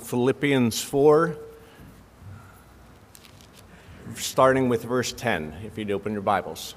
Philippians 0.00 0.82
4, 0.82 1.36
starting 4.14 4.68
with 4.68 4.82
verse 4.82 5.12
10, 5.12 5.54
if 5.64 5.78
you'd 5.78 5.90
open 5.90 6.12
your 6.12 6.22
Bibles. 6.22 6.74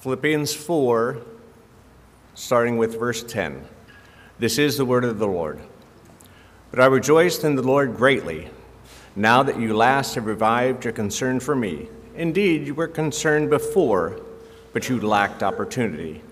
Philippians 0.00 0.54
4, 0.54 1.18
starting 2.34 2.76
with 2.76 2.98
verse 2.98 3.22
10. 3.24 3.66
This 4.38 4.58
is 4.58 4.76
the 4.76 4.84
word 4.84 5.04
of 5.04 5.18
the 5.18 5.28
Lord. 5.28 5.58
But 6.70 6.80
I 6.80 6.86
rejoiced 6.86 7.44
in 7.44 7.56
the 7.56 7.62
Lord 7.62 7.96
greatly, 7.96 8.48
now 9.14 9.42
that 9.42 9.60
you 9.60 9.76
last 9.76 10.14
have 10.14 10.26
revived 10.26 10.84
your 10.84 10.92
concern 10.92 11.40
for 11.40 11.54
me. 11.54 11.88
Indeed, 12.14 12.66
you 12.66 12.74
were 12.74 12.88
concerned 12.88 13.50
before, 13.50 14.20
but 14.72 14.88
you 14.88 15.00
lacked 15.00 15.42
opportunity. 15.42 16.22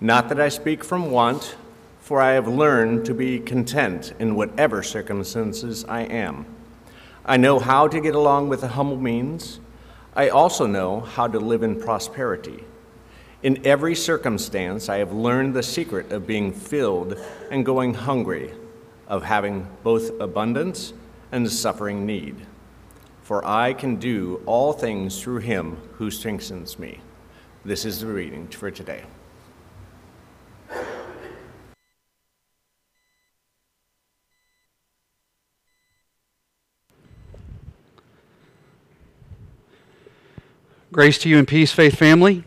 Not 0.00 0.28
that 0.28 0.40
I 0.40 0.48
speak 0.48 0.82
from 0.82 1.10
want, 1.10 1.56
for 2.00 2.20
I 2.20 2.32
have 2.32 2.48
learned 2.48 3.04
to 3.06 3.14
be 3.14 3.38
content 3.38 4.14
in 4.18 4.34
whatever 4.34 4.82
circumstances 4.82 5.84
I 5.84 6.02
am. 6.02 6.46
I 7.24 7.36
know 7.36 7.58
how 7.58 7.86
to 7.86 8.00
get 8.00 8.14
along 8.14 8.48
with 8.48 8.62
the 8.62 8.68
humble 8.68 8.96
means. 8.96 9.60
I 10.16 10.28
also 10.28 10.66
know 10.66 11.00
how 11.00 11.28
to 11.28 11.38
live 11.38 11.62
in 11.62 11.80
prosperity. 11.80 12.64
In 13.42 13.64
every 13.66 13.94
circumstance, 13.94 14.88
I 14.88 14.96
have 14.98 15.12
learned 15.12 15.54
the 15.54 15.62
secret 15.62 16.12
of 16.12 16.26
being 16.26 16.52
filled 16.52 17.16
and 17.50 17.64
going 17.64 17.94
hungry, 17.94 18.52
of 19.06 19.22
having 19.22 19.68
both 19.82 20.20
abundance 20.20 20.92
and 21.32 21.50
suffering 21.50 22.04
need. 22.04 22.46
For 23.22 23.44
I 23.46 23.72
can 23.72 23.96
do 23.96 24.42
all 24.46 24.72
things 24.72 25.22
through 25.22 25.38
him 25.38 25.78
who 25.98 26.10
strengthens 26.10 26.78
me. 26.78 27.00
This 27.62 27.84
is 27.84 28.00
the 28.00 28.06
reading 28.06 28.48
for 28.48 28.70
today. 28.70 29.04
Grace 40.90 41.18
to 41.18 41.28
you 41.28 41.36
and 41.36 41.46
peace, 41.46 41.70
faith 41.70 41.96
family. 41.96 42.44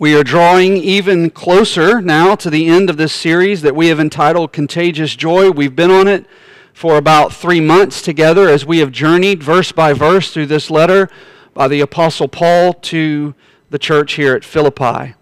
We 0.00 0.16
are 0.16 0.24
drawing 0.24 0.76
even 0.76 1.30
closer 1.30 2.00
now 2.00 2.34
to 2.34 2.50
the 2.50 2.66
end 2.66 2.90
of 2.90 2.96
this 2.96 3.12
series 3.12 3.62
that 3.62 3.76
we 3.76 3.86
have 3.86 4.00
entitled 4.00 4.52
Contagious 4.52 5.14
Joy. 5.14 5.52
We've 5.52 5.76
been 5.76 5.92
on 5.92 6.08
it 6.08 6.26
for 6.74 6.96
about 6.96 7.32
three 7.32 7.60
months 7.60 8.02
together 8.02 8.48
as 8.48 8.66
we 8.66 8.78
have 8.78 8.90
journeyed 8.90 9.44
verse 9.44 9.70
by 9.70 9.92
verse 9.92 10.32
through 10.32 10.46
this 10.46 10.72
letter 10.72 11.08
by 11.54 11.68
the 11.68 11.80
Apostle 11.80 12.26
Paul 12.26 12.72
to 12.74 13.34
the 13.70 13.78
church 13.78 14.14
here 14.14 14.34
at 14.34 14.44
Philippi. 14.44 15.14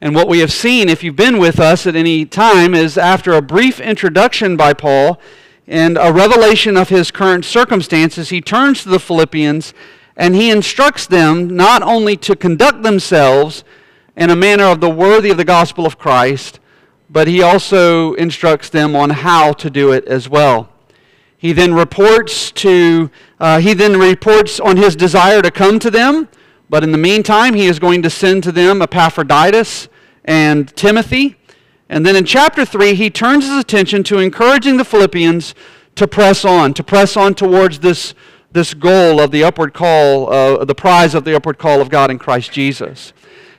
And 0.00 0.14
what 0.14 0.28
we 0.28 0.38
have 0.38 0.52
seen, 0.52 0.88
if 0.88 1.02
you've 1.02 1.16
been 1.16 1.38
with 1.38 1.58
us 1.58 1.86
at 1.86 1.96
any 1.96 2.24
time, 2.24 2.74
is 2.74 2.96
after 2.96 3.32
a 3.32 3.42
brief 3.42 3.80
introduction 3.80 4.56
by 4.56 4.72
Paul 4.72 5.20
and 5.66 5.98
a 5.98 6.12
revelation 6.12 6.76
of 6.76 6.88
his 6.88 7.10
current 7.10 7.44
circumstances, 7.44 8.30
he 8.30 8.40
turns 8.40 8.82
to 8.82 8.88
the 8.88 9.00
Philippians 9.00 9.74
and 10.16 10.34
he 10.34 10.50
instructs 10.50 11.06
them 11.06 11.48
not 11.48 11.82
only 11.82 12.16
to 12.16 12.36
conduct 12.36 12.82
themselves 12.82 13.64
in 14.16 14.30
a 14.30 14.36
manner 14.36 14.64
of 14.64 14.80
the 14.80 14.90
worthy 14.90 15.30
of 15.30 15.36
the 15.36 15.44
gospel 15.44 15.84
of 15.84 15.98
Christ, 15.98 16.60
but 17.10 17.28
he 17.28 17.42
also 17.42 18.14
instructs 18.14 18.68
them 18.68 18.94
on 18.94 19.10
how 19.10 19.52
to 19.54 19.70
do 19.70 19.92
it 19.92 20.04
as 20.06 20.28
well. 20.28 20.68
He 21.36 21.52
then 21.52 21.72
reports 21.72 22.50
to 22.52 23.10
uh, 23.38 23.60
he 23.60 23.72
then 23.74 23.98
reports 23.98 24.58
on 24.58 24.76
his 24.76 24.96
desire 24.96 25.40
to 25.40 25.50
come 25.50 25.78
to 25.78 25.90
them, 25.90 26.28
but 26.70 26.82
in 26.82 26.92
the 26.92 26.98
meantime 26.98 27.54
he 27.54 27.66
is 27.66 27.78
going 27.78 28.02
to 28.02 28.10
send 28.10 28.42
to 28.44 28.52
them 28.52 28.82
Epaphroditus 28.82 29.88
and 30.24 30.74
Timothy. 30.76 31.36
And 31.88 32.04
then 32.04 32.16
in 32.16 32.24
chapter 32.24 32.64
3 32.64 32.94
he 32.94 33.10
turns 33.10 33.46
his 33.46 33.56
attention 33.56 34.02
to 34.04 34.18
encouraging 34.18 34.76
the 34.76 34.84
Philippians 34.84 35.54
to 35.94 36.06
press 36.06 36.44
on, 36.44 36.74
to 36.74 36.84
press 36.84 37.16
on 37.16 37.34
towards 37.34 37.80
this 37.80 38.14
this 38.50 38.72
goal 38.72 39.20
of 39.20 39.30
the 39.30 39.44
upward 39.44 39.74
call, 39.74 40.32
uh, 40.32 40.64
the 40.64 40.74
prize 40.74 41.14
of 41.14 41.24
the 41.24 41.36
upward 41.36 41.58
call 41.58 41.82
of 41.82 41.90
God 41.90 42.10
in 42.10 42.18
Christ 42.18 42.50
Jesus 42.50 43.12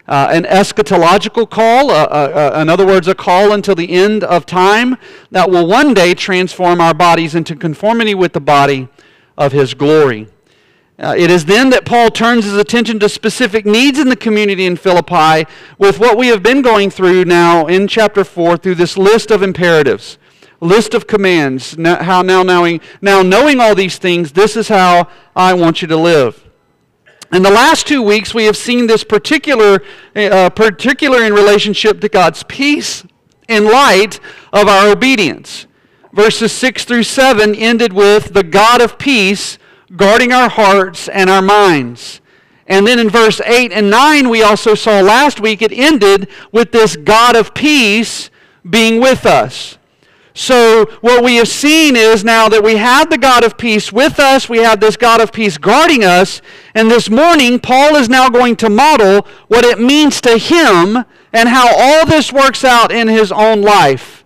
uh, 0.09 0.28
an 0.31 0.44
eschatological 0.45 1.47
call, 1.47 1.91
uh, 1.91 2.03
uh, 2.05 2.51
uh, 2.55 2.61
in 2.61 2.67
other 2.67 2.85
words, 2.85 3.07
a 3.07 3.13
call 3.13 3.53
until 3.53 3.75
the 3.75 3.91
end 3.91 4.23
of 4.23 4.45
time 4.45 4.97
that 5.29 5.50
will 5.50 5.67
one 5.67 5.94
day 5.94 6.16
transform 6.16 6.81
our 6.81 6.95
bodies 6.95 7.35
into 7.35 7.55
conformity 7.55 8.16
with 8.16 8.34
the 8.34 8.41
body 8.41 8.89
of 9.38 9.51
His 9.51 9.75
glory. 9.75 10.28
Uh, 10.99 11.15
it 11.17 11.31
is 11.31 11.45
then 11.45 11.69
that 11.69 11.85
Paul 11.85 12.09
turns 12.09 12.43
his 12.43 12.57
attention 12.57 12.99
to 12.99 13.07
specific 13.07 13.65
needs 13.65 13.99
in 13.99 14.09
the 14.09 14.17
community 14.17 14.65
in 14.65 14.75
Philippi 14.75 15.49
with 15.77 15.97
what 15.97 16.17
we 16.17 16.27
have 16.27 16.43
been 16.43 16.61
going 16.61 16.89
through 16.89 17.23
now 17.23 17.67
in 17.67 17.87
chapter 17.87 18.25
4 18.25 18.57
through 18.57 18.75
this 18.75 18.97
list 18.97 19.31
of 19.31 19.41
imperatives, 19.41 20.17
list 20.59 20.93
of 20.93 21.07
commands. 21.07 21.77
Now, 21.77 22.03
how 22.03 22.21
now 22.21 22.43
knowing, 22.43 22.81
now 23.01 23.21
knowing 23.21 23.61
all 23.61 23.75
these 23.75 23.97
things, 23.97 24.33
this 24.33 24.57
is 24.57 24.67
how 24.67 25.07
I 25.37 25.53
want 25.53 25.81
you 25.81 25.87
to 25.87 25.95
live. 25.95 26.45
In 27.31 27.43
the 27.43 27.51
last 27.51 27.87
two 27.87 28.01
weeks, 28.01 28.33
we 28.33 28.43
have 28.43 28.57
seen 28.57 28.87
this 28.87 29.05
particular, 29.05 29.81
uh, 30.17 30.49
particular 30.49 31.23
in 31.23 31.31
relationship 31.31 32.01
to 32.01 32.09
God's 32.09 32.43
peace 32.43 33.05
in 33.47 33.63
light 33.63 34.19
of 34.51 34.67
our 34.67 34.89
obedience. 34.89 35.66
Verses 36.11 36.51
6 36.51 36.83
through 36.83 37.03
7 37.03 37.55
ended 37.55 37.93
with 37.93 38.33
the 38.33 38.43
God 38.43 38.81
of 38.81 38.97
peace 38.97 39.57
guarding 39.95 40.31
our 40.31 40.50
hearts 40.50 41.07
and 41.07 41.29
our 41.29 41.41
minds. 41.41 42.22
And 42.67 42.85
then 42.85 43.00
in 43.00 43.09
verse 43.09 43.41
8 43.41 43.72
and 43.72 43.89
9, 43.89 44.29
we 44.29 44.44
also 44.44 44.75
saw 44.75 45.01
last 45.01 45.39
week, 45.39 45.61
it 45.61 45.72
ended 45.72 46.29
with 46.51 46.72
this 46.72 46.95
God 46.95 47.35
of 47.35 47.53
peace 47.53 48.29
being 48.69 49.01
with 49.01 49.25
us. 49.25 49.79
So, 50.35 50.85
what 51.01 51.23
we 51.23 51.35
have 51.35 51.47
seen 51.47 51.95
is 51.95 52.23
now 52.23 52.47
that 52.47 52.63
we 52.63 52.78
have 52.78 53.09
the 53.09 53.17
God 53.17 53.44
of 53.44 53.57
peace 53.57 53.91
with 53.91 54.19
us, 54.19 54.47
we 54.47 54.59
have 54.59 54.79
this 54.79 54.95
God 54.95 55.19
of 55.19 55.33
peace 55.33 55.57
guarding 55.57 56.03
us, 56.03 56.41
and 56.75 56.89
this 56.89 57.09
morning, 57.09 57.59
Paul 57.59 57.95
is 57.95 58.07
now 58.07 58.29
going 58.29 58.55
to 58.57 58.69
model 58.69 59.28
what 59.47 59.66
it 59.66 59.81
means 59.81 60.22
to 60.22 60.38
him 60.38 61.03
and 61.33 61.49
how 61.49 61.67
all 61.75 62.05
this 62.05 62.31
works 62.31 62.63
out 62.63 62.91
in 62.91 63.07
his 63.07 63.31
own 63.31 63.61
life. 63.61 64.19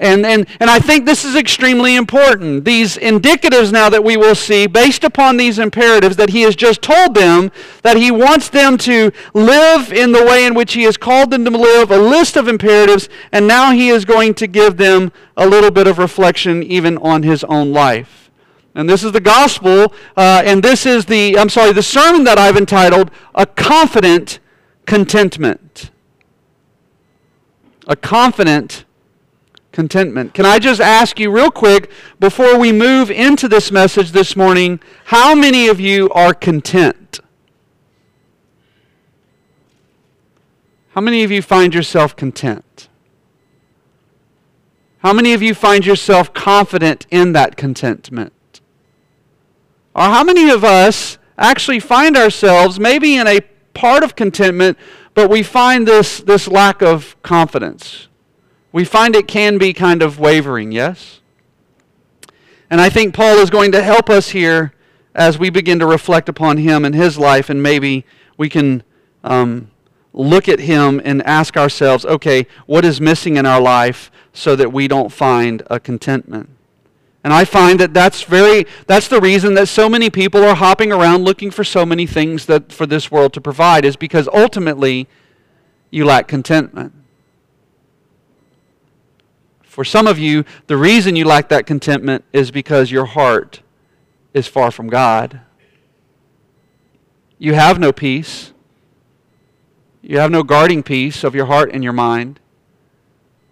And, 0.00 0.24
and, 0.24 0.46
and 0.58 0.70
I 0.70 0.78
think 0.78 1.04
this 1.04 1.26
is 1.26 1.36
extremely 1.36 1.94
important. 1.94 2.64
These 2.64 2.96
indicatives 2.96 3.70
now 3.70 3.90
that 3.90 4.02
we 4.02 4.16
will 4.16 4.34
see, 4.34 4.66
based 4.66 5.04
upon 5.04 5.36
these 5.36 5.58
imperatives 5.58 6.16
that 6.16 6.30
he 6.30 6.40
has 6.42 6.56
just 6.56 6.80
told 6.80 7.14
them, 7.14 7.52
that 7.82 7.98
he 7.98 8.10
wants 8.10 8.48
them 8.48 8.78
to 8.78 9.12
live 9.34 9.92
in 9.92 10.12
the 10.12 10.24
way 10.24 10.46
in 10.46 10.54
which 10.54 10.72
he 10.72 10.84
has 10.84 10.96
called 10.96 11.30
them 11.30 11.44
to 11.44 11.50
live, 11.50 11.90
a 11.90 11.98
list 11.98 12.38
of 12.38 12.48
imperatives, 12.48 13.10
and 13.30 13.46
now 13.46 13.72
he 13.72 13.90
is 13.90 14.06
going 14.06 14.32
to 14.34 14.46
give 14.46 14.78
them 14.78 15.12
a 15.36 15.46
little 15.46 15.70
bit 15.70 15.86
of 15.86 15.98
reflection 15.98 16.62
even 16.62 16.96
on 16.96 17.22
his 17.22 17.44
own 17.44 17.70
life. 17.70 18.30
And 18.74 18.88
this 18.88 19.04
is 19.04 19.12
the 19.12 19.20
gospel, 19.20 19.92
uh, 20.16 20.42
and 20.46 20.62
this 20.62 20.86
is 20.86 21.04
the, 21.04 21.38
I'm 21.38 21.50
sorry, 21.50 21.74
the 21.74 21.82
sermon 21.82 22.24
that 22.24 22.38
I've 22.38 22.56
entitled, 22.56 23.10
A 23.34 23.44
Confident 23.44 24.38
Contentment. 24.86 25.90
A 27.86 27.96
Confident 27.96 28.79
contentment. 29.72 30.34
Can 30.34 30.44
I 30.44 30.58
just 30.58 30.80
ask 30.80 31.18
you, 31.18 31.30
real 31.30 31.50
quick, 31.50 31.90
before 32.18 32.58
we 32.58 32.72
move 32.72 33.10
into 33.10 33.48
this 33.48 33.70
message 33.70 34.12
this 34.12 34.36
morning, 34.36 34.80
how 35.06 35.34
many 35.34 35.68
of 35.68 35.80
you 35.80 36.10
are 36.10 36.34
content? 36.34 37.20
How 40.90 41.00
many 41.00 41.22
of 41.22 41.30
you 41.30 41.40
find 41.40 41.72
yourself 41.72 42.16
content? 42.16 42.88
How 44.98 45.12
many 45.12 45.32
of 45.32 45.42
you 45.42 45.54
find 45.54 45.86
yourself 45.86 46.34
confident 46.34 47.06
in 47.10 47.32
that 47.32 47.56
contentment? 47.56 48.60
Or 49.94 50.02
how 50.02 50.24
many 50.24 50.50
of 50.50 50.62
us 50.64 51.16
actually 51.38 51.80
find 51.80 52.16
ourselves 52.16 52.78
maybe 52.78 53.16
in 53.16 53.26
a 53.26 53.40
part 53.72 54.02
of 54.02 54.14
contentment, 54.14 54.76
but 55.14 55.30
we 55.30 55.42
find 55.42 55.86
this, 55.88 56.18
this 56.20 56.46
lack 56.46 56.82
of 56.82 57.16
confidence? 57.22 58.08
We 58.72 58.84
find 58.84 59.16
it 59.16 59.26
can 59.26 59.58
be 59.58 59.72
kind 59.72 60.02
of 60.02 60.18
wavering, 60.18 60.72
yes? 60.72 61.20
And 62.70 62.80
I 62.80 62.88
think 62.88 63.14
Paul 63.14 63.38
is 63.38 63.50
going 63.50 63.72
to 63.72 63.82
help 63.82 64.08
us 64.08 64.30
here 64.30 64.72
as 65.14 65.38
we 65.38 65.50
begin 65.50 65.80
to 65.80 65.86
reflect 65.86 66.28
upon 66.28 66.58
him 66.58 66.84
and 66.84 66.94
his 66.94 67.18
life, 67.18 67.50
and 67.50 67.62
maybe 67.62 68.04
we 68.36 68.48
can 68.48 68.82
um, 69.24 69.70
look 70.12 70.48
at 70.48 70.60
him 70.60 71.00
and 71.04 71.22
ask 71.24 71.56
ourselves, 71.56 72.04
okay, 72.04 72.46
what 72.66 72.84
is 72.84 73.00
missing 73.00 73.36
in 73.36 73.44
our 73.44 73.60
life 73.60 74.10
so 74.32 74.54
that 74.54 74.72
we 74.72 74.86
don't 74.86 75.10
find 75.10 75.62
a 75.68 75.80
contentment? 75.80 76.48
And 77.22 77.32
I 77.34 77.44
find 77.44 77.78
that 77.80 77.92
that's 77.92 78.22
very 78.22 78.66
that's 78.86 79.08
the 79.08 79.20
reason 79.20 79.52
that 79.54 79.68
so 79.68 79.90
many 79.90 80.08
people 80.08 80.42
are 80.42 80.54
hopping 80.54 80.90
around 80.90 81.24
looking 81.24 81.50
for 81.50 81.64
so 81.64 81.84
many 81.84 82.06
things 82.06 82.46
that 82.46 82.72
for 82.72 82.86
this 82.86 83.10
world 83.10 83.34
to 83.34 83.42
provide 83.42 83.84
is 83.84 83.96
because 83.96 84.26
ultimately 84.32 85.06
you 85.90 86.06
lack 86.06 86.28
contentment. 86.28 86.94
For 89.70 89.84
some 89.84 90.08
of 90.08 90.18
you, 90.18 90.44
the 90.66 90.76
reason 90.76 91.14
you 91.14 91.24
lack 91.24 91.48
that 91.50 91.64
contentment 91.64 92.24
is 92.32 92.50
because 92.50 92.90
your 92.90 93.04
heart 93.04 93.62
is 94.34 94.48
far 94.48 94.72
from 94.72 94.88
God. 94.88 95.42
You 97.38 97.54
have 97.54 97.78
no 97.78 97.92
peace. 97.92 98.52
You 100.02 100.18
have 100.18 100.32
no 100.32 100.42
guarding 100.42 100.82
peace 100.82 101.22
of 101.22 101.36
your 101.36 101.46
heart 101.46 101.70
and 101.72 101.84
your 101.84 101.92
mind. 101.92 102.40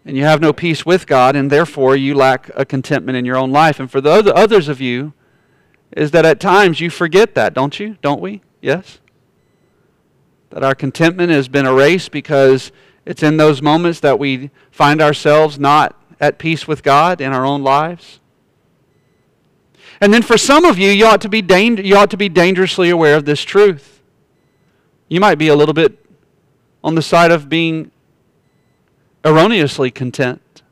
And 0.05 0.17
you 0.17 0.25
have 0.25 0.41
no 0.41 0.53
peace 0.53 0.85
with 0.85 1.07
God, 1.07 1.37
and 1.37 1.53
therefore 1.53 1.95
you 1.95 2.17
lack 2.17 2.51
a 2.57 2.65
contentment 2.65 3.17
in 3.17 3.25
your 3.25 3.37
own 3.37 3.53
life. 3.53 3.79
And 3.79 3.89
for 3.89 4.01
the 4.01 4.11
other, 4.11 4.37
others 4.37 4.67
of 4.67 4.81
you, 4.81 5.13
is 5.97 6.11
that 6.11 6.27
at 6.27 6.41
times 6.41 6.81
you 6.81 6.91
forget 6.91 7.37
that, 7.37 7.55
don't 7.55 7.79
you? 7.79 7.97
Don't 8.03 8.21
we? 8.21 8.43
Yes? 8.61 8.99
That 10.51 10.65
our 10.65 10.75
contentment 10.75 11.31
has 11.31 11.47
been 11.47 11.65
erased 11.65 12.11
because 12.11 12.73
it's 13.07 13.23
in 13.23 13.37
those 13.37 13.63
moments 13.63 14.01
that 14.01 14.19
we 14.19 14.51
find 14.73 15.01
ourselves 15.01 15.61
not 15.61 15.95
at 16.21 16.39
peace 16.39 16.67
with 16.67 16.83
God 16.83 17.21
in 17.21 17.33
our 17.33 17.45
own 17.45 17.63
lives. 17.63 18.21
And 20.01 20.13
then 20.13 20.23
for 20.23 20.39
some 20.39 20.65
of 20.65 20.79
you, 20.79 20.91
you 20.91 21.07
ought 21.07 21.21
to 21.23 21.29
be, 21.29 21.43
dang- 21.43 21.85
you 21.85 21.97
ought 21.97 22.11
to 22.11 22.17
be 22.17 22.29
dangerously 22.29 22.91
aware 22.91 23.17
of 23.17 23.25
this 23.25 23.43
truth. 23.43 24.01
You 25.09 25.21
might 25.21 25.37
be 25.37 25.49
a 25.49 25.57
little 25.57 25.75
bit 25.75 26.05
on 26.85 26.95
the 26.95 27.03
side 27.03 27.31
of 27.31 27.49
being 27.49 27.91
erroneously 29.25 29.91
content. 29.91 30.63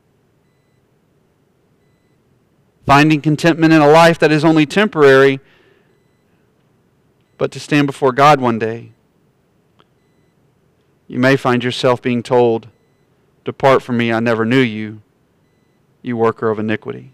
Finding 2.84 3.20
contentment 3.20 3.72
in 3.72 3.80
a 3.80 3.88
life 3.88 4.18
that 4.20 4.30
is 4.30 4.44
only 4.44 4.64
temporary, 4.64 5.40
but 7.36 7.50
to 7.50 7.58
stand 7.58 7.86
before 7.86 8.12
God 8.12 8.40
one 8.40 8.58
day. 8.58 8.92
You 11.08 11.18
may 11.18 11.36
find 11.36 11.64
yourself 11.64 12.00
being 12.00 12.22
told, 12.22 12.68
Depart 13.44 13.82
from 13.82 13.96
me, 13.96 14.12
I 14.12 14.20
never 14.20 14.44
knew 14.44 14.60
you, 14.60 15.02
you 16.06 16.16
worker 16.16 16.50
of 16.50 16.58
iniquity. 16.58 17.12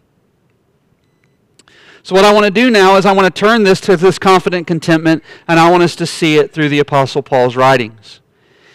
So, 2.04 2.14
what 2.16 2.24
I 2.24 2.32
want 2.32 2.46
to 2.46 2.50
do 2.50 2.68
now 2.68 2.96
is 2.96 3.06
I 3.06 3.12
want 3.12 3.32
to 3.32 3.40
turn 3.40 3.62
this 3.62 3.80
to 3.82 3.96
this 3.96 4.18
confident 4.18 4.66
contentment, 4.66 5.22
and 5.46 5.58
I 5.60 5.70
want 5.70 5.84
us 5.84 5.94
to 5.96 6.06
see 6.06 6.36
it 6.36 6.52
through 6.52 6.68
the 6.68 6.80
Apostle 6.80 7.22
Paul's 7.22 7.54
writings. 7.54 8.20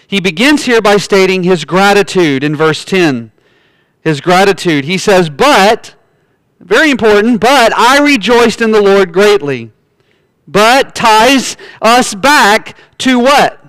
He 0.08 0.22
begins 0.22 0.64
here 0.64 0.82
by 0.82 0.96
stating 0.96 1.44
his 1.44 1.66
gratitude 1.66 2.44
in 2.44 2.56
verse 2.56 2.86
10. 2.86 3.32
His 4.02 4.22
gratitude. 4.22 4.86
He 4.86 4.98
says, 4.98 5.30
But, 5.30 5.96
very 6.62 6.90
important, 6.90 7.42
but 7.42 7.74
I 7.78 8.00
rejoiced 8.00 8.62
in 8.62 8.72
the 8.72 8.82
Lord 8.82 9.12
greatly. 9.12 9.74
But 10.48 10.96
ties 10.96 11.58
us 11.82 12.16
back 12.16 12.78
to 13.00 13.20
what? 13.20 13.67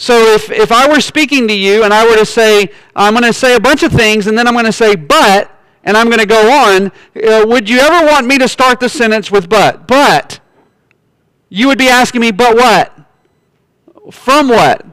So 0.00 0.32
if, 0.32 0.50
if 0.50 0.72
I 0.72 0.88
were 0.88 1.02
speaking 1.02 1.46
to 1.48 1.54
you 1.54 1.84
and 1.84 1.92
I 1.92 2.08
were 2.08 2.16
to 2.16 2.24
say, 2.24 2.70
I'm 2.96 3.12
going 3.12 3.22
to 3.24 3.34
say 3.34 3.54
a 3.54 3.60
bunch 3.60 3.82
of 3.82 3.92
things 3.92 4.28
and 4.28 4.38
then 4.38 4.48
I'm 4.48 4.54
going 4.54 4.64
to 4.64 4.72
say, 4.72 4.96
but, 4.96 5.54
and 5.84 5.94
I'm 5.94 6.06
going 6.06 6.20
to 6.20 6.26
go 6.26 6.50
on, 6.50 6.86
uh, 7.22 7.44
would 7.46 7.68
you 7.68 7.80
ever 7.80 8.06
want 8.06 8.26
me 8.26 8.38
to 8.38 8.48
start 8.48 8.80
the 8.80 8.88
sentence 8.88 9.30
with 9.30 9.50
but? 9.50 9.86
But. 9.86 10.40
You 11.50 11.68
would 11.68 11.76
be 11.76 11.88
asking 11.88 12.22
me, 12.22 12.30
but 12.30 12.56
what? 12.56 12.96
From 14.10 14.48
what? 14.48 14.86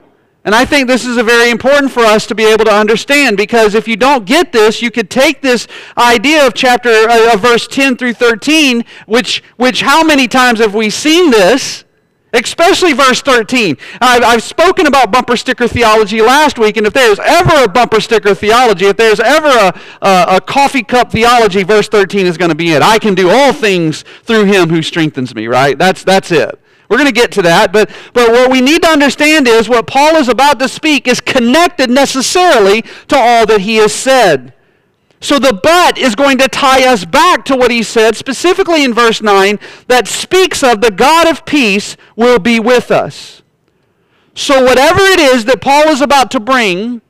And 0.44 0.54
I 0.54 0.65
think 0.65 0.89
this 0.89 1.06
is 1.06 1.15
a 1.15 1.24
very 1.24 1.51
important 1.51 1.94
for 1.94 2.03
us 2.03 2.27
to 2.27 2.36
be 2.36 2.44
able 2.44 2.65
to 2.65 2.74
understand 2.74 3.38
because 3.38 3.75
if 3.75 3.88
you 3.88 3.95
don't 3.95 4.25
get 4.25 4.51
this, 4.51 4.81
you 4.81 4.92
could 4.92 5.10
take 5.10 5.42
this 5.42 5.69
idea 5.98 6.45
of 6.45 6.53
chapter 6.53 6.89
uh, 6.89 7.33
of 7.33 7.39
verse 7.39 7.65
10 7.65 7.95
through 7.95 8.15
13, 8.15 8.83
which 9.06 9.42
which 9.56 9.83
how 9.83 10.03
many 10.03 10.27
times 10.27 10.60
have 10.60 10.75
we 10.75 10.89
seen 10.89 11.31
this? 11.31 11.86
Especially 12.33 12.91
verse 12.91 13.21
13. 13.21 13.77
I've, 14.01 14.24
I've, 14.24 14.44
spoken 14.44 14.85
about 14.85 15.12
bumper 15.12 15.38
sticker 15.38 15.68
theology 15.68 16.21
last 16.21 16.59
week, 16.59 16.75
and 16.75 16.85
if 16.85 16.94
there's 16.94 17.19
ever 17.19 17.63
a 17.63 17.68
bumper 17.69 18.01
sticker 18.01 18.35
theology, 18.35 18.85
if 18.85 18.97
there's 18.97 19.21
ever 19.21 19.47
a, 19.47 19.79
a, 20.01 20.35
a 20.35 20.41
coffee 20.41 20.83
cup 20.83 21.09
theology, 21.09 21.63
verse 21.63 21.88
13 21.88 22.25
is 22.25 22.38
going 22.38 22.50
to 22.50 22.56
be 22.56 22.71
it. 22.71 22.81
I 22.81 23.00
can 23.00 23.15
do 23.15 23.29
all 23.29 23.53
things 23.53 24.03
through 24.24 24.44
him 24.44 24.69
who 24.69 24.81
strengthens 24.81 25.33
me, 25.33 25.47
right? 25.47 25.77
That's, 25.77 26.03
that's 26.03 26.31
it. 26.31 26.59
We're 26.89 26.97
going 26.97 27.07
to 27.07 27.13
get 27.13 27.31
to 27.33 27.41
that, 27.44 27.71
but, 27.71 27.89
but 28.13 28.29
what 28.31 28.51
we 28.51 28.59
need 28.62 28.81
to 28.83 28.89
understand 28.89 29.47
is 29.47 29.69
what 29.69 29.88
Paul 29.88 30.15
is 30.15 30.27
about 30.27 30.59
to 30.59 30.68
speak 30.68 31.07
is 31.07 31.21
connected 31.21 31.89
necessarily 31.89 32.81
to 33.07 33.18
all 33.18 33.45
that 33.45 33.62
he 33.62 33.77
has 33.77 33.94
said. 33.94 34.53
So 35.19 35.39
the 35.39 35.53
but 35.53 35.97
is 35.97 36.15
going 36.15 36.37
to 36.37 36.47
tie 36.47 36.87
us 36.87 37.03
back 37.03 37.43
to 37.45 37.55
what 37.55 37.71
he 37.71 37.81
said, 37.81 38.15
specifically 38.15 38.83
in 38.83 38.93
verse 38.93 39.21
9, 39.21 39.59
that 39.87 40.07
speaks 40.07 40.63
of 40.63 40.81
the 40.81 40.91
God 40.91 41.27
of 41.27 41.45
peace 41.45 41.97
will 42.15 42.39
be 42.39 42.59
with 42.59 42.91
us. 42.91 43.41
So 44.35 44.63
whatever 44.63 44.99
it 45.01 45.19
is 45.19 45.45
that 45.45 45.61
Paul 45.61 45.89
is 45.89 46.01
about 46.01 46.29
to 46.31 46.39
bring, 46.39 47.01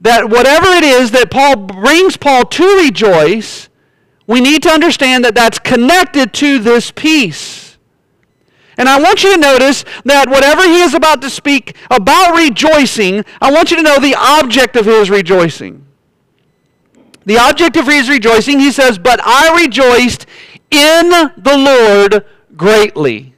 that 0.00 0.28
whatever 0.28 0.66
it 0.68 0.82
is 0.82 1.12
that 1.12 1.30
Paul 1.30 1.56
brings 1.56 2.16
Paul 2.16 2.44
to 2.44 2.64
rejoice, 2.76 3.68
we 4.26 4.40
need 4.40 4.64
to 4.64 4.70
understand 4.70 5.24
that 5.24 5.36
that's 5.36 5.60
connected 5.60 6.32
to 6.34 6.58
this 6.58 6.90
peace. 6.90 7.78
And 8.76 8.88
I 8.88 9.00
want 9.00 9.22
you 9.22 9.32
to 9.34 9.40
notice 9.40 9.84
that 10.04 10.28
whatever 10.28 10.64
he 10.64 10.80
is 10.80 10.94
about 10.94 11.22
to 11.22 11.30
speak 11.30 11.76
about 11.90 12.36
rejoicing, 12.36 13.24
I 13.40 13.52
want 13.52 13.70
you 13.70 13.76
to 13.76 13.82
know 13.82 13.98
the 13.98 14.16
object 14.16 14.74
of 14.74 14.86
his 14.86 15.08
rejoicing 15.08 15.85
the 17.26 17.38
object 17.38 17.76
of 17.76 17.86
his 17.86 18.08
rejoicing, 18.08 18.60
he 18.60 18.70
says, 18.70 18.98
But 18.98 19.20
I 19.22 19.60
rejoiced 19.60 20.26
in 20.70 21.10
the 21.10 21.56
Lord 21.56 22.24
greatly. 22.56 23.34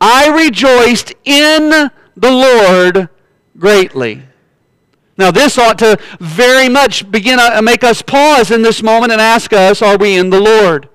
I 0.00 0.28
rejoiced 0.28 1.12
in 1.24 1.90
the 2.16 2.30
Lord 2.30 3.10
greatly. 3.58 4.22
Now, 5.18 5.30
this 5.30 5.58
ought 5.58 5.78
to 5.78 5.98
very 6.18 6.68
much 6.68 7.10
begin 7.10 7.38
to 7.38 7.60
make 7.62 7.84
us 7.84 8.00
pause 8.00 8.50
in 8.50 8.62
this 8.62 8.82
moment 8.82 9.12
and 9.12 9.20
ask 9.20 9.52
us, 9.52 9.82
Are 9.82 9.98
we 9.98 10.16
in 10.16 10.30
the 10.30 10.40
Lord? 10.40 10.88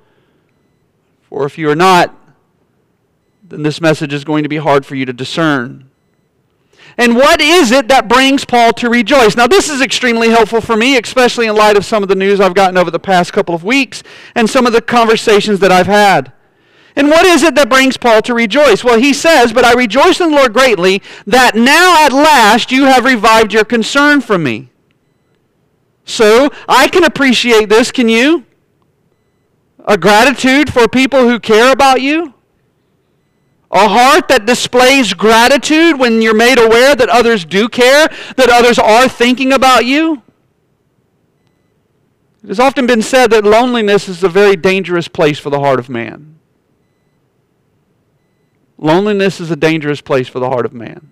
For 1.22 1.46
if 1.46 1.60
you 1.60 1.70
are 1.70 1.76
not, 1.76 2.16
then 3.44 3.62
this 3.62 3.80
message 3.80 4.14
is 4.14 4.24
going 4.24 4.42
to 4.42 4.50
be 4.50 4.58
hard 4.58 4.84
for 4.84 4.96
you 4.96 5.06
to 5.06 5.14
discern. 5.14 5.91
And 6.98 7.16
what 7.16 7.42
is 7.42 7.72
it 7.72 7.88
that 7.88 8.08
brings 8.08 8.46
Paul 8.46 8.74
to 8.74 8.90
rejoice? 8.90 9.36
Now, 9.36 9.48
this 9.48 9.70
is 9.70 9.82
extremely 9.82 10.30
helpful 10.30 10.62
for 10.62 10.76
me, 10.76 10.98
especially 10.98 11.48
in 11.48 11.56
light 11.56 11.78
of 11.78 11.86
some 11.86 12.04
of 12.04 12.10
the 12.10 12.16
news 12.16 12.40
I've 12.40 12.54
gotten 12.54 12.78
over 12.78 12.92
the 12.92 13.00
past 13.00 13.34
couple 13.34 13.56
of 13.56 13.64
weeks 13.64 14.04
and 14.36 14.50
some 14.50 14.66
of 14.66 14.74
the 14.74 14.82
conversations 14.82 15.60
that 15.60 15.72
I've 15.72 15.88
had. 15.88 16.34
And 16.96 17.10
what 17.10 17.26
is 17.26 17.44
it 17.44 17.56
that 17.56 17.70
brings 17.70 17.98
Paul 17.98 18.22
to 18.24 18.34
rejoice? 18.34 18.84
Well, 18.84 19.00
he 19.00 19.14
says, 19.14 19.54
But 19.54 19.64
I 19.64 19.74
rejoice 19.74 20.20
in 20.20 20.32
the 20.32 20.36
Lord 20.36 20.54
greatly 20.54 21.02
that 21.26 21.56
now 21.56 22.06
at 22.06 22.12
last 22.12 22.72
you 22.72 22.86
have 22.86 23.06
revived 23.06 23.54
your 23.54 23.64
concern 23.64 24.20
for 24.22 24.38
me. 24.38 24.70
So 26.04 26.50
I 26.68 26.90
can 26.90 27.04
appreciate 27.04 27.70
this, 27.70 27.92
can 27.92 28.10
you? 28.10 28.46
A 29.86 29.98
gratitude 29.98 30.72
for 30.72 30.88
people 30.88 31.22
who 31.22 31.40
care 31.40 31.72
about 31.72 32.02
you? 32.02 32.34
A 33.72 33.88
heart 33.88 34.28
that 34.28 34.46
displays 34.46 35.14
gratitude 35.14 35.98
when 35.98 36.22
you're 36.22 36.36
made 36.36 36.60
aware 36.60 36.94
that 36.94 37.08
others 37.08 37.46
do 37.46 37.70
care, 37.70 38.10
that 38.36 38.50
others 38.50 38.78
are 38.78 39.08
thinking 39.08 39.54
about 39.54 39.86
you. 39.86 40.22
It 42.44 42.48
has 42.50 42.60
often 42.60 42.86
been 42.86 43.02
said 43.02 43.32
that 43.32 43.46
loneliness 43.46 44.10
is 44.10 44.24
a 44.24 44.30
very 44.30 44.56
dangerous 44.56 45.08
place 45.08 45.40
for 45.40 45.50
the 45.50 45.60
heart 45.60 45.80
of 45.80 45.90
man. 45.90 46.40
Loneliness 48.78 49.40
is 49.40 49.52
a 49.52 49.56
dangerous 49.56 50.02
place 50.02 50.28
for 50.28 50.40
the 50.40 50.50
heart 50.50 50.66
of 50.66 50.74
man. 50.74 51.12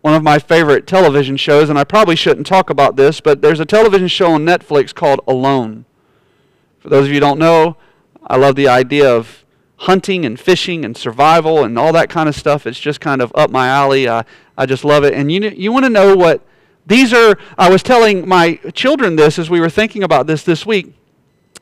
One 0.00 0.14
of 0.14 0.22
my 0.22 0.38
favorite 0.38 0.86
television 0.86 1.36
shows, 1.36 1.68
and 1.68 1.78
I 1.78 1.84
probably 1.84 2.16
shouldn't 2.16 2.46
talk 2.46 2.70
about 2.70 2.96
this, 2.96 3.20
but 3.20 3.40
there's 3.40 3.60
a 3.60 3.66
television 3.66 4.08
show 4.08 4.32
on 4.32 4.44
Netflix 4.44 4.94
called 4.94 5.20
Alone. 5.28 5.84
For 6.80 6.88
those 6.88 7.04
of 7.04 7.08
you 7.08 7.14
who 7.14 7.20
don't 7.20 7.38
know, 7.38 7.76
I 8.26 8.36
love 8.36 8.56
the 8.56 8.68
idea 8.68 9.14
of 9.14 9.43
hunting 9.76 10.24
and 10.24 10.38
fishing 10.38 10.84
and 10.84 10.96
survival 10.96 11.64
and 11.64 11.78
all 11.78 11.92
that 11.92 12.08
kind 12.08 12.28
of 12.28 12.34
stuff. 12.34 12.66
It's 12.66 12.80
just 12.80 13.00
kind 13.00 13.20
of 13.20 13.32
up 13.34 13.50
my 13.50 13.68
alley. 13.68 14.08
I, 14.08 14.24
I 14.56 14.66
just 14.66 14.84
love 14.84 15.04
it. 15.04 15.14
And 15.14 15.30
you, 15.30 15.40
you 15.50 15.72
want 15.72 15.84
to 15.84 15.90
know 15.90 16.16
what 16.16 16.42
these 16.86 17.12
are? 17.12 17.36
I 17.58 17.70
was 17.70 17.82
telling 17.82 18.28
my 18.28 18.56
children 18.74 19.16
this 19.16 19.38
as 19.38 19.50
we 19.50 19.60
were 19.60 19.70
thinking 19.70 20.02
about 20.02 20.26
this 20.26 20.42
this 20.42 20.64
week. 20.66 20.94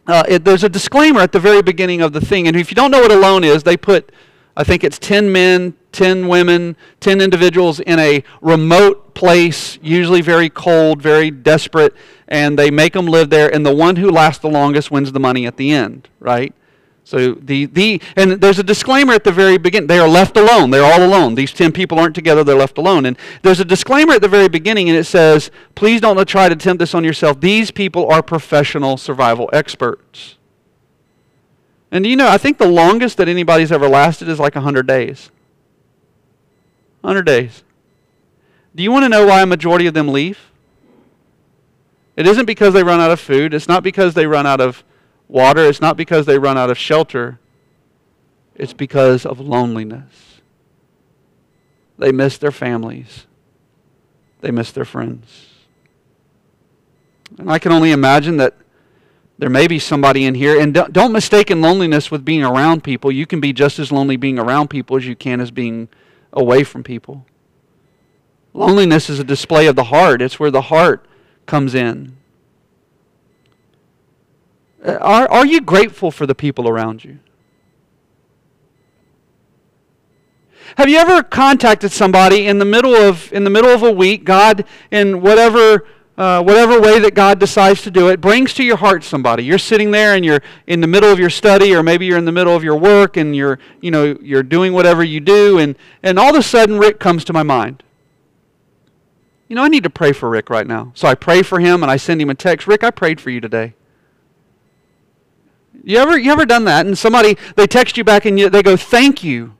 Uh, 0.06 0.24
it, 0.28 0.44
there's 0.44 0.64
a 0.64 0.68
disclaimer 0.68 1.20
at 1.20 1.32
the 1.32 1.40
very 1.40 1.62
beginning 1.62 2.00
of 2.00 2.12
the 2.12 2.20
thing. 2.20 2.48
And 2.48 2.56
if 2.56 2.70
you 2.70 2.74
don't 2.74 2.90
know 2.90 3.00
what 3.00 3.12
alone 3.12 3.44
is, 3.44 3.62
they 3.62 3.76
put, 3.76 4.10
I 4.56 4.64
think 4.64 4.82
it's 4.82 4.98
10 4.98 5.30
men, 5.30 5.74
10 5.92 6.26
women, 6.26 6.76
10 7.00 7.20
individuals 7.20 7.78
in 7.80 7.98
a 8.00 8.24
remote 8.40 9.14
place, 9.14 9.78
usually 9.80 10.20
very 10.20 10.50
cold, 10.50 11.00
very 11.00 11.30
desperate, 11.30 11.94
and 12.26 12.58
they 12.58 12.70
make 12.70 12.94
them 12.94 13.06
live 13.06 13.30
there. 13.30 13.54
And 13.54 13.64
the 13.64 13.74
one 13.74 13.96
who 13.96 14.10
lasts 14.10 14.42
the 14.42 14.50
longest 14.50 14.90
wins 14.90 15.12
the 15.12 15.20
money 15.20 15.46
at 15.46 15.56
the 15.56 15.70
end, 15.70 16.08
right? 16.18 16.52
So 17.04 17.32
the, 17.32 17.66
the 17.66 18.00
and 18.16 18.32
there's 18.32 18.58
a 18.58 18.62
disclaimer 18.62 19.12
at 19.12 19.24
the 19.24 19.32
very 19.32 19.58
beginning. 19.58 19.88
They 19.88 19.98
are 19.98 20.08
left 20.08 20.36
alone. 20.36 20.70
They're 20.70 20.84
all 20.84 21.04
alone. 21.04 21.34
These 21.34 21.52
ten 21.52 21.72
people 21.72 21.98
aren't 21.98 22.14
together. 22.14 22.44
They're 22.44 22.56
left 22.56 22.78
alone. 22.78 23.06
And 23.06 23.18
there's 23.42 23.60
a 23.60 23.64
disclaimer 23.64 24.14
at 24.14 24.22
the 24.22 24.28
very 24.28 24.48
beginning, 24.48 24.88
and 24.88 24.96
it 24.96 25.04
says, 25.04 25.50
"Please 25.74 26.00
don't 26.00 26.22
try 26.28 26.48
to 26.48 26.54
attempt 26.54 26.78
this 26.78 26.94
on 26.94 27.02
yourself. 27.02 27.40
These 27.40 27.70
people 27.70 28.10
are 28.10 28.22
professional 28.22 28.96
survival 28.96 29.50
experts." 29.52 30.36
And 31.90 32.06
you 32.06 32.16
know, 32.16 32.28
I 32.28 32.38
think 32.38 32.58
the 32.58 32.68
longest 32.68 33.18
that 33.18 33.28
anybody's 33.28 33.72
ever 33.72 33.88
lasted 33.88 34.28
is 34.28 34.38
like 34.38 34.54
100 34.54 34.86
days. 34.86 35.30
100 37.02 37.22
days. 37.24 37.64
Do 38.74 38.82
you 38.82 38.90
want 38.90 39.04
to 39.04 39.08
know 39.08 39.26
why 39.26 39.42
a 39.42 39.46
majority 39.46 39.86
of 39.86 39.92
them 39.92 40.08
leave? 40.08 40.38
It 42.16 42.26
isn't 42.26 42.46
because 42.46 42.72
they 42.74 42.82
run 42.82 43.00
out 43.00 43.10
of 43.10 43.20
food. 43.20 43.52
It's 43.52 43.68
not 43.68 43.82
because 43.82 44.14
they 44.14 44.26
run 44.26 44.46
out 44.46 44.60
of 44.60 44.84
water, 45.32 45.64
it's 45.64 45.80
not 45.80 45.96
because 45.96 46.26
they 46.26 46.38
run 46.38 46.58
out 46.58 46.70
of 46.70 46.78
shelter. 46.78 47.38
it's 48.54 48.74
because 48.74 49.24
of 49.24 49.40
loneliness. 49.40 50.40
They 51.98 52.12
miss 52.12 52.36
their 52.36 52.52
families, 52.52 53.26
they 54.40 54.50
miss 54.50 54.72
their 54.72 54.84
friends. 54.84 55.48
And 57.38 57.50
I 57.50 57.58
can 57.58 57.72
only 57.72 57.92
imagine 57.92 58.36
that 58.36 58.56
there 59.38 59.48
may 59.48 59.66
be 59.66 59.78
somebody 59.78 60.26
in 60.26 60.34
here, 60.34 60.60
and 60.60 60.74
don't, 60.74 60.92
don't 60.92 61.12
mistaken 61.12 61.62
loneliness 61.62 62.10
with 62.10 62.24
being 62.24 62.44
around 62.44 62.84
people. 62.84 63.10
You 63.10 63.26
can 63.26 63.40
be 63.40 63.54
just 63.54 63.78
as 63.78 63.90
lonely 63.90 64.16
being 64.16 64.38
around 64.38 64.68
people 64.68 64.96
as 64.98 65.06
you 65.06 65.16
can 65.16 65.40
as 65.40 65.50
being 65.50 65.88
away 66.32 66.62
from 66.62 66.84
people. 66.84 67.24
Loneliness 68.52 69.08
is 69.08 69.18
a 69.18 69.24
display 69.24 69.66
of 69.66 69.76
the 69.76 69.84
heart, 69.84 70.20
it's 70.20 70.38
where 70.38 70.50
the 70.50 70.62
heart 70.62 71.06
comes 71.46 71.74
in. 71.74 72.18
Uh, 74.84 74.92
are, 75.00 75.30
are 75.30 75.46
you 75.46 75.60
grateful 75.60 76.10
for 76.10 76.26
the 76.26 76.34
people 76.34 76.68
around 76.68 77.04
you? 77.04 77.18
Have 80.76 80.88
you 80.88 80.96
ever 80.96 81.22
contacted 81.22 81.92
somebody 81.92 82.46
in 82.46 82.58
the 82.58 82.64
middle 82.64 82.94
of 82.94 83.30
in 83.32 83.44
the 83.44 83.50
middle 83.50 83.70
of 83.70 83.82
a 83.82 83.92
week? 83.92 84.24
God, 84.24 84.64
in 84.90 85.20
whatever 85.20 85.86
uh, 86.16 86.42
whatever 86.42 86.80
way 86.80 86.98
that 86.98 87.14
God 87.14 87.38
decides 87.38 87.82
to 87.82 87.90
do 87.90 88.08
it, 88.08 88.20
brings 88.20 88.54
to 88.54 88.64
your 88.64 88.76
heart 88.76 89.04
somebody. 89.04 89.44
You're 89.44 89.58
sitting 89.58 89.90
there 89.90 90.14
and 90.14 90.24
you're 90.24 90.40
in 90.66 90.80
the 90.80 90.86
middle 90.86 91.10
of 91.10 91.18
your 91.18 91.30
study, 91.30 91.74
or 91.74 91.82
maybe 91.82 92.06
you're 92.06 92.18
in 92.18 92.24
the 92.24 92.32
middle 92.32 92.56
of 92.56 92.64
your 92.64 92.76
work, 92.76 93.16
and 93.16 93.36
you're 93.36 93.58
you 93.80 93.90
know 93.90 94.16
you're 94.20 94.42
doing 94.42 94.72
whatever 94.72 95.04
you 95.04 95.20
do, 95.20 95.58
and 95.58 95.76
and 96.02 96.18
all 96.18 96.30
of 96.30 96.36
a 96.36 96.42
sudden 96.42 96.78
Rick 96.78 96.98
comes 96.98 97.24
to 97.24 97.32
my 97.32 97.42
mind. 97.42 97.82
You 99.48 99.56
know, 99.56 99.64
I 99.64 99.68
need 99.68 99.84
to 99.84 99.90
pray 99.90 100.12
for 100.12 100.30
Rick 100.30 100.48
right 100.48 100.66
now. 100.66 100.92
So 100.94 101.06
I 101.06 101.14
pray 101.14 101.42
for 101.42 101.60
him 101.60 101.82
and 101.82 101.92
I 101.92 101.98
send 101.98 102.22
him 102.22 102.30
a 102.30 102.34
text. 102.34 102.66
Rick, 102.66 102.82
I 102.82 102.90
prayed 102.90 103.20
for 103.20 103.28
you 103.28 103.38
today. 103.38 103.74
You 105.84 105.98
ever 105.98 106.18
you 106.18 106.30
ever 106.30 106.46
done 106.46 106.64
that? 106.64 106.86
And 106.86 106.96
somebody 106.96 107.36
they 107.56 107.66
text 107.66 107.96
you 107.96 108.04
back 108.04 108.24
and 108.24 108.38
you, 108.38 108.48
they 108.48 108.62
go, 108.62 108.76
"Thank 108.76 109.24
you." 109.24 109.54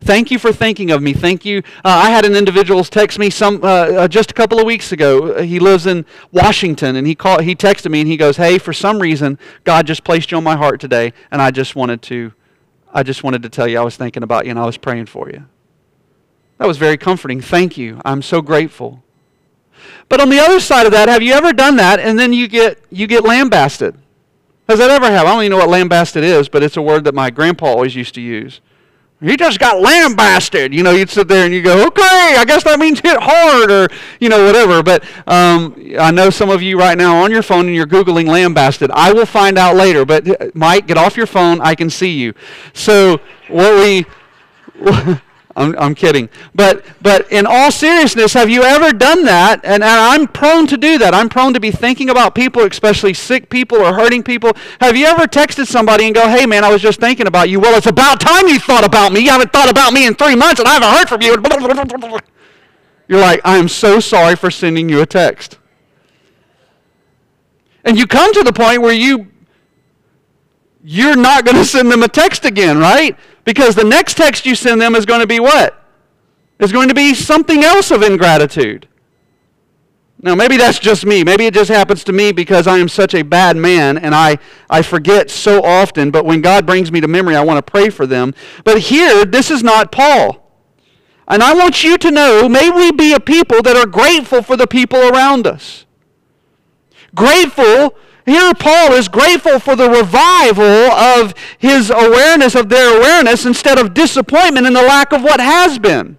Thank 0.00 0.30
you 0.30 0.38
for 0.38 0.52
thinking 0.52 0.90
of 0.90 1.02
me. 1.02 1.14
Thank 1.14 1.46
you. 1.46 1.62
Uh, 1.78 1.88
I 1.88 2.10
had 2.10 2.26
an 2.26 2.36
individual 2.36 2.84
text 2.84 3.18
me 3.18 3.30
some 3.30 3.64
uh, 3.64 3.66
uh, 3.66 4.08
just 4.08 4.30
a 4.30 4.34
couple 4.34 4.58
of 4.58 4.66
weeks 4.66 4.92
ago. 4.92 5.42
He 5.42 5.58
lives 5.58 5.86
in 5.86 6.04
Washington, 6.30 6.96
and 6.96 7.06
he 7.06 7.14
called. 7.14 7.42
He 7.42 7.56
texted 7.56 7.90
me, 7.90 8.00
and 8.00 8.08
he 8.08 8.18
goes, 8.18 8.36
"Hey, 8.36 8.58
for 8.58 8.74
some 8.74 9.00
reason, 9.00 9.38
God 9.64 9.86
just 9.86 10.04
placed 10.04 10.30
you 10.30 10.36
on 10.36 10.44
my 10.44 10.56
heart 10.56 10.78
today, 10.78 11.14
and 11.30 11.40
I 11.40 11.50
just 11.50 11.74
wanted 11.74 12.02
to, 12.02 12.32
I 12.92 13.02
just 13.02 13.24
wanted 13.24 13.42
to 13.44 13.48
tell 13.48 13.66
you 13.66 13.78
I 13.78 13.82
was 13.82 13.96
thinking 13.96 14.22
about 14.22 14.44
you, 14.44 14.50
and 14.50 14.58
I 14.58 14.66
was 14.66 14.76
praying 14.76 15.06
for 15.06 15.30
you." 15.30 15.46
That 16.58 16.68
was 16.68 16.76
very 16.76 16.98
comforting. 16.98 17.40
Thank 17.40 17.78
you. 17.78 18.00
I'm 18.04 18.20
so 18.20 18.42
grateful. 18.42 19.02
But 20.10 20.20
on 20.20 20.28
the 20.28 20.38
other 20.38 20.60
side 20.60 20.84
of 20.84 20.92
that, 20.92 21.08
have 21.08 21.22
you 21.22 21.32
ever 21.32 21.54
done 21.54 21.76
that, 21.76 21.98
and 21.98 22.18
then 22.18 22.34
you 22.34 22.46
get 22.46 22.78
you 22.90 23.06
get 23.06 23.24
lambasted? 23.24 23.96
Has 24.68 24.78
that 24.78 24.90
ever 24.90 25.06
happened? 25.06 25.28
I 25.28 25.32
don't 25.32 25.42
even 25.42 25.50
know 25.50 25.58
what 25.58 25.68
lambasted 25.68 26.24
is, 26.24 26.48
but 26.48 26.62
it's 26.62 26.76
a 26.76 26.82
word 26.82 27.04
that 27.04 27.14
my 27.14 27.30
grandpa 27.30 27.66
always 27.66 27.94
used 27.94 28.14
to 28.14 28.20
use. 28.20 28.60
He 29.20 29.36
just 29.36 29.58
got 29.58 29.80
lambasted. 29.80 30.74
You 30.74 30.82
know, 30.82 30.90
you'd 30.90 31.08
sit 31.08 31.28
there 31.28 31.44
and 31.44 31.54
you 31.54 31.62
go, 31.62 31.86
okay, 31.86 32.34
I 32.36 32.44
guess 32.46 32.64
that 32.64 32.78
means 32.78 33.00
hit 33.00 33.16
hard 33.18 33.70
or, 33.70 33.88
you 34.20 34.28
know, 34.28 34.44
whatever. 34.44 34.82
But 34.82 35.04
um, 35.26 35.74
I 35.98 36.10
know 36.10 36.30
some 36.30 36.50
of 36.50 36.60
you 36.62 36.78
right 36.78 36.96
now 36.98 37.22
on 37.22 37.30
your 37.30 37.42
phone 37.42 37.66
and 37.66 37.74
you're 37.74 37.86
Googling 37.86 38.26
lambasted. 38.26 38.90
I 38.90 39.12
will 39.12 39.26
find 39.26 39.56
out 39.56 39.76
later. 39.76 40.04
But 40.04 40.28
uh, 40.28 40.50
Mike, 40.54 40.86
get 40.86 40.98
off 40.98 41.16
your 41.16 41.26
phone. 41.26 41.60
I 41.60 41.74
can 41.74 41.88
see 41.88 42.10
you. 42.10 42.34
So 42.72 43.20
what 43.48 43.74
we. 43.78 44.06
I'm, 45.56 45.78
I'm 45.78 45.94
kidding. 45.94 46.28
But, 46.54 46.84
but 47.00 47.30
in 47.30 47.46
all 47.46 47.70
seriousness, 47.70 48.32
have 48.32 48.50
you 48.50 48.62
ever 48.62 48.92
done 48.92 49.24
that? 49.24 49.60
And, 49.62 49.84
and 49.84 49.84
I'm 49.84 50.26
prone 50.26 50.66
to 50.66 50.76
do 50.76 50.98
that. 50.98 51.14
I'm 51.14 51.28
prone 51.28 51.54
to 51.54 51.60
be 51.60 51.70
thinking 51.70 52.10
about 52.10 52.34
people, 52.34 52.62
especially 52.62 53.14
sick 53.14 53.50
people 53.50 53.78
or 53.78 53.94
hurting 53.94 54.24
people. 54.24 54.52
Have 54.80 54.96
you 54.96 55.06
ever 55.06 55.26
texted 55.26 55.66
somebody 55.66 56.06
and 56.06 56.14
go, 56.14 56.28
hey, 56.28 56.44
man, 56.44 56.64
I 56.64 56.72
was 56.72 56.82
just 56.82 56.98
thinking 56.98 57.28
about 57.28 57.48
you? 57.48 57.60
Well, 57.60 57.76
it's 57.76 57.86
about 57.86 58.20
time 58.20 58.48
you 58.48 58.58
thought 58.58 58.84
about 58.84 59.12
me. 59.12 59.20
You 59.20 59.30
haven't 59.30 59.52
thought 59.52 59.70
about 59.70 59.92
me 59.92 60.06
in 60.06 60.14
three 60.14 60.34
months, 60.34 60.58
and 60.58 60.68
I 60.68 60.74
haven't 60.74 60.90
heard 60.90 61.08
from 61.08 61.22
you. 61.22 62.20
You're 63.08 63.20
like, 63.20 63.40
I 63.44 63.58
am 63.58 63.68
so 63.68 64.00
sorry 64.00 64.34
for 64.34 64.50
sending 64.50 64.88
you 64.88 65.02
a 65.02 65.06
text. 65.06 65.58
And 67.84 67.98
you 67.98 68.06
come 68.06 68.32
to 68.32 68.42
the 68.42 68.52
point 68.52 68.80
where 68.82 68.94
you 68.94 69.28
you're 70.86 71.16
not 71.16 71.46
going 71.46 71.56
to 71.56 71.64
send 71.64 71.90
them 71.90 72.02
a 72.02 72.08
text 72.08 72.44
again, 72.44 72.76
right? 72.76 73.16
Because 73.44 73.74
the 73.74 73.84
next 73.84 74.16
text 74.16 74.46
you 74.46 74.54
send 74.54 74.80
them 74.80 74.94
is 74.94 75.06
going 75.06 75.20
to 75.20 75.26
be 75.26 75.40
what? 75.40 75.80
Is 76.58 76.72
going 76.72 76.88
to 76.88 76.94
be 76.94 77.14
something 77.14 77.62
else 77.62 77.90
of 77.90 78.02
ingratitude. 78.02 78.88
Now, 80.24 80.34
maybe 80.34 80.56
that's 80.56 80.78
just 80.78 81.04
me. 81.04 81.22
Maybe 81.22 81.44
it 81.44 81.52
just 81.52 81.70
happens 81.70 82.02
to 82.04 82.12
me 82.12 82.32
because 82.32 82.66
I 82.66 82.78
am 82.78 82.88
such 82.88 83.14
a 83.14 83.20
bad 83.20 83.58
man 83.58 83.98
and 83.98 84.14
I, 84.14 84.38
I 84.70 84.80
forget 84.80 85.30
so 85.30 85.62
often. 85.62 86.10
But 86.10 86.24
when 86.24 86.40
God 86.40 86.64
brings 86.64 86.90
me 86.90 87.02
to 87.02 87.08
memory, 87.08 87.36
I 87.36 87.42
want 87.42 87.64
to 87.64 87.70
pray 87.70 87.90
for 87.90 88.06
them. 88.06 88.32
But 88.64 88.78
here, 88.78 89.26
this 89.26 89.50
is 89.50 89.62
not 89.62 89.92
Paul. 89.92 90.50
And 91.28 91.42
I 91.42 91.52
want 91.54 91.84
you 91.84 91.98
to 91.98 92.10
know 92.10 92.48
may 92.48 92.70
we 92.70 92.90
be 92.90 93.12
a 93.12 93.20
people 93.20 93.60
that 93.62 93.76
are 93.76 93.86
grateful 93.86 94.40
for 94.40 94.56
the 94.56 94.66
people 94.66 94.98
around 94.98 95.46
us. 95.46 95.84
Grateful 97.14 97.94
here, 98.26 98.54
Paul 98.54 98.92
is 98.94 99.08
grateful 99.08 99.58
for 99.58 99.76
the 99.76 99.90
revival 99.90 100.64
of 100.64 101.34
his 101.58 101.90
awareness, 101.90 102.54
of 102.54 102.70
their 102.70 102.96
awareness, 102.96 103.44
instead 103.44 103.78
of 103.78 103.92
disappointment 103.92 104.66
in 104.66 104.72
the 104.72 104.82
lack 104.82 105.12
of 105.12 105.22
what 105.22 105.40
has 105.40 105.78
been. 105.78 106.16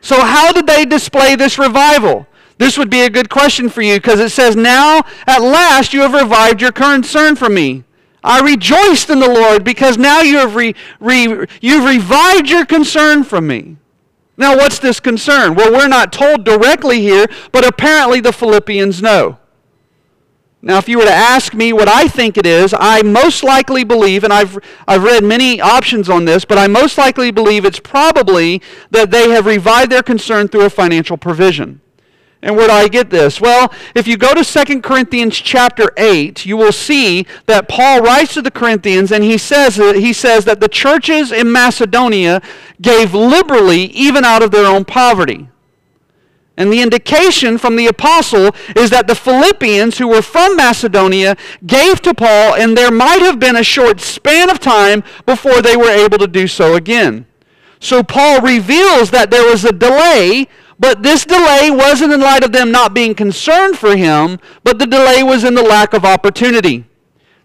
So, 0.00 0.20
how 0.20 0.52
did 0.52 0.66
they 0.66 0.84
display 0.84 1.34
this 1.34 1.58
revival? 1.58 2.26
This 2.58 2.78
would 2.78 2.90
be 2.90 3.00
a 3.00 3.10
good 3.10 3.30
question 3.30 3.68
for 3.68 3.82
you 3.82 3.96
because 3.96 4.20
it 4.20 4.30
says, 4.30 4.54
Now 4.54 5.02
at 5.26 5.42
last 5.42 5.92
you 5.92 6.02
have 6.02 6.12
revived 6.12 6.60
your 6.60 6.72
concern 6.72 7.34
for 7.34 7.48
me. 7.48 7.82
I 8.22 8.40
rejoiced 8.40 9.10
in 9.10 9.18
the 9.18 9.28
Lord 9.28 9.64
because 9.64 9.98
now 9.98 10.20
you 10.20 10.36
have 10.36 10.54
re, 10.54 10.74
re, 11.00 11.46
you've 11.60 11.84
revived 11.84 12.48
your 12.48 12.64
concern 12.64 13.24
for 13.24 13.40
me. 13.40 13.76
Now, 14.36 14.56
what's 14.56 14.78
this 14.78 14.98
concern? 14.98 15.54
Well, 15.54 15.72
we're 15.72 15.88
not 15.88 16.12
told 16.12 16.44
directly 16.44 17.00
here, 17.00 17.26
but 17.52 17.66
apparently 17.66 18.20
the 18.20 18.32
Philippians 18.32 19.02
know. 19.02 19.38
Now, 20.64 20.78
if 20.78 20.88
you 20.88 20.96
were 20.96 21.04
to 21.04 21.12
ask 21.12 21.52
me 21.52 21.74
what 21.74 21.88
I 21.88 22.08
think 22.08 22.38
it 22.38 22.46
is, 22.46 22.74
I 22.76 23.02
most 23.02 23.44
likely 23.44 23.84
believe, 23.84 24.24
and 24.24 24.32
I've, 24.32 24.58
I've 24.88 25.02
read 25.02 25.22
many 25.22 25.60
options 25.60 26.08
on 26.08 26.24
this, 26.24 26.46
but 26.46 26.56
I 26.56 26.68
most 26.68 26.96
likely 26.96 27.30
believe 27.30 27.66
it's 27.66 27.78
probably 27.78 28.62
that 28.90 29.10
they 29.10 29.28
have 29.28 29.44
revived 29.44 29.92
their 29.92 30.02
concern 30.02 30.48
through 30.48 30.64
a 30.64 30.70
financial 30.70 31.18
provision. 31.18 31.82
And 32.40 32.56
where 32.56 32.68
do 32.68 32.72
I 32.72 32.88
get 32.88 33.10
this? 33.10 33.42
Well, 33.42 33.74
if 33.94 34.08
you 34.08 34.16
go 34.16 34.32
to 34.32 34.42
2 34.42 34.80
Corinthians 34.80 35.36
chapter 35.36 35.92
8, 35.98 36.46
you 36.46 36.56
will 36.56 36.72
see 36.72 37.26
that 37.44 37.68
Paul 37.68 38.00
writes 38.00 38.32
to 38.32 38.40
the 38.40 38.50
Corinthians 38.50 39.12
and 39.12 39.22
he 39.22 39.36
says, 39.36 39.76
he 39.76 40.14
says 40.14 40.46
that 40.46 40.60
the 40.60 40.68
churches 40.68 41.30
in 41.30 41.52
Macedonia 41.52 42.40
gave 42.80 43.12
liberally 43.12 43.84
even 43.86 44.24
out 44.24 44.42
of 44.42 44.50
their 44.50 44.66
own 44.66 44.86
poverty. 44.86 45.48
And 46.56 46.72
the 46.72 46.80
indication 46.80 47.58
from 47.58 47.74
the 47.74 47.88
apostle 47.88 48.54
is 48.76 48.90
that 48.90 49.08
the 49.08 49.14
Philippians, 49.14 49.98
who 49.98 50.06
were 50.06 50.22
from 50.22 50.56
Macedonia, 50.56 51.36
gave 51.66 52.00
to 52.02 52.14
Paul, 52.14 52.54
and 52.54 52.76
there 52.76 52.92
might 52.92 53.20
have 53.22 53.40
been 53.40 53.56
a 53.56 53.64
short 53.64 54.00
span 54.00 54.50
of 54.50 54.60
time 54.60 55.02
before 55.26 55.60
they 55.60 55.76
were 55.76 55.90
able 55.90 56.18
to 56.18 56.28
do 56.28 56.46
so 56.46 56.76
again. 56.76 57.26
So 57.80 58.02
Paul 58.02 58.40
reveals 58.40 59.10
that 59.10 59.30
there 59.30 59.44
was 59.44 59.64
a 59.64 59.72
delay, 59.72 60.46
but 60.78 61.02
this 61.02 61.24
delay 61.24 61.70
wasn't 61.72 62.12
in 62.12 62.20
light 62.20 62.44
of 62.44 62.52
them 62.52 62.70
not 62.70 62.94
being 62.94 63.16
concerned 63.16 63.76
for 63.76 63.96
him, 63.96 64.38
but 64.62 64.78
the 64.78 64.86
delay 64.86 65.24
was 65.24 65.42
in 65.42 65.54
the 65.54 65.62
lack 65.62 65.92
of 65.92 66.04
opportunity. 66.04 66.84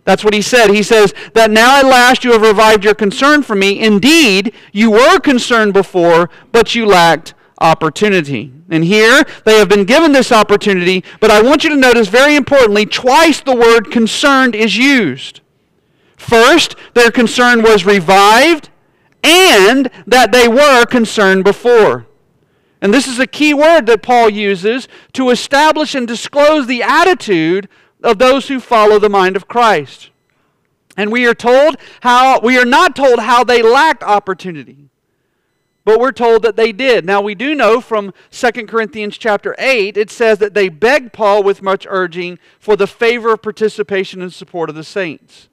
That's 0.06 0.24
what 0.24 0.34
he 0.34 0.42
said. 0.42 0.70
He 0.70 0.84
says 0.84 1.14
that 1.34 1.52
now 1.52 1.80
at 1.80 1.86
last 1.86 2.24
you 2.24 2.32
have 2.32 2.42
revived 2.42 2.84
your 2.84 2.96
concern 2.96 3.42
for 3.42 3.56
me. 3.56 3.80
Indeed, 3.80 4.54
you 4.72 4.92
were 4.92 5.20
concerned 5.20 5.74
before, 5.74 6.30
but 6.52 6.74
you 6.76 6.86
lacked 6.86 7.34
opportunity. 7.60 8.52
And 8.70 8.84
here 8.84 9.24
they 9.46 9.58
have 9.58 9.70
been 9.70 9.86
given 9.86 10.12
this 10.12 10.32
opportunity, 10.32 11.04
but 11.20 11.32
I 11.32 11.42
want 11.42 11.64
you 11.64 11.70
to 11.70 11.76
notice 11.76 12.08
very 12.08 12.36
importantly, 12.36 12.86
twice 12.86 13.42
the 13.42 13.56
word 13.56 13.92
concerned 13.92 14.56
is 14.56 14.78
used. 14.78 15.42
First, 16.16 16.76
their 16.94 17.12
concern 17.12 17.62
was 17.62 17.86
revived, 17.86 18.70
and 19.24 19.90
that 20.08 20.32
they 20.32 20.48
were 20.48 20.86
concerned 20.86 21.44
before. 21.44 22.06
And 22.82 22.94
this 22.94 23.08
is 23.08 23.20
a 23.20 23.28
key 23.28 23.54
word 23.54 23.86
that 23.88 24.02
Paul 24.02 24.30
uses 24.30 24.88
to 25.14 25.30
establish 25.30 25.96
and 25.96 26.08
disclose 26.08 26.68
the 26.68 26.82
attitude 26.82 27.68
of 28.04 28.20
those 28.20 28.48
who 28.48 28.60
follow 28.60 29.00
the 29.00 29.10
mind 29.10 29.36
of 29.36 29.48
Christ. 29.48 30.12
And 30.96 31.12
we 31.12 31.26
are 31.26 31.34
told 31.34 31.78
how 32.02 32.40
we 32.40 32.58
are 32.58 32.66
not 32.66 32.96
told 32.96 33.20
how 33.20 33.44
they 33.44 33.62
lacked 33.62 34.04
opportunity. 34.04 34.89
But 35.90 36.00
we're 36.00 36.12
told 36.12 36.44
that 36.44 36.56
they 36.56 36.72
did. 36.72 37.04
Now 37.04 37.20
we 37.20 37.34
do 37.34 37.56
know 37.56 37.82
from 37.82 38.14
2 38.30 38.68
Corinthians 38.68 39.18
chapter 39.18 39.56
8, 39.58 39.98
it 39.98 40.12
says 40.12 40.38
that 40.38 40.54
they 40.54 40.70
begged 40.70 41.14
Paul 41.14 41.42
with 41.42 41.64
much 41.64 41.88
urging 41.90 42.38
for 42.60 42.76
the 42.76 42.86
favor 42.86 43.34
of 43.34 43.42
participation 43.42 44.22
and 44.22 44.32
support 44.32 44.70
of 44.70 44.76
the 44.76 44.84
saints. 44.84 45.49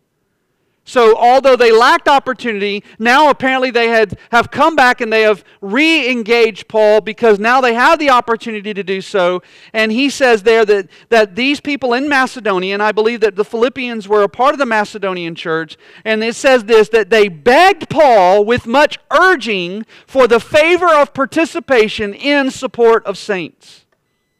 So, 0.89 1.17
although 1.17 1.57
they 1.57 1.73
lacked 1.73 2.07
opportunity, 2.07 2.85
now 3.01 3.29
apparently 3.29 3.73
they 3.73 3.89
had, 3.89 4.17
have 4.31 4.53
come 4.53 4.77
back 4.77 5.01
and 5.01 5.13
they 5.13 5.23
have 5.23 5.43
re 5.61 6.09
engaged 6.09 6.69
Paul 6.69 7.01
because 7.01 7.41
now 7.41 7.61
they 7.61 7.75
have 7.75 7.99
the 7.99 8.11
opportunity 8.11 8.73
to 8.73 8.85
do 8.85 9.01
so. 9.01 9.43
And 9.73 9.91
he 9.91 10.09
says 10.09 10.45
there 10.45 10.65
that, 10.65 10.89
that 11.09 11.35
these 11.35 11.61
people 11.61 11.93
in 11.93 12.09
Macedonia, 12.09 12.73
and 12.73 12.83
I 12.85 12.93
believe 12.93 13.19
that 13.23 13.35
the 13.35 13.45
Philippians 13.45 14.07
were 14.07 14.23
a 14.23 14.29
part 14.29 14.55
of 14.55 14.61
the 14.61 14.65
Macedonian 14.65 15.35
church, 15.35 15.77
and 16.05 16.23
it 16.23 16.37
says 16.37 16.67
this 16.67 16.89
that 16.91 17.11
they 17.11 17.27
begged 17.27 17.91
Paul 17.91 18.45
with 18.45 18.65
much 18.65 18.97
urging 19.11 19.85
for 20.07 20.29
the 20.29 20.39
favor 20.39 20.95
of 20.95 21.13
participation 21.13 22.15
in 22.15 22.53
support 22.53 23.05
of 23.07 23.19
saints. 23.19 23.87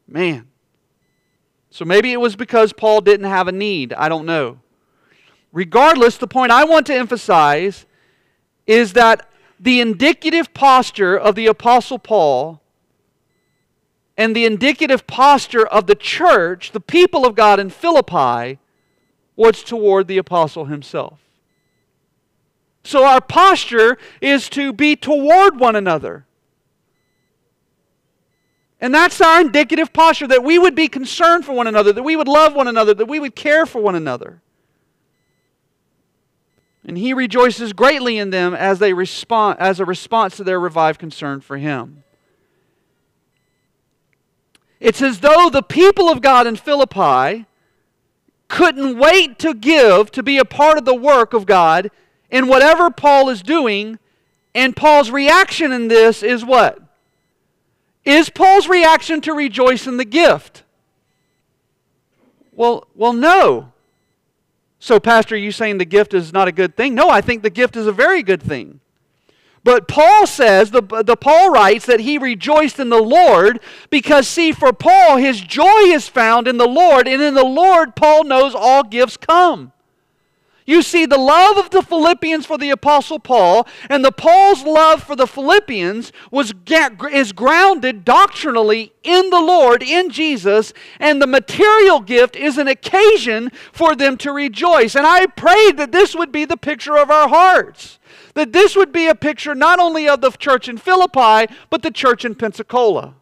Man. 0.07 0.47
So 1.71 1.85
maybe 1.85 2.13
it 2.13 2.21
was 2.21 2.37
because 2.37 2.73
Paul 2.73 3.01
didn't 3.01 3.27
have 3.27 3.49
a 3.49 3.53
need. 3.53 3.93
I 3.95 4.09
don't 4.09 4.27
know. 4.27 4.61
Regardless, 5.57 6.19
the 6.19 6.27
point 6.27 6.53
I 6.53 6.65
want 6.65 6.87
to 6.89 6.95
emphasize 6.95 7.87
is 8.67 8.93
that 8.93 9.27
the 9.59 9.81
indicative 9.81 10.53
posture 10.53 11.17
of 11.17 11.35
the 11.35 11.47
Apostle 11.47 11.99
Paul 11.99 12.61
and 14.19 14.37
the 14.37 14.45
indicative 14.45 15.07
posture 15.07 15.67
of 15.67 15.87
the 15.87 15.95
church, 15.95 16.73
the 16.73 16.81
people 16.81 17.25
of 17.25 17.35
God 17.35 17.59
in 17.59 17.71
Philippi, 17.71 18.59
was 19.35 19.63
toward 19.63 20.09
the 20.09 20.19
Apostle 20.19 20.67
himself. 20.67 21.21
So 22.85 23.05
our 23.07 23.23
posture 23.23 23.97
is 24.21 24.51
to 24.51 24.75
be 24.75 24.95
toward 24.95 25.59
one 25.59 25.75
another. 25.75 26.27
And 28.79 28.95
that's 28.95 29.23
our 29.23 29.41
indicative 29.41 29.95
posture 29.95 30.27
that 30.27 30.45
we 30.45 30.59
would 30.59 30.75
be 30.75 30.89
concerned 30.89 31.47
for 31.47 31.55
one 31.55 31.67
another, 31.67 31.95
that 31.95 32.03
we 32.03 32.15
would 32.15 32.29
love 32.29 32.55
one 32.55 32.69
another, 32.69 32.93
that 32.93 33.09
we 33.09 33.19
would 33.19 33.35
care 33.35 33.65
for 33.65 33.81
one 33.81 33.95
another. 33.95 34.43
And 36.87 36.97
he 36.97 37.13
rejoices 37.13 37.73
greatly 37.73 38.17
in 38.17 38.31
them 38.31 38.55
as 38.55 38.79
they 38.79 38.93
respond 38.93 39.59
as 39.59 39.81
a 39.81 39.85
response 39.85 40.37
to 40.37 40.45
their 40.45 40.61
revived 40.61 41.01
concern 41.01 41.41
for 41.41 41.59
him. 41.59 42.05
It's 44.79 45.03
as 45.03 45.19
though 45.19 45.51
the 45.51 45.63
people 45.63 46.09
of 46.09 46.23
God 46.23 46.47
in 46.47 46.55
Philippi 46.55 47.47
couldn't 48.49 48.99
wait 48.99 49.39
to 49.41 49.53
give 49.53 50.13
to 50.13 50.23
be 50.23 50.39
a 50.39 50.45
part 50.45 50.79
of 50.79 50.85
the 50.85 50.95
work 50.95 51.35
of 51.35 51.45
God 51.45 51.91
in 52.31 52.47
whatever 52.47 52.91
Paul 52.91 53.29
is 53.31 53.43
doing, 53.43 53.99
and 54.55 54.77
Paul's 54.77 55.11
reaction 55.11 55.73
in 55.73 55.89
this 55.89 56.23
is 56.23 56.45
what? 56.45 56.81
Is 58.05 58.31
Paul's 58.31 58.69
reaction 58.69 59.21
to 59.23 59.33
rejoice 59.33 59.89
in 59.89 59.97
the 59.97 60.05
gift? 60.05 60.63
Well, 62.53 62.87
well 62.95 63.13
no. 63.13 63.73
So, 64.79 65.01
Pastor, 65.01 65.35
are 65.35 65.39
you 65.39 65.53
saying 65.53 65.79
the 65.79 65.85
gift 65.85 66.15
is 66.15 66.33
not 66.33 66.49
a 66.49 66.53
good 66.53 66.77
thing? 66.77 66.95
No, 66.95 67.09
I 67.09 67.21
think 67.21 67.43
the 67.43 67.51
gift 67.51 67.77
is 67.77 67.87
a 67.87 67.93
very 67.93 68.23
good 68.23 68.43
thing. 68.43 68.81
But 69.65 69.89
Paul 69.89 70.29
says, 70.29 70.71
the, 70.71 70.81
the 70.81 71.17
Paul 71.17 71.51
writes 71.51 71.87
that 71.87 72.01
he 72.01 72.19
rejoiced 72.19 72.79
in 72.79 72.89
the 72.89 73.03
Lord 73.03 73.59
because, 73.91 74.29
see, 74.29 74.53
for 74.53 74.73
Paul, 74.73 75.17
his 75.17 75.41
joy 75.41 75.81
is 75.87 76.07
found 76.07 76.47
in 76.47 76.57
the 76.57 76.69
Lord, 76.69 77.09
and 77.09 77.21
in 77.21 77.35
the 77.35 77.45
Lord, 77.45 77.97
Paul 77.97 78.23
knows 78.23 78.55
all 78.55 78.85
gifts 78.85 79.17
come. 79.17 79.73
You 80.67 80.83
see, 80.83 81.07
the 81.07 81.17
love 81.17 81.57
of 81.57 81.71
the 81.71 81.81
Philippians 81.81 82.45
for 82.45 82.59
the 82.59 82.71
Apostle 82.71 83.21
Paul 83.21 83.69
and 83.89 84.05
the 84.05 84.11
Paul's 84.11 84.65
love 84.65 85.03
for 85.03 85.15
the 85.15 85.29
Philippians 85.29 86.13
was, 86.33 86.53
is 87.13 87.33
grounded 87.33 88.05
doctrinally 88.05 88.93
in 89.05 89.31
the 89.31 89.41
Lord, 89.41 89.83
in 89.83 90.11
Jesus, 90.11 90.73
and 90.99 91.23
the 91.23 91.27
material 91.29 92.01
gift 92.01 92.35
is 92.35 92.59
an 92.59 92.67
occasion 92.67 93.53
for 93.73 93.95
them 93.95 94.17
to 94.19 94.33
rejoice. 94.33 94.97
And 94.97 95.07
I 95.07 95.27
prayed 95.27 95.77
that 95.77 95.93
this 95.93 96.17
would 96.17 96.33
be 96.33 96.45
the 96.45 96.57
picture 96.57 96.97
of 96.97 97.11
our 97.11 97.29
hearts. 97.29 98.01
That 98.35 98.53
this 98.53 98.75
would 98.75 98.93
be 98.93 99.07
a 99.07 99.15
picture 99.15 99.55
not 99.55 99.79
only 99.79 100.09
of 100.09 100.21
the 100.21 100.31
church 100.31 100.69
in 100.69 100.79
Philippi, 100.79 101.53
but 101.71 101.83
the 101.83 101.93
church 101.93 102.25
in 102.25 102.35
Pensacola. 102.35 103.16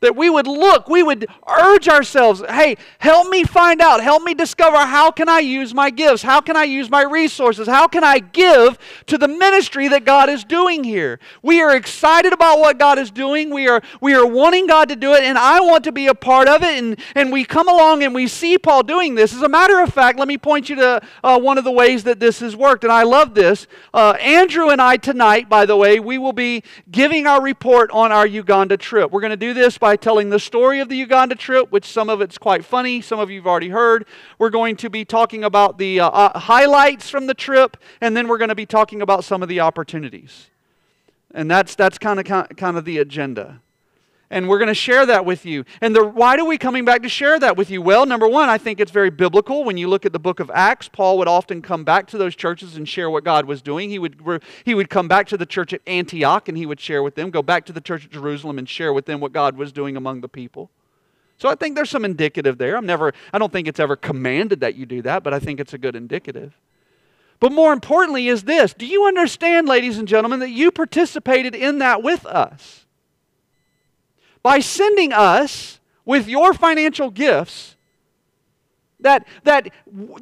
That 0.00 0.14
we 0.14 0.30
would 0.30 0.46
look, 0.46 0.88
we 0.88 1.02
would 1.02 1.26
urge 1.48 1.88
ourselves, 1.88 2.42
hey, 2.48 2.76
help 3.00 3.28
me 3.28 3.42
find 3.42 3.80
out, 3.80 4.00
help 4.00 4.22
me 4.22 4.32
discover 4.32 4.76
how 4.76 5.10
can 5.10 5.28
I 5.28 5.40
use 5.40 5.74
my 5.74 5.90
gifts? 5.90 6.22
How 6.22 6.40
can 6.40 6.56
I 6.56 6.64
use 6.64 6.88
my 6.88 7.02
resources? 7.02 7.66
How 7.66 7.88
can 7.88 8.04
I 8.04 8.20
give 8.20 8.78
to 9.06 9.18
the 9.18 9.26
ministry 9.26 9.88
that 9.88 10.04
God 10.04 10.28
is 10.28 10.44
doing 10.44 10.84
here? 10.84 11.18
We 11.42 11.60
are 11.60 11.74
excited 11.74 12.32
about 12.32 12.60
what 12.60 12.78
God 12.78 12.98
is 12.98 13.10
doing. 13.10 13.50
We 13.50 13.66
are, 13.66 13.82
we 14.00 14.14
are 14.14 14.24
wanting 14.24 14.68
God 14.68 14.88
to 14.90 14.96
do 14.96 15.14
it, 15.14 15.24
and 15.24 15.36
I 15.36 15.58
want 15.60 15.82
to 15.84 15.92
be 15.92 16.06
a 16.06 16.14
part 16.14 16.46
of 16.46 16.62
it. 16.62 16.78
And, 16.78 16.96
and 17.16 17.32
we 17.32 17.44
come 17.44 17.68
along 17.68 18.04
and 18.04 18.14
we 18.14 18.28
see 18.28 18.56
Paul 18.56 18.84
doing 18.84 19.16
this. 19.16 19.34
As 19.34 19.42
a 19.42 19.48
matter 19.48 19.80
of 19.80 19.92
fact, 19.92 20.18
let 20.18 20.28
me 20.28 20.38
point 20.38 20.68
you 20.68 20.76
to 20.76 21.02
uh, 21.24 21.40
one 21.40 21.58
of 21.58 21.64
the 21.64 21.72
ways 21.72 22.04
that 22.04 22.20
this 22.20 22.38
has 22.38 22.54
worked, 22.54 22.84
and 22.84 22.92
I 22.92 23.02
love 23.02 23.34
this. 23.34 23.66
Uh, 23.92 24.12
Andrew 24.20 24.68
and 24.68 24.80
I 24.80 24.96
tonight, 24.96 25.48
by 25.48 25.66
the 25.66 25.76
way, 25.76 25.98
we 25.98 26.18
will 26.18 26.32
be 26.32 26.62
giving 26.90 27.26
our 27.26 27.42
report 27.42 27.90
on 27.90 28.12
our 28.12 28.26
Uganda 28.26 28.76
trip. 28.76 29.10
We're 29.10 29.20
going 29.20 29.30
to 29.30 29.36
do 29.36 29.54
this 29.54 29.76
by 29.76 29.87
by 29.88 29.96
telling 29.96 30.28
the 30.28 30.38
story 30.38 30.80
of 30.80 30.90
the 30.90 30.96
Uganda 30.96 31.34
trip, 31.34 31.72
which 31.72 31.86
some 31.86 32.10
of 32.10 32.20
it's 32.20 32.36
quite 32.36 32.62
funny, 32.62 33.00
some 33.00 33.18
of 33.18 33.30
you 33.30 33.38
have 33.40 33.46
already 33.46 33.70
heard. 33.70 34.04
We're 34.38 34.50
going 34.50 34.76
to 34.76 34.90
be 34.90 35.02
talking 35.02 35.44
about 35.44 35.78
the 35.78 36.00
uh, 36.00 36.10
uh, 36.10 36.38
highlights 36.38 37.08
from 37.08 37.26
the 37.26 37.32
trip, 37.32 37.74
and 38.02 38.14
then 38.14 38.28
we're 38.28 38.36
going 38.36 38.50
to 38.50 38.54
be 38.54 38.66
talking 38.66 39.00
about 39.00 39.24
some 39.24 39.42
of 39.42 39.48
the 39.48 39.60
opportunities. 39.60 40.50
And 41.32 41.50
that's, 41.50 41.74
that's 41.74 41.96
kind 41.96 42.20
of, 42.20 42.26
kind 42.26 42.76
of 42.76 42.84
the 42.84 42.98
agenda. 42.98 43.62
And 44.30 44.46
we're 44.46 44.58
going 44.58 44.68
to 44.68 44.74
share 44.74 45.06
that 45.06 45.24
with 45.24 45.46
you. 45.46 45.64
And 45.80 45.96
the, 45.96 46.04
why 46.04 46.36
are 46.36 46.44
we 46.44 46.58
coming 46.58 46.84
back 46.84 47.02
to 47.02 47.08
share 47.08 47.38
that 47.40 47.56
with 47.56 47.70
you? 47.70 47.80
Well, 47.80 48.04
number 48.04 48.28
one, 48.28 48.50
I 48.50 48.58
think 48.58 48.78
it's 48.78 48.90
very 48.90 49.08
biblical. 49.08 49.64
When 49.64 49.78
you 49.78 49.88
look 49.88 50.04
at 50.04 50.12
the 50.12 50.18
book 50.18 50.38
of 50.38 50.50
Acts, 50.52 50.86
Paul 50.86 51.16
would 51.18 51.28
often 51.28 51.62
come 51.62 51.82
back 51.82 52.06
to 52.08 52.18
those 52.18 52.36
churches 52.36 52.76
and 52.76 52.86
share 52.86 53.08
what 53.08 53.24
God 53.24 53.46
was 53.46 53.62
doing. 53.62 53.88
He 53.88 53.98
would, 53.98 54.42
he 54.64 54.74
would 54.74 54.90
come 54.90 55.08
back 55.08 55.28
to 55.28 55.38
the 55.38 55.46
church 55.46 55.72
at 55.72 55.80
Antioch 55.86 56.46
and 56.46 56.58
he 56.58 56.66
would 56.66 56.78
share 56.78 57.02
with 57.02 57.14
them, 57.14 57.30
go 57.30 57.42
back 57.42 57.64
to 57.66 57.72
the 57.72 57.80
church 57.80 58.04
at 58.04 58.10
Jerusalem 58.10 58.58
and 58.58 58.68
share 58.68 58.92
with 58.92 59.06
them 59.06 59.18
what 59.20 59.32
God 59.32 59.56
was 59.56 59.72
doing 59.72 59.96
among 59.96 60.20
the 60.20 60.28
people. 60.28 60.70
So 61.38 61.48
I 61.48 61.54
think 61.54 61.76
there's 61.76 61.88
some 61.88 62.04
indicative 62.04 62.58
there. 62.58 62.76
I'm 62.76 62.84
never, 62.84 63.14
I 63.32 63.38
don't 63.38 63.52
think 63.52 63.68
it's 63.68 63.80
ever 63.80 63.96
commanded 63.96 64.60
that 64.60 64.74
you 64.74 64.84
do 64.84 65.00
that, 65.02 65.22
but 65.22 65.32
I 65.32 65.38
think 65.38 65.58
it's 65.60 65.72
a 65.72 65.78
good 65.78 65.96
indicative. 65.96 66.58
But 67.40 67.52
more 67.52 67.72
importantly, 67.72 68.28
is 68.28 68.42
this 68.42 68.74
do 68.74 68.84
you 68.84 69.06
understand, 69.06 69.68
ladies 69.68 69.96
and 69.96 70.08
gentlemen, 70.08 70.40
that 70.40 70.50
you 70.50 70.70
participated 70.70 71.54
in 71.54 71.78
that 71.78 72.02
with 72.02 72.26
us? 72.26 72.84
By 74.42 74.60
sending 74.60 75.12
us 75.12 75.80
with 76.04 76.28
your 76.28 76.54
financial 76.54 77.10
gifts 77.10 77.76
that, 79.00 79.26
that, 79.44 79.70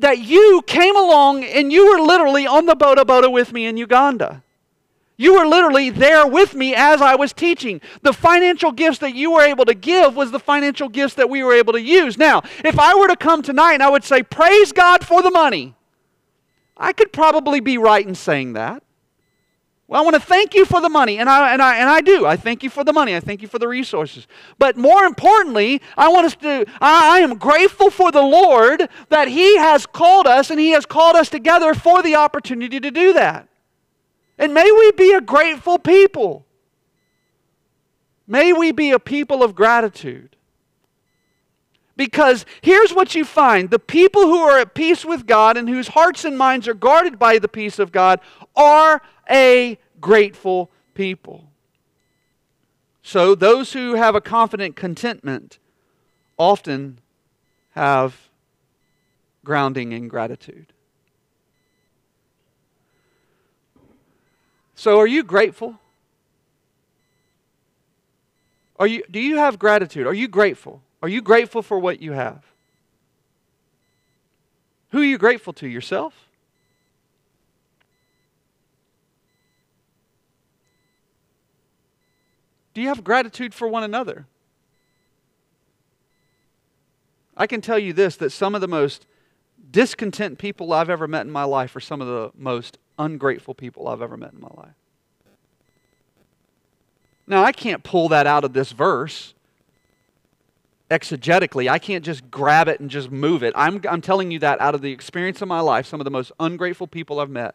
that 0.01 0.19
you 0.19 0.63
came 0.67 0.97
along 0.97 1.45
and 1.45 1.73
you 1.73 1.91
were 1.91 2.05
literally 2.05 2.47
on 2.47 2.67
the 2.67 2.77
boda 2.77 3.05
boda 3.05 3.33
with 3.33 3.53
me 3.53 3.67
in 3.67 3.77
Uganda. 3.77 4.43
You 5.19 5.35
were 5.39 5.47
literally 5.47 5.89
there 5.89 6.27
with 6.27 6.55
me 6.55 6.75
as 6.75 7.01
I 7.01 7.15
was 7.15 7.33
teaching. 7.33 7.81
The 8.03 8.13
financial 8.13 8.71
gifts 8.71 8.99
that 8.99 9.15
you 9.15 9.31
were 9.33 9.43
able 9.43 9.65
to 9.65 9.75
give 9.75 10.15
was 10.15 10.31
the 10.31 10.39
financial 10.39 10.91
gifts 10.91 11.15
that 11.15 11.31
we 11.31 11.43
were 11.43 11.55
able 11.55 11.73
to 11.73 11.81
use. 11.81 12.19
Now, 12.19 12.43
if 12.63 12.79
I 12.79 12.95
were 12.95 13.09
to 13.09 13.17
come 13.17 13.41
tonight 13.41 13.75
and 13.75 13.83
I 13.83 13.89
would 13.89 14.05
say, 14.05 14.23
Praise 14.23 14.73
God 14.73 15.07
for 15.07 15.23
the 15.23 15.31
money, 15.31 15.75
I 16.77 16.93
could 16.93 17.13
probably 17.13 17.61
be 17.61 17.79
right 17.79 18.07
in 18.07 18.15
saying 18.15 18.53
that. 18.53 18.83
Well, 19.89 20.01
I 20.01 20.05
want 20.05 20.15
to 20.15 20.21
thank 20.21 20.55
you 20.55 20.65
for 20.65 20.81
the 20.81 20.89
money, 20.89 21.19
and 21.19 21.31
I, 21.31 21.53
and, 21.53 21.63
I, 21.63 21.77
and 21.77 21.89
I 21.89 22.01
do. 22.01 22.27
I 22.27 22.37
thank 22.37 22.65
you 22.65 22.71
for 22.71 22.83
the 22.83 22.93
money. 22.93 23.15
I 23.15 23.21
thank 23.21 23.41
you 23.41 23.47
for 23.47 23.61
the 23.61 23.69
resources. 23.69 24.27
But 24.59 24.77
more 24.77 25.05
importantly, 25.05 25.81
I 25.97 26.09
want 26.09 26.27
us 26.27 26.35
to, 26.37 26.67
I, 26.81 27.19
I 27.19 27.21
am 27.21 27.39
grateful 27.39 27.91
for 27.91 28.11
the 28.11 28.23
Lord 28.23 28.89
that 29.11 29.29
He 29.29 29.57
has 29.59 29.87
called 29.87 30.27
us 30.27 30.51
and 30.51 30.59
He 30.59 30.71
has 30.71 30.87
called 30.87 31.15
us 31.15 31.29
together 31.29 31.73
for 31.73 32.03
the 32.03 32.17
opportunity 32.17 32.81
to 32.81 32.91
do 32.91 33.13
that. 33.13 33.49
And 34.39 34.53
may 34.53 34.71
we 34.71 34.91
be 34.93 35.13
a 35.13 35.21
grateful 35.21 35.79
people. 35.79 36.45
May 38.27 38.53
we 38.53 38.73
be 38.73 38.91
a 38.91 38.99
people 38.99 39.45
of 39.45 39.55
gratitude. 39.55 40.37
Because 41.97 42.45
here's 42.61 42.93
what 42.93 43.15
you 43.15 43.25
find 43.25 43.71
the 43.71 43.79
people 43.79 44.23
who 44.23 44.39
are 44.39 44.59
at 44.59 44.75
peace 44.75 45.05
with 45.05 45.27
God 45.27 45.57
and 45.57 45.69
whose 45.69 45.89
hearts 45.89 46.25
and 46.25 46.37
minds 46.37 46.69
are 46.69 46.75
guarded 46.75 47.19
by 47.19 47.39
the 47.39 47.49
peace 47.49 47.79
of 47.79 47.93
God 47.93 48.21
are 48.55 49.01
a 49.31 49.79
grateful 50.01 50.71
people. 50.95 51.49
So, 53.03 53.35
those 53.35 53.73
who 53.73 53.95
have 53.95 54.15
a 54.15 54.21
confident 54.21 54.75
contentment 54.75 55.59
often 56.37 56.99
have 57.71 58.29
grounding 59.45 59.93
in 59.93 60.09
gratitude. 60.09 60.73
So, 64.75 64.99
are 64.99 65.07
you 65.07 65.23
grateful? 65.23 65.79
Are 68.79 68.87
you, 68.87 69.05
do 69.11 69.21
you 69.21 69.37
have 69.37 69.59
gratitude? 69.59 70.07
Are 70.07 70.15
you 70.15 70.29
grateful? 70.29 70.83
Are 71.03 71.09
you 71.09 71.23
grateful 71.23 71.63
for 71.63 71.79
what 71.79 72.03
you 72.03 72.13
have? 72.13 72.45
Who 74.91 75.01
are 75.01 75.05
you 75.05 75.19
grateful 75.19 75.53
to? 75.55 75.69
Yourself? 75.69 76.26
Do 82.77 82.83
you 82.83 82.89
have 82.89 83.03
gratitude 83.03 83.55
for 83.55 83.67
one 83.67 83.85
another? 83.85 84.27
I 87.35 87.47
can 87.47 87.63
tell 87.63 87.79
you 87.79 87.95
this 87.95 88.17
that 88.17 88.33
some 88.33 88.55
of 88.55 88.61
the 88.61 88.69
most 88.69 89.07
discontent 89.71 90.37
people 90.37 90.75
I've 90.75 90.91
ever 90.91 91.09
met 91.09 91.25
in 91.25 91.33
my 91.33 91.45
life 91.45 91.75
are 91.75 91.81
some 91.81 92.03
of 92.03 92.07
the 92.07 92.33
most 92.37 92.77
ungrateful 92.99 93.55
people 93.55 93.89
I've 93.89 94.03
ever 94.03 94.19
met 94.19 94.35
in 94.35 94.43
my 94.43 94.51
life. 94.55 94.75
Now, 97.27 97.43
I 97.43 97.53
can't 97.53 97.83
pull 97.83 98.11
that 98.11 98.27
out 98.27 98.45
of 98.45 98.53
this 98.53 98.73
verse 98.73 99.33
exegetically. 100.91 101.71
I 101.71 101.79
can't 101.79 102.05
just 102.05 102.31
grab 102.31 102.69
it 102.69 102.79
and 102.79 102.91
just 102.91 103.11
move 103.11 103.43
it. 103.43 103.55
I'm, 103.57 103.81
I'm 103.89 104.03
telling 104.03 104.31
you 104.31 104.39
that 104.41 104.61
out 104.61 104.75
of 104.75 104.83
the 104.83 104.93
experience 104.93 105.41
of 105.41 105.49
my 105.49 105.61
life, 105.61 105.87
some 105.87 105.99
of 105.99 106.05
the 106.05 106.11
most 106.11 106.31
ungrateful 106.39 106.89
people 106.89 107.21
I've 107.21 107.31
met 107.31 107.55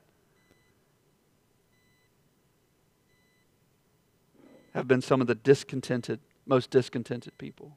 have 4.74 4.88
been 4.88 5.02
some 5.02 5.22
of 5.22 5.28
the 5.28 5.36
discontented, 5.36 6.20
most 6.46 6.70
discontented 6.70 7.38
people. 7.38 7.74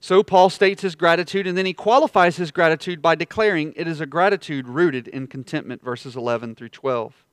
So 0.00 0.22
Paul 0.22 0.50
states 0.50 0.82
his 0.82 0.94
gratitude, 0.94 1.46
and 1.46 1.56
then 1.56 1.66
he 1.66 1.72
qualifies 1.72 2.36
his 2.36 2.50
gratitude 2.50 3.00
by 3.00 3.14
declaring 3.14 3.72
it 3.76 3.88
is 3.88 4.00
a 4.00 4.06
gratitude 4.06 4.68
rooted 4.68 5.08
in 5.08 5.26
contentment, 5.26 5.82
verses 5.82 6.16
11 6.16 6.54
through 6.54 6.68
12. 6.68 7.24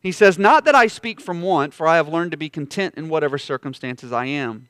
He 0.00 0.12
says, 0.12 0.38
Not 0.38 0.64
that 0.66 0.74
I 0.74 0.86
speak 0.86 1.20
from 1.20 1.42
want, 1.42 1.74
for 1.74 1.86
I 1.86 1.96
have 1.96 2.08
learned 2.08 2.30
to 2.32 2.36
be 2.36 2.48
content 2.48 2.94
in 2.96 3.08
whatever 3.08 3.38
circumstances 3.38 4.12
I 4.12 4.26
am. 4.26 4.68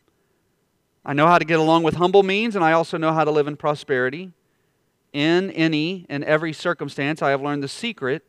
I 1.05 1.13
know 1.13 1.27
how 1.27 1.39
to 1.39 1.45
get 1.45 1.59
along 1.59 1.83
with 1.83 1.97
humble 1.97 2.23
means, 2.23 2.55
and 2.55 2.65
I 2.65 2.73
also 2.73 2.97
know 2.97 3.13
how 3.13 3.25
to 3.25 3.31
live 3.31 3.47
in 3.47 3.57
prosperity. 3.57 4.33
In 5.13 5.51
any 5.53 6.07
and 6.09 6.23
every 6.25 6.53
circumstance, 6.53 7.23
I 7.23 7.31
have 7.31 7.43
learned 7.43 7.63
the 7.63 7.69
secret 7.69 8.25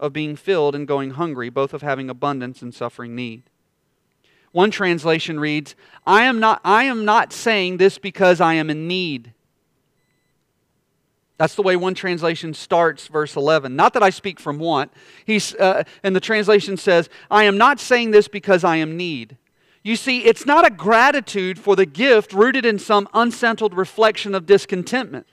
of 0.00 0.12
being 0.12 0.36
filled 0.36 0.74
and 0.74 0.86
going 0.86 1.10
hungry, 1.10 1.50
both 1.50 1.74
of 1.74 1.82
having 1.82 2.08
abundance 2.08 2.62
and 2.62 2.74
suffering 2.74 3.14
need. 3.14 3.42
One 4.52 4.70
translation 4.70 5.38
reads, 5.38 5.74
I 6.06 6.22
am 6.22 6.40
not, 6.40 6.60
I 6.64 6.84
am 6.84 7.04
not 7.04 7.32
saying 7.32 7.76
this 7.76 7.98
because 7.98 8.40
I 8.40 8.54
am 8.54 8.70
in 8.70 8.88
need. 8.88 9.32
That's 11.36 11.54
the 11.54 11.62
way 11.62 11.76
one 11.76 11.94
translation 11.94 12.52
starts 12.52 13.06
verse 13.06 13.36
11. 13.36 13.76
Not 13.76 13.94
that 13.94 14.02
I 14.02 14.10
speak 14.10 14.40
from 14.40 14.58
want. 14.58 14.92
He's, 15.24 15.54
uh, 15.54 15.84
and 16.02 16.14
the 16.14 16.20
translation 16.20 16.76
says, 16.76 17.08
I 17.30 17.44
am 17.44 17.56
not 17.56 17.78
saying 17.78 18.10
this 18.10 18.26
because 18.26 18.64
I 18.64 18.76
am 18.76 18.96
need. 18.96 19.36
You 19.84 19.94
see, 19.94 20.24
it's 20.24 20.44
not 20.44 20.66
a 20.66 20.70
gratitude 20.70 21.58
for 21.58 21.76
the 21.76 21.86
gift 21.86 22.32
rooted 22.32 22.66
in 22.66 22.80
some 22.80 23.08
unsettled 23.14 23.74
reflection 23.74 24.34
of 24.34 24.46
discontentment. 24.46 25.26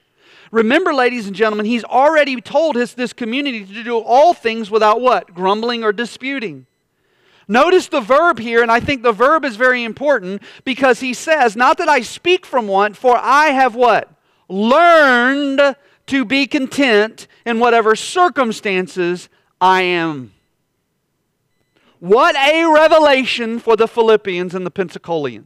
Remember, 0.52 0.94
ladies 0.94 1.28
and 1.28 1.36
gentlemen, 1.36 1.66
he's 1.66 1.84
already 1.84 2.40
told 2.42 2.76
his, 2.76 2.94
this 2.94 3.14
community 3.14 3.66
to 3.66 3.84
do 3.84 3.98
all 3.98 4.34
things 4.34 4.70
without 4.70 5.02
what? 5.02 5.34
Grumbling 5.34 5.84
or 5.84 5.92
disputing. 5.92 6.66
Notice 7.48 7.88
the 7.88 8.02
verb 8.02 8.40
here, 8.40 8.62
and 8.62 8.72
I 8.72 8.80
think 8.80 9.04
the 9.04 9.12
verb 9.12 9.46
is 9.46 9.56
very 9.56 9.84
important 9.84 10.42
because 10.64 11.00
he 11.00 11.14
says, 11.14 11.56
Not 11.56 11.78
that 11.78 11.88
I 11.88 12.02
speak 12.02 12.46
from 12.46 12.68
want, 12.68 12.98
for 12.98 13.18
I 13.18 13.48
have 13.48 13.76
what? 13.76 14.10
Learned 14.48 15.76
to 16.08 16.26
be 16.26 16.48
content 16.48 17.28
in 17.46 17.60
whatever 17.60 17.96
circumstances 17.96 19.30
I 19.62 19.82
am. 19.82 20.32
What 22.00 22.36
a 22.36 22.66
revelation 22.66 23.60
for 23.60 23.76
the 23.76 23.88
Philippians 23.88 24.54
and 24.54 24.66
the 24.66 24.72
Pensacolians. 24.72 25.46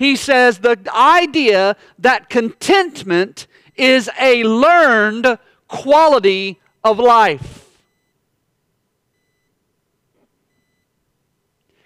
He 0.00 0.16
says 0.16 0.60
the 0.60 0.78
idea 0.94 1.76
that 1.98 2.30
contentment 2.30 3.46
is 3.76 4.08
a 4.18 4.42
learned 4.44 5.38
quality 5.68 6.58
of 6.82 6.98
life. 6.98 7.68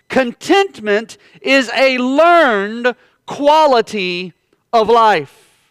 Contentment 0.08 1.18
is 1.42 1.68
a 1.74 1.98
learned 1.98 2.94
quality 3.26 4.32
of 4.72 4.88
life. 4.88 5.66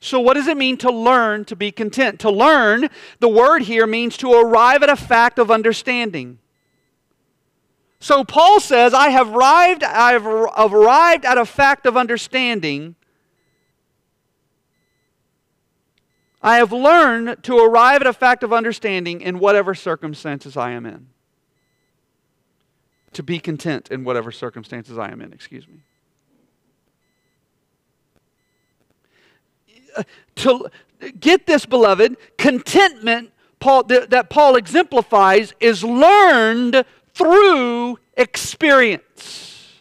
So, 0.00 0.18
what 0.18 0.34
does 0.34 0.48
it 0.48 0.56
mean 0.56 0.76
to 0.78 0.90
learn 0.90 1.44
to 1.44 1.54
be 1.54 1.70
content? 1.70 2.18
To 2.20 2.30
learn, 2.32 2.88
the 3.20 3.28
word 3.28 3.62
here 3.62 3.86
means 3.86 4.16
to 4.16 4.32
arrive 4.32 4.82
at 4.82 4.88
a 4.88 4.96
fact 4.96 5.38
of 5.38 5.52
understanding. 5.52 6.40
So, 7.98 8.24
Paul 8.24 8.60
says, 8.60 8.92
I 8.92 9.08
have 9.08 9.34
arrived, 9.34 9.82
I 9.82 10.12
have 10.12 10.26
arrived 10.26 11.24
at 11.24 11.38
a 11.38 11.46
fact 11.46 11.86
of 11.86 11.96
understanding. 11.96 12.94
I 16.42 16.58
have 16.58 16.72
learned 16.72 17.42
to 17.44 17.56
arrive 17.56 18.02
at 18.02 18.06
a 18.06 18.12
fact 18.12 18.42
of 18.42 18.52
understanding 18.52 19.20
in 19.20 19.38
whatever 19.38 19.74
circumstances 19.74 20.56
I 20.56 20.72
am 20.72 20.86
in 20.86 21.08
to 23.16 23.22
be 23.22 23.38
content 23.38 23.88
in 23.90 24.04
whatever 24.04 24.30
circumstances 24.30 24.98
I 24.98 25.10
am 25.10 25.22
in, 25.22 25.32
excuse 25.32 25.66
me. 25.66 25.80
Uh, 29.96 30.02
to 30.34 30.68
get 31.18 31.46
this, 31.46 31.64
beloved, 31.64 32.18
contentment 32.36 33.32
Paul, 33.58 33.84
that 33.84 34.28
Paul 34.28 34.56
exemplifies 34.56 35.54
is 35.60 35.82
learned 35.82 36.84
through 37.16 37.98
experience. 38.14 39.72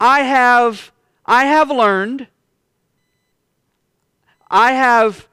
I 0.00 0.20
have, 0.22 0.90
I 1.24 1.44
have 1.44 1.70
learned, 1.70 2.26
I 4.50 4.72
have, 4.72 5.28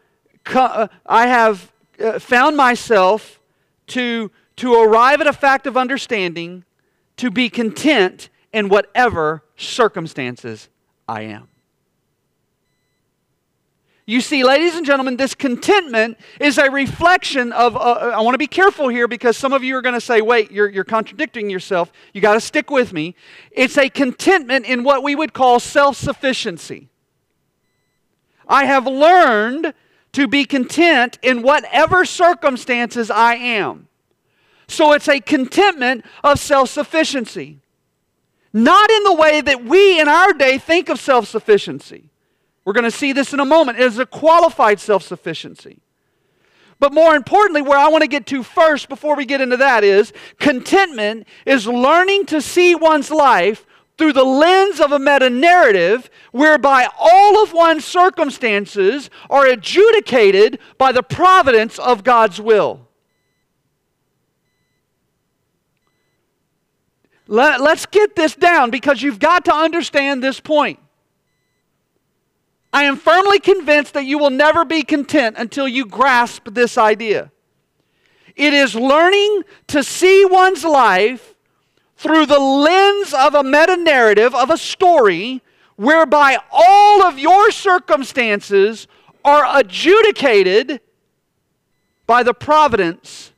uh, 0.53 0.87
I 1.07 1.25
have 1.25 1.71
uh, 1.99 2.19
found 2.19 2.55
myself 2.55 3.39
to, 3.87 4.29
to 4.57 4.73
arrive 4.75 5.19
at 5.19 5.25
a 5.25 5.33
fact 5.33 5.65
of 5.65 5.75
understanding, 5.75 6.63
to 7.17 7.31
be 7.31 7.49
content 7.49 8.29
in 8.53 8.69
whatever 8.69 9.43
circumstances 9.57 10.69
I 11.09 11.21
am. 11.23 11.47
You 14.05 14.19
see, 14.19 14.43
ladies 14.43 14.75
and 14.75 14.85
gentlemen, 14.85 15.15
this 15.15 15.33
contentment 15.33 16.17
is 16.39 16.57
a 16.57 16.69
reflection 16.69 17.53
of. 17.53 17.77
Uh, 17.77 17.79
uh 17.79 18.11
I 18.15 18.21
want 18.21 18.33
to 18.33 18.39
be 18.39 18.47
careful 18.47 18.89
here 18.89 19.07
because 19.07 19.37
some 19.37 19.53
of 19.53 19.63
you 19.63 19.77
are 19.77 19.81
going 19.81 19.95
to 19.95 20.01
say, 20.01 20.19
wait, 20.21 20.51
you're, 20.51 20.69
you're 20.69 20.83
contradicting 20.83 21.49
yourself. 21.49 21.91
You 22.13 22.19
got 22.19 22.33
to 22.33 22.41
stick 22.41 22.69
with 22.69 22.91
me. 22.91 23.15
It's 23.51 23.77
a 23.77 23.89
contentment 23.89 24.65
in 24.65 24.83
what 24.83 25.03
we 25.03 25.15
would 25.15 25.31
call 25.31 25.59
self 25.61 25.95
sufficiency. 25.95 26.89
I 28.47 28.65
have 28.65 28.85
learned 28.85 29.73
to 30.11 30.27
be 30.27 30.43
content 30.43 31.17
in 31.21 31.41
whatever 31.41 32.03
circumstances 32.03 33.09
I 33.09 33.35
am. 33.35 33.87
So 34.67 34.91
it's 34.91 35.07
a 35.07 35.21
contentment 35.21 36.03
of 36.25 36.39
self 36.39 36.69
sufficiency. 36.69 37.59
Not 38.51 38.91
in 38.91 39.03
the 39.03 39.13
way 39.13 39.39
that 39.41 39.63
we 39.63 39.99
in 39.99 40.09
our 40.09 40.33
day 40.33 40.57
think 40.57 40.89
of 40.89 40.99
self 40.99 41.27
sufficiency. 41.27 42.09
We're 42.65 42.73
going 42.73 42.83
to 42.83 42.91
see 42.91 43.13
this 43.13 43.33
in 43.33 43.39
a 43.39 43.45
moment. 43.45 43.79
It 43.79 43.83
is 43.83 43.99
a 43.99 44.05
qualified 44.05 44.79
self 44.79 45.03
sufficiency. 45.03 45.79
But 46.79 46.93
more 46.93 47.15
importantly, 47.15 47.61
where 47.61 47.77
I 47.77 47.87
want 47.87 48.01
to 48.01 48.09
get 48.09 48.25
to 48.27 48.43
first 48.43 48.89
before 48.89 49.15
we 49.15 49.25
get 49.25 49.41
into 49.41 49.57
that 49.57 49.83
is 49.83 50.11
contentment 50.39 51.27
is 51.45 51.67
learning 51.67 52.25
to 52.27 52.41
see 52.41 52.75
one's 52.75 53.09
life 53.09 53.65
through 53.97 54.13
the 54.13 54.23
lens 54.23 54.79
of 54.79 54.91
a 54.91 54.99
meta 54.99 55.29
narrative 55.29 56.09
whereby 56.31 56.87
all 56.97 57.41
of 57.43 57.53
one's 57.53 57.85
circumstances 57.85 59.09
are 59.29 59.45
adjudicated 59.45 60.59
by 60.77 60.91
the 60.91 61.03
providence 61.03 61.77
of 61.79 62.03
God's 62.03 62.41
will. 62.41 62.87
Let, 67.27 67.61
us 67.61 67.85
get 67.85 68.15
this 68.15 68.35
down 68.35 68.69
because 68.69 69.01
you've 69.01 69.19
got 69.19 69.45
to 69.45 69.55
understand 69.55 70.21
this 70.21 70.39
point. 70.39 70.79
I 72.73 72.83
am 72.83 72.97
firmly 72.97 73.39
convinced 73.39 73.93
that 73.93 74.05
you 74.05 74.17
will 74.17 74.31
never 74.31 74.65
be 74.65 74.81
content 74.81 75.35
until 75.37 75.67
you 75.67 75.85
grasp 75.85 76.47
this 76.51 76.75
idea. 76.75 77.31
It 78.35 78.51
is 78.51 78.73
learning 78.73 79.43
to 79.67 79.83
see 79.83 80.25
one's 80.25 80.63
life 80.63 81.35
through 81.97 82.25
the 82.25 82.39
lens 82.39 83.13
of 83.13 83.35
a 83.35 83.43
meta 83.43 83.77
narrative, 83.77 84.33
of 84.33 84.49
a 84.49 84.57
story, 84.57 85.43
whereby 85.75 86.39
all 86.51 87.03
of 87.03 87.19
your 87.19 87.51
circumstances 87.51 88.87
are 89.23 89.59
adjudicated 89.59 90.81
by 92.07 92.23
the 92.23 92.33
providence 92.33 93.33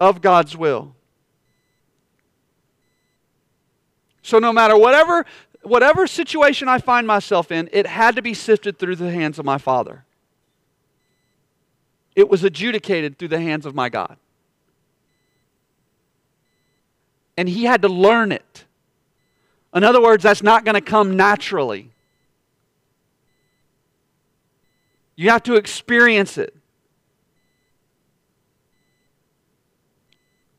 of 0.00 0.20
God's 0.20 0.56
will. 0.56 0.94
So 4.22 4.38
no 4.38 4.52
matter 4.52 4.76
whatever 4.76 5.26
whatever 5.68 6.06
situation 6.06 6.68
I 6.68 6.78
find 6.78 7.06
myself 7.06 7.52
in, 7.52 7.68
it 7.72 7.86
had 7.86 8.16
to 8.16 8.22
be 8.22 8.34
sifted 8.34 8.78
through 8.78 8.96
the 8.96 9.10
hands 9.10 9.38
of 9.38 9.44
my 9.44 9.58
Father. 9.58 10.04
It 12.16 12.28
was 12.28 12.42
adjudicated 12.42 13.18
through 13.18 13.28
the 13.28 13.40
hands 13.40 13.66
of 13.66 13.74
my 13.74 13.88
God 13.88 14.16
and 17.38 17.48
he 17.48 17.64
had 17.64 17.82
to 17.82 17.88
learn 17.88 18.32
it. 18.32 18.64
In 19.72 19.84
other 19.84 20.02
words, 20.02 20.24
that's 20.24 20.42
not 20.42 20.64
going 20.64 20.74
to 20.74 20.80
come 20.80 21.16
naturally. 21.16 21.92
You 25.14 25.30
have 25.30 25.44
to 25.44 25.54
experience 25.54 26.36
it. 26.36 26.52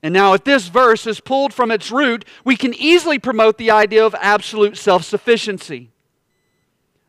And 0.02 0.14
now, 0.14 0.34
if 0.34 0.46
this 0.46 0.68
verse 0.68 1.06
is 1.06 1.20
pulled 1.20 1.54
from 1.54 1.72
its 1.72 1.92
root, 1.92 2.24
we 2.46 2.56
can 2.56 2.74
easily 2.74 3.20
promote 3.20 3.58
the 3.58 3.72
idea 3.72 4.06
of 4.06 4.16
absolute 4.20 4.78
self 4.78 5.04
sufficiency. 5.04 5.92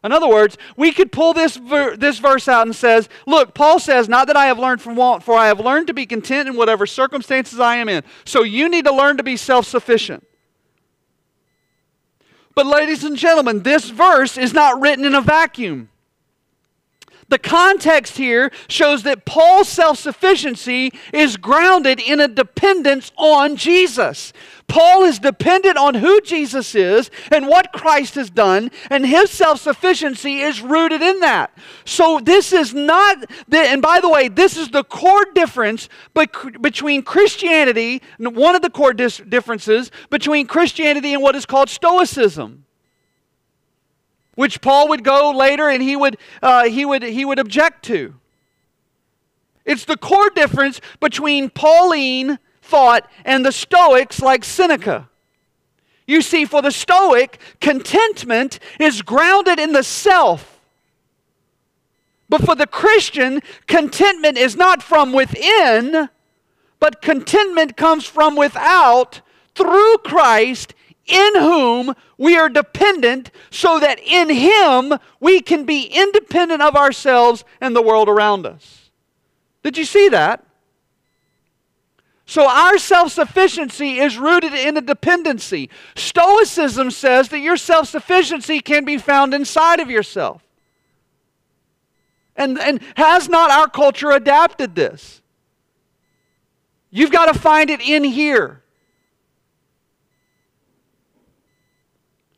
In 0.02 0.12
other 0.12 0.28
words, 0.28 0.56
we 0.76 0.92
could 0.92 1.12
pull 1.12 1.32
this, 1.34 1.56
ver- 1.56 1.94
this 1.96 2.18
verse 2.18 2.48
out 2.48 2.66
and 2.66 2.74
says, 2.74 3.08
look, 3.26 3.54
Paul 3.54 3.78
says, 3.78 4.08
not 4.08 4.28
that 4.28 4.36
I 4.36 4.46
have 4.46 4.58
learned 4.58 4.80
from 4.80 4.96
want, 4.96 5.22
for 5.22 5.34
I 5.34 5.46
have 5.48 5.60
learned 5.60 5.88
to 5.88 5.94
be 5.94 6.06
content 6.06 6.48
in 6.48 6.56
whatever 6.56 6.86
circumstances 6.86 7.60
I 7.60 7.76
am 7.76 7.88
in. 7.88 8.02
So 8.24 8.42
you 8.42 8.68
need 8.68 8.86
to 8.86 8.94
learn 8.94 9.18
to 9.18 9.22
be 9.22 9.36
self-sufficient. 9.36 10.26
But 12.54 12.66
ladies 12.66 13.04
and 13.04 13.16
gentlemen, 13.16 13.62
this 13.62 13.90
verse 13.90 14.38
is 14.38 14.54
not 14.54 14.80
written 14.80 15.04
in 15.04 15.14
a 15.14 15.20
vacuum. 15.20 15.90
The 17.30 17.38
context 17.38 18.16
here 18.16 18.50
shows 18.68 19.04
that 19.04 19.24
Paul's 19.24 19.68
self 19.68 19.98
sufficiency 19.98 20.92
is 21.14 21.36
grounded 21.36 22.00
in 22.00 22.20
a 22.20 22.26
dependence 22.26 23.12
on 23.16 23.56
Jesus. 23.56 24.32
Paul 24.66 25.04
is 25.04 25.20
dependent 25.20 25.76
on 25.76 25.94
who 25.94 26.20
Jesus 26.22 26.74
is 26.74 27.10
and 27.30 27.46
what 27.46 27.72
Christ 27.72 28.16
has 28.16 28.30
done, 28.30 28.70
and 28.90 29.06
his 29.06 29.30
self 29.30 29.60
sufficiency 29.60 30.40
is 30.40 30.60
rooted 30.60 31.02
in 31.02 31.20
that. 31.20 31.56
So, 31.84 32.18
this 32.20 32.52
is 32.52 32.74
not, 32.74 33.24
the, 33.48 33.58
and 33.58 33.80
by 33.80 34.00
the 34.00 34.08
way, 34.08 34.26
this 34.28 34.56
is 34.56 34.70
the 34.70 34.82
core 34.82 35.26
difference 35.32 35.88
between 36.14 37.02
Christianity, 37.04 38.02
one 38.18 38.56
of 38.56 38.62
the 38.62 38.70
core 38.70 38.92
differences 38.92 39.92
between 40.10 40.48
Christianity 40.48 41.14
and 41.14 41.22
what 41.22 41.36
is 41.36 41.46
called 41.46 41.70
Stoicism 41.70 42.64
which 44.34 44.60
Paul 44.60 44.88
would 44.88 45.04
go 45.04 45.30
later 45.30 45.68
and 45.68 45.82
he 45.82 45.96
would, 45.96 46.16
uh, 46.42 46.68
he 46.68 46.84
would, 46.84 47.02
he 47.02 47.24
would 47.24 47.38
object 47.38 47.84
to. 47.86 48.14
It's 49.64 49.84
the 49.84 49.96
core 49.96 50.30
difference 50.30 50.80
between 51.00 51.50
Pauline 51.50 52.38
thought 52.62 53.08
and 53.24 53.44
the 53.44 53.52
Stoics 53.52 54.20
like 54.20 54.44
Seneca. 54.44 55.08
You 56.06 56.22
see, 56.22 56.44
for 56.44 56.60
the 56.62 56.72
Stoic, 56.72 57.38
contentment 57.60 58.58
is 58.80 59.02
grounded 59.02 59.58
in 59.58 59.72
the 59.72 59.84
self. 59.84 60.60
But 62.28 62.44
for 62.44 62.54
the 62.54 62.66
Christian, 62.66 63.40
contentment 63.66 64.38
is 64.38 64.56
not 64.56 64.82
from 64.82 65.12
within, 65.12 66.08
but 66.78 67.02
contentment 67.02 67.76
comes 67.76 68.06
from 68.06 68.36
without 68.36 69.20
through 69.54 69.98
Christ 69.98 70.74
in 71.10 71.40
whom 71.40 71.94
we 72.18 72.36
are 72.36 72.48
dependent, 72.48 73.30
so 73.50 73.78
that 73.80 73.98
in 74.00 74.30
Him 74.30 74.98
we 75.18 75.40
can 75.40 75.64
be 75.64 75.84
independent 75.84 76.62
of 76.62 76.76
ourselves 76.76 77.44
and 77.60 77.74
the 77.74 77.82
world 77.82 78.08
around 78.08 78.46
us. 78.46 78.90
Did 79.62 79.76
you 79.76 79.84
see 79.84 80.08
that? 80.08 80.44
So, 82.30 82.48
our 82.48 82.78
self 82.78 83.10
sufficiency 83.10 83.98
is 83.98 84.16
rooted 84.16 84.54
in 84.54 84.76
a 84.76 84.80
dependency. 84.80 85.68
Stoicism 85.96 86.92
says 86.92 87.28
that 87.30 87.40
your 87.40 87.56
self 87.56 87.88
sufficiency 87.88 88.60
can 88.60 88.84
be 88.84 88.98
found 88.98 89.34
inside 89.34 89.80
of 89.80 89.90
yourself. 89.90 90.40
And, 92.36 92.56
and 92.58 92.80
has 92.96 93.28
not 93.28 93.50
our 93.50 93.68
culture 93.68 94.12
adapted 94.12 94.76
this? 94.76 95.20
You've 96.90 97.10
got 97.10 97.32
to 97.32 97.38
find 97.38 97.68
it 97.68 97.80
in 97.80 98.04
here. 98.04 98.59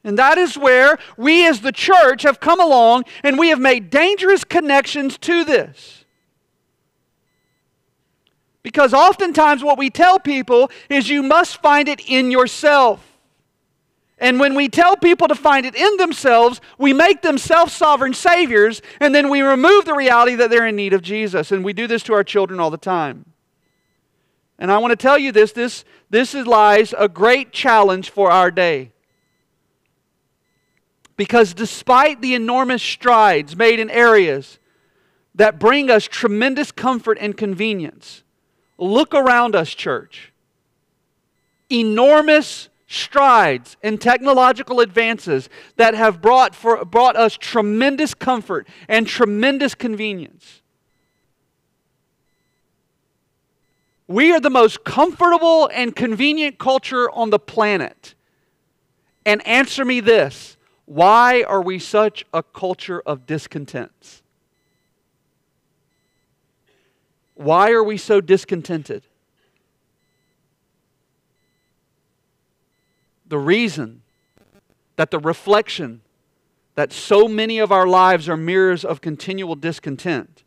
And 0.05 0.19
that 0.19 0.37
is 0.37 0.59
where 0.59 0.99
we 1.17 1.47
as 1.47 1.61
the 1.61 1.73
church 1.73 2.23
have 2.23 2.41
come 2.41 2.61
along 2.61 3.05
and 3.23 3.39
we 3.39 3.51
have 3.51 3.61
made 3.61 3.91
dangerous 3.91 4.43
connections 4.43 5.17
to 5.19 5.45
this. 5.45 6.05
Because 8.63 8.95
oftentimes 8.95 9.63
what 9.63 9.79
we 9.79 9.91
tell 9.91 10.19
people 10.19 10.71
is 10.89 11.09
you 11.09 11.23
must 11.23 11.61
find 11.61 11.89
it 11.89 12.01
in 12.09 12.31
yourself. 12.31 13.09
And 14.19 14.39
when 14.39 14.55
we 14.55 14.69
tell 14.69 14.97
people 14.97 15.27
to 15.27 15.35
find 15.35 15.67
it 15.67 15.75
in 15.75 15.97
themselves, 15.97 16.61
we 16.79 16.93
make 16.93 17.23
them 17.23 17.39
self 17.39 17.71
sovereign 17.71 18.15
saviors, 18.15 18.81
and 19.01 19.13
then 19.13 19.29
we 19.29 19.43
remove 19.43 19.85
the 19.85 19.95
reality 19.95 20.37
that 20.37 20.49
they're 20.49 20.69
in 20.69 20.77
need 20.77 20.93
of 20.93 21.03
Jesus. 21.03 21.51
And 21.51 21.65
we 21.65 21.73
do 21.73 21.89
this 21.89 22.05
to 22.05 22.13
our 22.15 22.23
children 22.23 22.61
all 22.61 22.71
the 22.71 22.77
time. 22.77 23.25
And 24.61 24.71
I 24.71 24.79
want 24.79 24.93
to 24.93 24.97
tell 24.97 25.19
you 25.19 25.33
this 25.33 25.51
this, 25.51 25.85
this 26.09 26.35
lies 26.35 26.95
a 26.97 27.09
great 27.09 27.53
challenge 27.53 28.11
for 28.11 28.31
our 28.31 28.53
day. 28.53 28.92
Because 31.23 31.55
despite 31.55 32.21
the 32.21 32.35
enormous 32.35 32.83
strides 32.83 33.55
made 33.55 33.79
in 33.79 33.89
areas 33.91 34.59
that 35.37 35.61
bring 35.61 35.89
us 35.89 36.03
tremendous 36.03 36.73
comfort 36.73 37.17
and 37.21 37.37
convenience, 37.37 38.25
look 38.77 39.15
around 39.15 39.55
us, 39.55 39.71
church. 39.71 40.33
Enormous 41.71 42.71
strides 42.89 43.77
and 43.85 44.01
technological 44.01 44.81
advances 44.81 45.49
that 45.77 45.95
have 45.95 46.21
brought, 46.21 46.57
for, 46.57 46.85
brought 46.85 47.15
us 47.15 47.37
tremendous 47.37 48.15
comfort 48.15 48.67
and 48.89 49.07
tremendous 49.07 49.77
convenience. 49.77 50.61
We 54.09 54.33
are 54.33 54.41
the 54.41 54.51
most 54.51 54.83
comfortable 54.83 55.71
and 55.73 55.95
convenient 55.95 56.59
culture 56.59 57.09
on 57.13 57.31
the 57.31 57.39
planet. 57.39 58.17
And 59.25 59.47
answer 59.47 59.85
me 59.85 60.01
this 60.01 60.57
why 60.93 61.43
are 61.45 61.63
we 61.63 61.79
such 61.79 62.27
a 62.35 62.43
culture 62.43 63.01
of 63.07 63.25
discontents? 63.25 64.23
Why 67.35 67.71
are 67.71 67.83
we 67.83 67.97
so 67.97 68.21
discontented? 68.21 69.07
The 73.27 73.39
reason 73.39 74.03
that 74.97 75.11
the 75.11 75.19
reflection 75.19 76.03
that 76.75 76.93
so 76.93 77.27
many 77.27 77.59
of 77.59 77.73
our 77.73 77.87
lives 77.87 78.29
are 78.29 78.37
mirrors 78.37 78.85
of 78.85 79.01
continual 79.01 79.55
discontent 79.55 80.43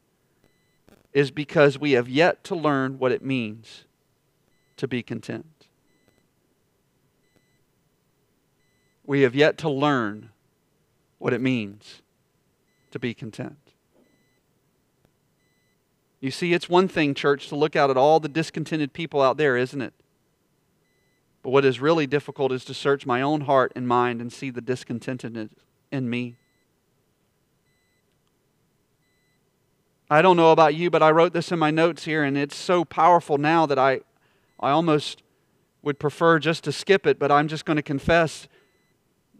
is 1.11 1.31
because 1.31 1.79
we 1.79 1.93
have 1.93 2.07
yet 2.07 2.43
to 2.43 2.55
learn 2.55 2.99
what 2.99 3.11
it 3.11 3.23
means 3.23 3.85
to 4.77 4.87
be 4.87 5.01
content. 5.01 5.65
We 9.07 9.21
have 9.21 9.33
yet 9.33 9.57
to 9.59 9.69
learn 9.71 10.29
what 11.25 11.33
it 11.33 11.41
means 11.41 12.03
to 12.91 12.99
be 12.99 13.11
content. 13.11 13.71
You 16.19 16.29
see, 16.29 16.53
it's 16.53 16.69
one 16.69 16.87
thing, 16.87 17.15
church, 17.15 17.47
to 17.47 17.55
look 17.55 17.75
out 17.75 17.89
at 17.89 17.97
all 17.97 18.19
the 18.19 18.29
discontented 18.29 18.93
people 18.93 19.23
out 19.23 19.35
there, 19.35 19.57
isn't 19.57 19.81
it? 19.81 19.95
But 21.41 21.49
what 21.49 21.65
is 21.65 21.79
really 21.79 22.05
difficult 22.05 22.51
is 22.51 22.63
to 22.65 22.75
search 22.75 23.07
my 23.07 23.23
own 23.23 23.41
heart 23.41 23.71
and 23.75 23.87
mind 23.87 24.21
and 24.21 24.31
see 24.31 24.51
the 24.51 24.61
discontentedness 24.61 25.49
in 25.91 26.11
me. 26.11 26.35
I 30.11 30.21
don't 30.21 30.37
know 30.37 30.51
about 30.51 30.75
you, 30.75 30.91
but 30.91 31.01
I 31.01 31.09
wrote 31.09 31.33
this 31.33 31.51
in 31.51 31.57
my 31.57 31.71
notes 31.71 32.03
here, 32.03 32.23
and 32.23 32.37
it's 32.37 32.55
so 32.55 32.85
powerful 32.85 33.39
now 33.39 33.65
that 33.65 33.79
I, 33.79 34.01
I 34.59 34.69
almost 34.69 35.23
would 35.81 35.97
prefer 35.97 36.37
just 36.37 36.63
to 36.65 36.71
skip 36.71 37.07
it, 37.07 37.17
but 37.17 37.31
I'm 37.31 37.47
just 37.47 37.65
going 37.65 37.77
to 37.77 37.81
confess 37.81 38.47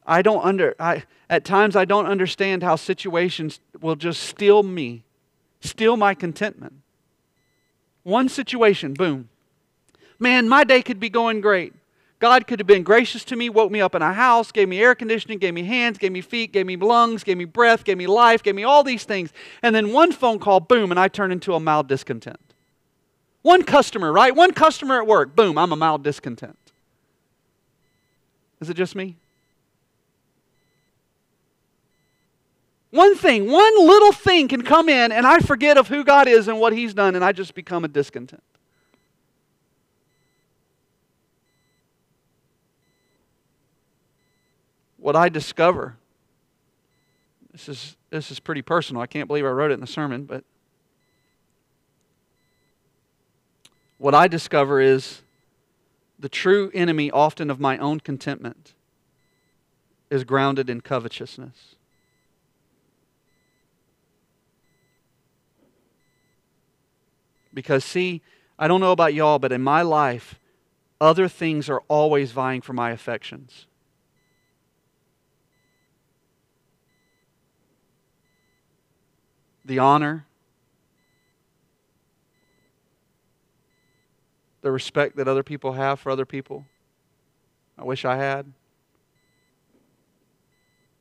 I 0.06 0.22
don't 0.22 0.44
under 0.44 0.76
I 0.80 1.04
at 1.30 1.44
times 1.44 1.76
I 1.76 1.86
don't 1.86 2.06
understand 2.06 2.64
how 2.64 2.76
situations 2.76 3.60
will 3.82 3.96
just 3.96 4.24
steal 4.24 4.64
me, 4.64 5.04
steal 5.62 5.98
my 5.98 6.14
contentment. 6.14 6.74
One 8.04 8.30
situation, 8.30 8.94
boom. 8.94 9.30
Man, 10.20 10.48
my 10.48 10.64
day 10.64 10.82
could 10.82 11.00
be 11.00 11.10
going 11.10 11.42
great. 11.42 11.74
God 12.20 12.48
could 12.48 12.60
have 12.60 12.68
been 12.68 12.84
gracious 12.84 13.26
to 13.26 13.36
me, 13.36 13.50
woke 13.50 13.72
me 13.72 13.82
up 13.82 13.94
in 13.94 14.02
a 14.02 14.14
house, 14.14 14.52
gave 14.52 14.70
me 14.70 14.80
air 14.80 14.96
conditioning, 14.96 15.38
gave 15.38 15.54
me 15.54 15.64
hands, 15.64 15.98
gave 15.98 16.12
me 16.12 16.22
feet, 16.22 16.54
gave 16.54 16.66
me 16.66 16.78
lungs, 16.78 17.24
gave 17.24 17.38
me 17.38 17.46
breath, 17.46 17.84
gave 17.84 17.98
me 17.98 18.08
life, 18.08 18.42
gave 18.42 18.56
me 18.56 18.64
all 18.64 18.84
these 18.84 19.04
things. 19.04 19.34
And 19.62 19.76
then 19.76 19.92
one 19.92 20.12
phone 20.12 20.40
call, 20.40 20.62
boom, 20.62 20.92
and 20.92 21.00
I 21.00 21.08
turn 21.08 21.32
into 21.32 21.54
a 21.54 21.60
mild 21.60 21.88
discontent. 21.88 22.40
One 23.42 23.64
customer, 23.64 24.12
right? 24.12 24.34
One 24.34 24.54
customer 24.54 25.00
at 25.02 25.08
work, 25.08 25.36
boom, 25.36 25.58
I'm 25.58 25.72
a 25.72 25.76
mild 25.76 26.04
discontent. 26.04 26.58
Is 28.62 28.70
it 28.70 28.76
just 28.76 28.96
me? 28.96 29.18
One 32.96 33.14
thing, 33.18 33.52
one 33.52 33.78
little 33.78 34.14
thing 34.14 34.48
can 34.48 34.62
come 34.62 34.88
in, 34.88 35.12
and 35.12 35.28
I 35.28 35.40
forget 35.40 35.78
of 35.78 35.90
who 35.90 36.06
God 36.06 36.30
is 36.30 36.48
and 36.48 36.62
what 36.62 36.72
He's 36.72 36.94
done, 36.94 37.14
and 37.14 37.26
I 37.26 37.34
just 37.34 37.54
become 37.54 37.84
a 37.84 37.90
discontent. 37.90 38.42
What 44.96 45.18
I 45.18 45.28
discover, 45.28 45.98
this 47.52 47.68
is, 47.68 47.98
this 48.12 48.32
is 48.32 48.40
pretty 48.40 48.62
personal. 48.62 49.02
I 49.02 49.08
can't 49.08 49.28
believe 49.28 49.46
I 49.46 49.50
wrote 49.50 49.72
it 49.72 49.74
in 49.74 49.82
the 49.82 49.88
sermon, 49.88 50.24
but 50.24 50.46
what 53.98 54.16
I 54.16 54.30
discover 54.30 54.80
is 54.80 55.22
the 56.18 56.30
true 56.30 56.72
enemy, 56.74 57.12
often 57.12 57.50
of 57.50 57.60
my 57.60 57.78
own 57.78 58.00
contentment, 58.00 58.72
is 60.10 60.24
grounded 60.24 60.70
in 60.70 60.80
covetousness. 60.80 61.76
Because, 67.56 67.84
see, 67.84 68.22
I 68.60 68.68
don't 68.68 68.82
know 68.82 68.92
about 68.92 69.16
y'all, 69.16 69.40
but 69.40 69.52
in 69.52 69.64
my 69.64 69.82
life, 69.82 70.40
other 71.02 71.28
things 71.28 71.68
are 71.70 71.82
always 71.88 72.32
vying 72.32 72.62
for 72.62 72.74
my 72.74 72.92
affections. 72.92 73.66
The 79.64 79.80
honor, 79.80 80.28
the 84.62 84.72
respect 84.72 85.16
that 85.16 85.28
other 85.28 85.42
people 85.42 85.74
have 85.74 86.00
for 86.00 86.12
other 86.12 86.26
people. 86.26 86.68
I 87.78 87.84
wish 87.84 88.06
I 88.06 88.18
had. 88.18 88.52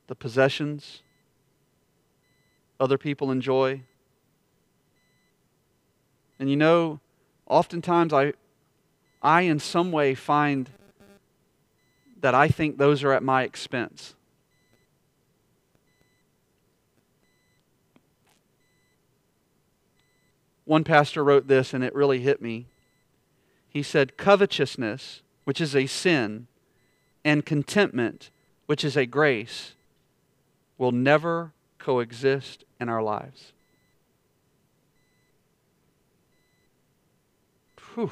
The 0.07 0.15
possessions 0.15 1.03
other 2.81 2.99
people 2.99 3.31
enjoy. 3.31 3.83
And 6.39 6.51
you 6.51 6.57
know, 6.57 7.01
oftentimes 7.47 8.13
I, 8.13 8.33
I 9.23 9.43
in 9.43 9.59
some 9.59 9.93
way 9.93 10.15
find 10.15 10.69
that 12.21 12.35
I 12.35 12.49
think 12.49 12.79
those 12.79 13.05
are 13.05 13.13
at 13.13 13.23
my 13.23 13.43
expense. 13.43 14.15
One 20.65 20.85
pastor 20.85 21.23
wrote 21.23 21.47
this 21.47 21.75
and 21.75 21.85
it 21.85 21.95
really 21.95 22.21
hit 22.21 22.41
me. 22.41 22.67
He 23.69 23.83
said, 23.83 24.17
Covetousness, 24.17 25.23
which 25.45 25.61
is 25.61 25.75
a 25.77 25.87
sin, 25.87 26.47
and 27.25 27.45
contentment, 27.45 28.31
which 28.67 28.85
is 28.85 28.97
a 28.97 29.07
grace, 29.07 29.73
will 30.79 30.93
never 30.93 31.53
coexist 31.79 32.65
in 32.81 32.89
our 32.89 33.03
lives. 33.03 33.54
Whew. 37.95 38.11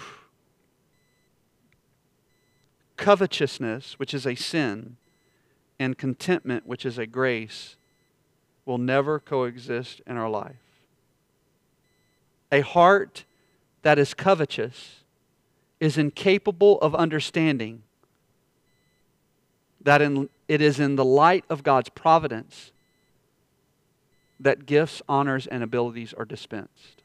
Covetousness, 2.97 3.99
which 3.99 4.15
is 4.15 4.27
a 4.27 4.35
sin, 4.35 4.97
and 5.79 5.99
contentment, 5.99 6.67
which 6.67 6.87
is 6.87 6.99
a 6.99 7.07
grace, 7.07 7.77
will 8.65 8.79
never 8.79 9.19
coexist 9.19 10.01
in 10.07 10.17
our 10.17 10.31
life. 10.31 10.57
A 12.53 12.61
heart 12.61 13.25
that 13.83 13.99
is 13.99 14.15
covetous 14.15 15.01
is 15.81 15.99
incapable 15.99 16.79
of 16.81 16.95
understanding 16.95 17.83
that 19.81 20.01
in, 20.01 20.29
it 20.47 20.61
is 20.61 20.79
in 20.79 20.95
the 20.95 21.05
light 21.05 21.45
of 21.51 21.65
God's 21.65 21.89
providence 21.89 22.71
that 24.39 24.65
gifts, 24.67 25.03
honors, 25.09 25.49
and 25.49 25.63
abilities 25.63 26.13
are 26.13 26.25
dispensed. 26.25 27.02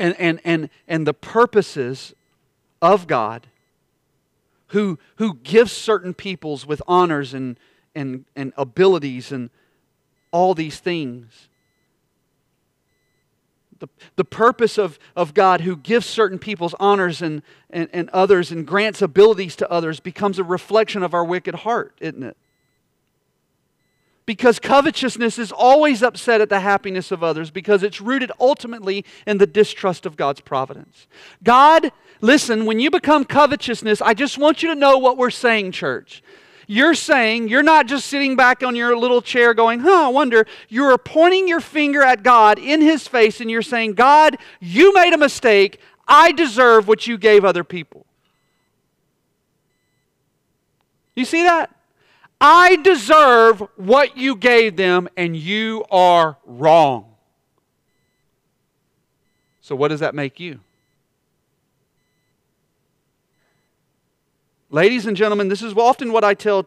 And, 0.00 0.16
and, 0.18 0.40
and, 0.44 0.70
and 0.88 1.06
the 1.06 1.14
purposes 1.14 2.14
of 2.82 3.06
God 3.06 3.46
who, 4.68 4.98
who 5.16 5.34
gives 5.34 5.70
certain 5.70 6.14
peoples 6.14 6.66
with 6.66 6.82
honors 6.88 7.34
and, 7.34 7.56
and, 7.94 8.24
and 8.34 8.52
abilities 8.56 9.30
and 9.30 9.50
all 10.32 10.54
these 10.54 10.80
things 10.80 11.48
the, 13.80 13.88
the 14.16 14.24
purpose 14.24 14.78
of, 14.78 14.98
of 15.16 15.34
God 15.34 15.62
who 15.62 15.74
gives 15.76 16.06
certain 16.06 16.38
people's 16.38 16.74
honors 16.78 17.20
and, 17.20 17.42
and, 17.70 17.88
and 17.92 18.08
others 18.10 18.52
and 18.52 18.66
grants 18.66 19.02
abilities 19.02 19.56
to 19.56 19.70
others 19.70 20.00
becomes 20.00 20.38
a 20.38 20.44
reflection 20.44 21.02
of 21.02 21.14
our 21.14 21.24
wicked 21.24 21.56
heart, 21.56 21.94
isn't 22.00 22.22
it? 22.22 22.36
Because 24.30 24.60
covetousness 24.60 25.40
is 25.40 25.50
always 25.50 26.04
upset 26.04 26.40
at 26.40 26.48
the 26.48 26.60
happiness 26.60 27.10
of 27.10 27.24
others 27.24 27.50
because 27.50 27.82
it's 27.82 28.00
rooted 28.00 28.30
ultimately 28.38 29.04
in 29.26 29.38
the 29.38 29.46
distrust 29.46 30.06
of 30.06 30.16
God's 30.16 30.40
providence. 30.40 31.08
God, 31.42 31.90
listen, 32.20 32.64
when 32.64 32.78
you 32.78 32.92
become 32.92 33.24
covetousness, 33.24 34.00
I 34.00 34.14
just 34.14 34.38
want 34.38 34.62
you 34.62 34.68
to 34.68 34.76
know 34.76 34.98
what 34.98 35.18
we're 35.18 35.30
saying, 35.30 35.72
church. 35.72 36.22
You're 36.68 36.94
saying, 36.94 37.48
you're 37.48 37.64
not 37.64 37.88
just 37.88 38.06
sitting 38.06 38.36
back 38.36 38.62
on 38.62 38.76
your 38.76 38.96
little 38.96 39.20
chair 39.20 39.52
going, 39.52 39.80
huh, 39.80 40.06
I 40.06 40.08
wonder. 40.10 40.46
You're 40.68 40.96
pointing 40.96 41.48
your 41.48 41.58
finger 41.58 42.00
at 42.00 42.22
God 42.22 42.60
in 42.60 42.80
His 42.80 43.08
face 43.08 43.40
and 43.40 43.50
you're 43.50 43.62
saying, 43.62 43.94
God, 43.94 44.36
you 44.60 44.94
made 44.94 45.12
a 45.12 45.18
mistake. 45.18 45.80
I 46.06 46.30
deserve 46.30 46.86
what 46.86 47.04
you 47.04 47.18
gave 47.18 47.44
other 47.44 47.64
people. 47.64 48.06
You 51.16 51.24
see 51.24 51.42
that? 51.42 51.74
I 52.40 52.76
deserve 52.76 53.62
what 53.76 54.16
you 54.16 54.34
gave 54.34 54.76
them, 54.76 55.08
and 55.16 55.36
you 55.36 55.84
are 55.90 56.38
wrong. 56.46 57.14
So, 59.60 59.76
what 59.76 59.88
does 59.88 60.00
that 60.00 60.14
make 60.14 60.40
you? 60.40 60.60
Ladies 64.70 65.04
and 65.06 65.16
gentlemen, 65.16 65.48
this 65.48 65.62
is 65.62 65.74
often 65.74 66.12
what 66.12 66.24
I 66.24 66.32
tell, 66.32 66.66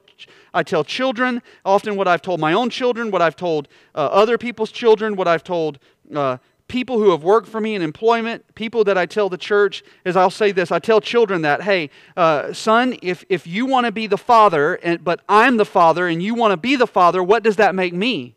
I 0.53 0.61
tell 0.61 0.83
children, 0.83 1.41
often 1.65 1.95
what 1.95 2.07
I've 2.07 2.21
told 2.21 2.39
my 2.39 2.53
own 2.53 2.69
children, 2.69 3.11
what 3.11 3.21
I've 3.21 3.35
told 3.35 3.69
uh, 3.95 3.99
other 3.99 4.37
people's 4.37 4.71
children, 4.71 5.15
what 5.15 5.27
I've 5.27 5.43
told 5.43 5.79
uh, 6.13 6.37
people 6.73 6.97
who 6.97 7.11
have 7.11 7.23
worked 7.23 7.47
for 7.47 7.61
me 7.61 7.75
in 7.75 7.83
employment, 7.83 8.43
people 8.55 8.83
that 8.83 8.97
I 8.97 9.05
tell 9.05 9.29
the 9.29 9.37
church, 9.37 9.83
is 10.05 10.17
I'll 10.17 10.31
say 10.31 10.51
this 10.51 10.71
I 10.71 10.79
tell 10.79 10.99
children 10.99 11.43
that, 11.43 11.61
hey, 11.61 11.91
uh, 12.17 12.51
son, 12.51 12.97
if, 13.03 13.23
if 13.29 13.45
you 13.45 13.67
want 13.67 13.85
to 13.85 13.91
be 13.91 14.07
the 14.07 14.17
father, 14.17 14.73
and, 14.81 15.03
but 15.03 15.19
I'm 15.29 15.57
the 15.57 15.65
father, 15.65 16.07
and 16.07 16.21
you 16.23 16.33
want 16.33 16.49
to 16.49 16.57
be 16.57 16.75
the 16.75 16.87
father, 16.87 17.21
what 17.21 17.43
does 17.43 17.57
that 17.57 17.75
make 17.75 17.93
me? 17.93 18.35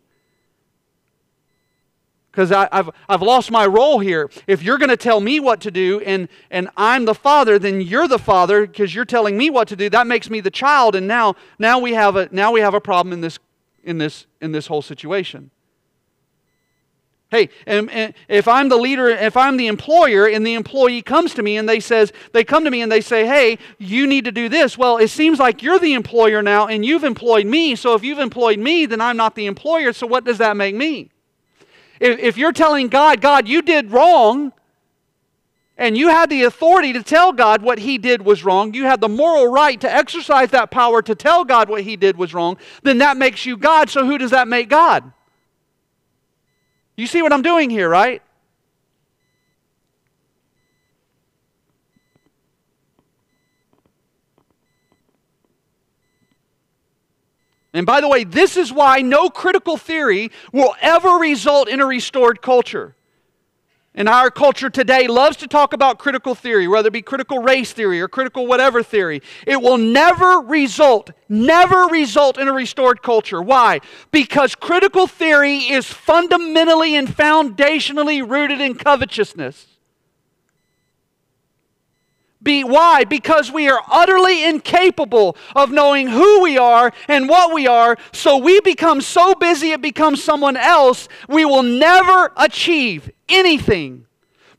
because 2.31 2.53
I've, 2.53 2.91
I've 3.09 3.23
lost 3.23 3.51
my 3.51 3.65
role 3.65 3.99
here. 3.99 4.29
If 4.47 4.63
you're 4.63 4.77
going 4.77 4.91
to 4.91 4.99
tell 4.99 5.21
me 5.21 5.41
what 5.41 5.63
to 5.63 5.71
do 5.71 6.01
and, 6.01 6.29
and 6.51 6.69
I'm 6.77 7.07
the 7.07 7.15
father, 7.15 7.59
then 7.59 7.81
you're 7.81 8.07
the 8.07 8.19
father 8.19 8.67
because 8.67 8.95
you're 8.95 9.07
telling 9.07 9.39
me 9.39 9.49
what 9.49 9.69
to 9.69 9.77
do. 9.77 9.89
That 9.89 10.07
makes 10.07 10.29
me 10.29 10.41
the 10.41 10.51
child, 10.51 10.95
and 10.95 11.09
now, 11.09 11.37
now, 11.59 11.79
we, 11.79 11.95
have 11.95 12.15
a, 12.15 12.29
now 12.31 12.53
we 12.53 12.61
have 12.61 12.75
a 12.75 12.81
problem 12.81 13.15
in 13.15 13.23
this, 13.23 13.39
in 13.85 13.97
this, 13.97 14.27
in 14.43 14.53
this 14.53 14.67
whole 14.67 14.83
situation. 14.83 15.51
Hey, 17.29 17.49
and, 17.67 17.91
and 17.91 18.15
eh, 18.15 18.19
if 18.29 18.47
I'm 18.47 18.69
the 18.69 18.77
leader, 18.77 19.09
if 19.09 19.37
I'm 19.37 19.57
the 19.57 19.67
employer, 19.67 20.29
and 20.29 20.47
the 20.47 20.55
employee 20.55 21.03
comes 21.03 21.35
to 21.35 21.43
me 21.43 21.57
and 21.57 21.69
they 21.69 21.81
says 21.81 22.13
they 22.33 22.45
come 22.45 22.63
to 22.65 22.71
me 22.71 22.83
and 22.83 22.93
they 22.93 23.01
say, 23.01 23.27
"Hey, 23.27 23.59
you 23.79 24.07
need 24.07 24.25
to 24.27 24.33
do 24.33 24.49
this." 24.49 24.79
Well, 24.79 24.99
it 24.99 25.09
seems 25.09 25.41
like 25.41 25.61
you're 25.61 25.81
the 25.81 25.95
employer 25.95 26.41
now, 26.41 26.69
and 26.69 26.85
you've 26.85 27.03
employed 27.03 27.47
me. 27.47 27.75
So 27.75 27.95
if 27.95 28.05
you've 28.05 28.21
employed 28.21 28.61
me, 28.61 28.87
then 28.87 29.01
I'm 29.01 29.17
not 29.17 29.35
the 29.35 29.47
employer. 29.47 29.93
So 29.93 30.07
what 30.07 30.25
does 30.25 30.39
that 30.39 30.57
make 30.57 30.77
me? 30.77 31.11
If 31.99 32.37
you're 32.37 32.53
telling 32.53 32.89
God, 32.89 33.21
God, 33.21 33.49
you 33.49 33.61
did 33.61 33.91
wrong, 33.91 34.53
and 35.77 35.97
you 35.97 36.09
had 36.09 36.31
the 36.31 36.45
authority 36.45 36.93
to 36.93 37.03
tell 37.03 37.33
God 37.33 37.61
what 37.61 37.81
he 37.81 37.99
did 37.99 38.23
was 38.23 38.45
wrong, 38.45 38.73
you 38.73 38.85
had 38.85 39.01
the 39.01 39.09
moral 39.09 39.49
right 39.49 39.81
to 39.81 39.93
exercise 39.93 40.51
that 40.51 40.71
power 40.71 41.03
to 41.03 41.15
tell 41.15 41.45
God 41.45 41.69
what 41.69 41.83
he 41.83 41.97
did 41.97 42.17
was 42.17 42.35
wrong, 42.35 42.57
then 42.83 42.99
that 42.99 43.17
makes 43.17 43.47
you 43.47 43.57
God. 43.57 43.91
So 43.91 44.07
who 44.07 44.17
does 44.17 44.31
that 44.31 44.47
make 44.47 44.69
God? 44.69 45.13
You 46.97 47.07
see 47.07 47.21
what 47.21 47.33
I'm 47.33 47.43
doing 47.43 47.69
here, 47.69 47.89
right? 47.89 48.23
And 57.75 57.85
by 57.85 58.01
the 58.01 58.09
way, 58.09 58.25
this 58.25 58.57
is 58.57 58.73
why 58.73 59.03
no 59.03 59.29
critical 59.29 59.77
theory 59.77 60.31
will 60.51 60.75
ever 60.81 61.11
result 61.11 61.69
in 61.69 61.81
a 61.81 61.87
restored 61.87 62.41
culture. 62.41 62.97
And 63.97 64.11
our 64.11 64.31
culture 64.31 64.69
today 64.69 65.07
loves 65.07 65.39
to 65.39 65.49
talk 65.49 65.73
about 65.73 65.99
critical 65.99 66.35
theory, 66.35 66.69
whether 66.69 66.89
it 66.89 66.93
be 66.93 67.01
critical 67.01 67.39
race 67.39 67.73
theory 67.73 67.99
or 68.01 68.09
critical 68.09 68.47
whatever 68.47 68.83
theory. 68.83 69.23
It 69.47 69.63
will 69.63 69.79
never 69.79 70.41
result, 70.41 71.11
never 71.31 71.85
result 71.87 72.37
in 72.37 72.47
a 72.47 72.53
restored 72.53 73.03
culture. 73.03 73.41
Why? 73.41 73.81
Because 74.11 74.55
critical 74.55 75.07
theory 75.07 75.61
is 75.61 75.87
fundamentally 75.87 76.95
and 76.95 77.09
foundationally 77.09 78.29
rooted 78.29 78.61
in 78.61 78.75
covetousness. 78.75 79.67
Be, 82.47 82.63
why? 82.63 83.03
Because 83.03 83.51
we 83.51 83.69
are 83.69 83.83
utterly 83.91 84.45
incapable 84.45 85.37
of 85.57 85.73
knowing 85.73 86.07
who 86.07 86.41
we 86.41 86.57
are 86.57 86.93
and 87.09 87.29
what 87.29 87.53
we 87.53 87.67
are, 87.67 87.99
so 88.13 88.37
we 88.37 88.61
become 88.61 89.01
so 89.01 89.35
busy 89.35 89.73
it 89.73 89.83
becomes 89.83 90.23
someone 90.23 90.57
else, 90.57 91.09
we 91.29 91.45
will 91.45 91.65
never 91.65 92.33
achieve 92.37 93.11
anything. 93.29 94.07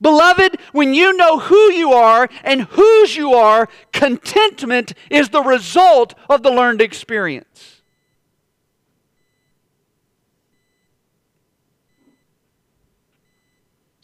Beloved, 0.01 0.59
when 0.73 0.93
you 0.93 1.13
know 1.13 1.39
who 1.39 1.71
you 1.71 1.93
are 1.93 2.27
and 2.43 2.63
whose 2.63 3.15
you 3.15 3.33
are, 3.33 3.69
contentment 3.93 4.93
is 5.09 5.29
the 5.29 5.41
result 5.41 6.13
of 6.29 6.43
the 6.43 6.51
learned 6.51 6.81
experience. 6.81 7.76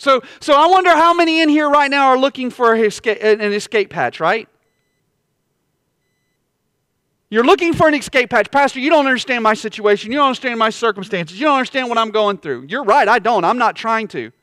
So, 0.03 0.21
so 0.41 0.53
I 0.53 0.67
wonder 0.67 0.89
how 0.89 1.13
many 1.13 1.41
in 1.41 1.47
here 1.47 1.69
right 1.69 1.89
now 1.89 2.07
are 2.07 2.17
looking 2.17 2.49
for 2.49 2.73
an 2.73 2.83
escape 2.83 3.93
hatch, 3.93 4.19
right? 4.19 4.49
You're 7.29 7.45
looking 7.45 7.73
for 7.73 7.87
an 7.87 7.93
escape 7.93 8.29
hatch. 8.31 8.51
Pastor, 8.51 8.81
you 8.81 8.89
don't 8.89 9.05
understand 9.07 9.43
my 9.43 9.53
situation. 9.53 10.11
You 10.11 10.17
don't 10.17 10.27
understand 10.27 10.59
my 10.59 10.71
circumstances. 10.71 11.39
You 11.39 11.45
don't 11.45 11.57
understand 11.57 11.87
what 11.87 11.97
I'm 11.97 12.11
going 12.11 12.37
through. 12.37 12.65
You're 12.67 12.83
right, 12.83 13.07
I 13.07 13.19
don't. 13.19 13.45
I'm 13.45 13.57
not 13.57 13.77
trying 13.77 14.09
to. 14.09 14.33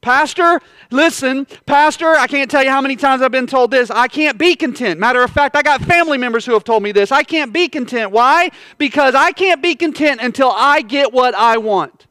Pastor, 0.00 0.60
listen, 0.90 1.46
Pastor, 1.64 2.16
I 2.16 2.26
can't 2.26 2.50
tell 2.50 2.64
you 2.64 2.70
how 2.70 2.80
many 2.80 2.96
times 2.96 3.22
I've 3.22 3.30
been 3.30 3.46
told 3.46 3.70
this. 3.70 3.88
I 3.88 4.08
can't 4.08 4.36
be 4.36 4.56
content. 4.56 4.98
Matter 4.98 5.22
of 5.22 5.30
fact, 5.30 5.54
I 5.54 5.62
got 5.62 5.80
family 5.82 6.18
members 6.18 6.44
who 6.44 6.54
have 6.54 6.64
told 6.64 6.82
me 6.82 6.90
this. 6.90 7.12
I 7.12 7.22
can't 7.22 7.52
be 7.52 7.68
content. 7.68 8.10
Why? 8.10 8.50
Because 8.78 9.14
I 9.14 9.30
can't 9.30 9.62
be 9.62 9.76
content 9.76 10.20
until 10.20 10.50
I 10.50 10.82
get 10.82 11.12
what 11.12 11.36
I 11.36 11.58
want. 11.58 12.07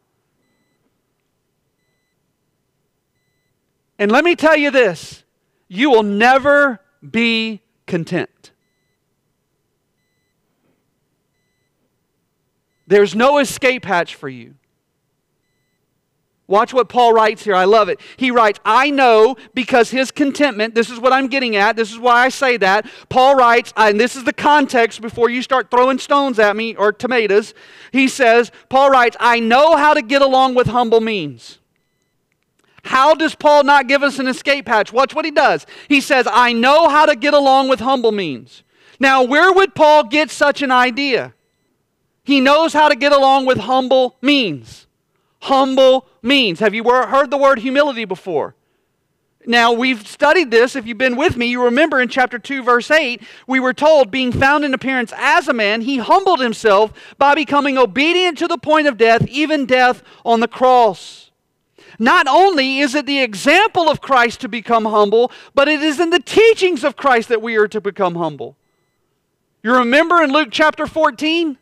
And 3.99 4.11
let 4.11 4.23
me 4.23 4.35
tell 4.35 4.55
you 4.55 4.71
this 4.71 5.23
you 5.67 5.89
will 5.89 6.03
never 6.03 6.79
be 7.09 7.61
content. 7.85 8.51
There's 12.87 13.15
no 13.15 13.39
escape 13.39 13.83
hatch 13.83 14.15
for 14.15 14.29
you. 14.29 14.55
Watch 16.49 16.73
what 16.73 16.87
Paul 16.87 17.11
writes 17.11 17.43
here. 17.43 17.55
I 17.55 17.65
love 17.65 17.89
it. 17.89 17.99
He 18.15 18.31
writes, 18.31 18.57
I 18.63 18.89
know 18.89 19.35
because 19.53 19.91
his 19.91 20.11
contentment, 20.11 20.75
this 20.75 20.89
is 20.89 20.97
what 20.97 21.11
I'm 21.11 21.27
getting 21.27 21.57
at. 21.57 21.75
This 21.75 21.91
is 21.91 21.99
why 21.99 22.23
I 22.23 22.29
say 22.29 22.55
that. 22.55 22.89
Paul 23.09 23.35
writes, 23.35 23.73
and 23.75 23.99
this 23.99 24.15
is 24.15 24.23
the 24.23 24.31
context 24.31 25.01
before 25.01 25.29
you 25.29 25.41
start 25.41 25.69
throwing 25.69 25.99
stones 25.99 26.39
at 26.39 26.55
me 26.55 26.73
or 26.75 26.93
tomatoes. 26.93 27.53
He 27.91 28.07
says, 28.07 28.49
Paul 28.69 28.89
writes, 28.89 29.17
I 29.19 29.41
know 29.41 29.75
how 29.75 29.93
to 29.93 30.01
get 30.01 30.21
along 30.21 30.55
with 30.55 30.67
humble 30.67 31.01
means. 31.01 31.59
How 32.87 33.13
does 33.13 33.35
Paul 33.35 33.63
not 33.63 33.87
give 33.87 34.01
us 34.01 34.17
an 34.17 34.27
escape 34.27 34.67
hatch? 34.67 34.93
Watch 34.93 35.13
what 35.13 35.25
he 35.25 35.31
does. 35.31 35.65
He 35.89 36.01
says, 36.01 36.27
I 36.31 36.53
know 36.53 36.87
how 36.87 37.05
to 37.05 37.15
get 37.15 37.33
along 37.33 37.67
with 37.67 37.81
humble 37.81 38.11
means. 38.11 38.63
Now, 38.99 39.23
where 39.23 39.51
would 39.51 39.75
Paul 39.75 40.05
get 40.05 40.31
such 40.31 40.61
an 40.61 40.71
idea? 40.71 41.33
He 42.23 42.39
knows 42.39 42.73
how 42.73 42.89
to 42.89 42.95
get 42.95 43.11
along 43.11 43.45
with 43.45 43.57
humble 43.57 44.17
means. 44.21 44.87
Humble 45.41 46.07
means. 46.21 46.59
Have 46.59 46.73
you 46.73 46.83
heard 46.83 47.29
the 47.29 47.37
word 47.37 47.59
humility 47.59 48.05
before? 48.05 48.55
Now, 49.45 49.71
we've 49.71 50.05
studied 50.05 50.51
this. 50.51 50.75
If 50.75 50.85
you've 50.85 50.97
been 50.97 51.15
with 51.15 51.37
me, 51.37 51.45
you 51.45 51.63
remember 51.63 52.01
in 52.01 52.09
chapter 52.09 52.39
2, 52.39 52.63
verse 52.63 52.91
8, 52.91 53.21
we 53.47 53.59
were 53.59 53.73
told, 53.73 54.11
being 54.11 54.31
found 54.31 54.65
in 54.65 54.73
appearance 54.73 55.13
as 55.15 55.47
a 55.47 55.53
man, 55.53 55.81
he 55.81 55.97
humbled 55.97 56.41
himself 56.41 56.91
by 57.17 57.35
becoming 57.35 57.77
obedient 57.77 58.37
to 58.39 58.47
the 58.47 58.57
point 58.57 58.87
of 58.87 58.97
death, 58.97 59.25
even 59.27 59.65
death 59.65 60.03
on 60.25 60.41
the 60.41 60.47
cross. 60.49 61.26
Not 61.99 62.27
only 62.27 62.79
is 62.79 62.95
it 62.95 63.05
the 63.05 63.21
example 63.21 63.89
of 63.89 64.01
Christ 64.01 64.41
to 64.41 64.49
become 64.49 64.85
humble, 64.85 65.31
but 65.53 65.67
it 65.67 65.81
is 65.81 65.99
in 65.99 66.09
the 66.09 66.19
teachings 66.19 66.83
of 66.83 66.95
Christ 66.95 67.29
that 67.29 67.41
we 67.41 67.55
are 67.55 67.67
to 67.67 67.81
become 67.81 68.15
humble. 68.15 68.55
You 69.63 69.75
remember 69.75 70.21
in 70.21 70.31
Luke 70.31 70.49
chapter 70.51 70.87
14? 70.87 71.57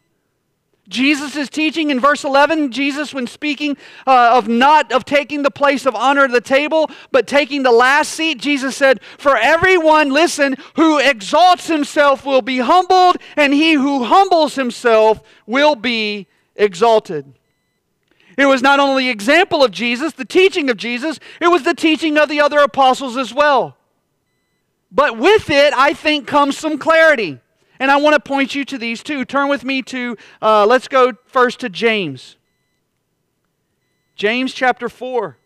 Jesus 0.88 1.36
is 1.36 1.49
teaching 1.49 1.89
in 1.89 1.99
verse 1.99 2.23
11. 2.23 2.71
Jesus, 2.71 3.13
when 3.13 3.26
speaking 3.26 3.76
uh, 4.05 4.38
of 4.38 4.47
not 4.47 4.91
of 4.91 5.03
taking 5.03 5.41
the 5.41 5.49
place 5.49 5.86
of 5.86 5.95
honor 5.95 6.26
at 6.26 6.32
the 6.32 6.41
table, 6.41 6.91
but 7.11 7.26
taking 7.26 7.63
the 7.63 7.71
last 7.71 8.11
seat, 8.11 8.39
Jesus 8.39 8.78
said, 8.78 9.01
"For 9.17 9.36
everyone, 9.36 10.11
listen, 10.11 10.55
who 10.76 10.99
exalts 10.99 11.67
himself 11.67 12.23
will 12.23 12.43
be 12.43 12.59
humbled, 12.59 13.17
and 13.36 13.53
he 13.53 13.73
who 13.73 14.03
humbles 14.03 14.55
himself 14.55 15.23
will 15.47 15.76
be 15.76 16.28
exalted." 16.55 17.34
It 18.38 18.45
was 18.45 18.61
not 18.61 18.79
only 18.79 19.05
the 19.05 19.09
example 19.09 19.63
of 19.63 19.71
Jesus, 19.71 20.13
the 20.13 20.25
teaching 20.25 20.69
of 20.69 20.77
Jesus, 20.77 21.19
it 21.39 21.47
was 21.47 21.63
the 21.63 21.73
teaching 21.73 22.17
of 22.17 22.29
the 22.29 22.41
other 22.41 22.59
apostles 22.59 23.15
as 23.15 23.33
well. 23.33 23.77
But 24.91 25.17
with 25.17 25.49
it, 25.49 25.73
I 25.73 25.93
think 25.93 26.27
comes 26.27 26.57
some 26.57 26.77
clarity. 26.77 27.39
And 27.79 27.91
I 27.91 27.97
want 27.97 28.13
to 28.13 28.19
point 28.19 28.55
you 28.55 28.63
to 28.65 28.77
these 28.77 29.03
two. 29.03 29.25
Turn 29.25 29.49
with 29.49 29.63
me 29.63 29.81
to, 29.83 30.17
uh, 30.41 30.65
let's 30.65 30.88
go 30.88 31.13
first 31.25 31.59
to 31.61 31.69
James. 31.69 32.38
James 34.15 34.53
chapter 34.53 34.88
4. 34.88 35.38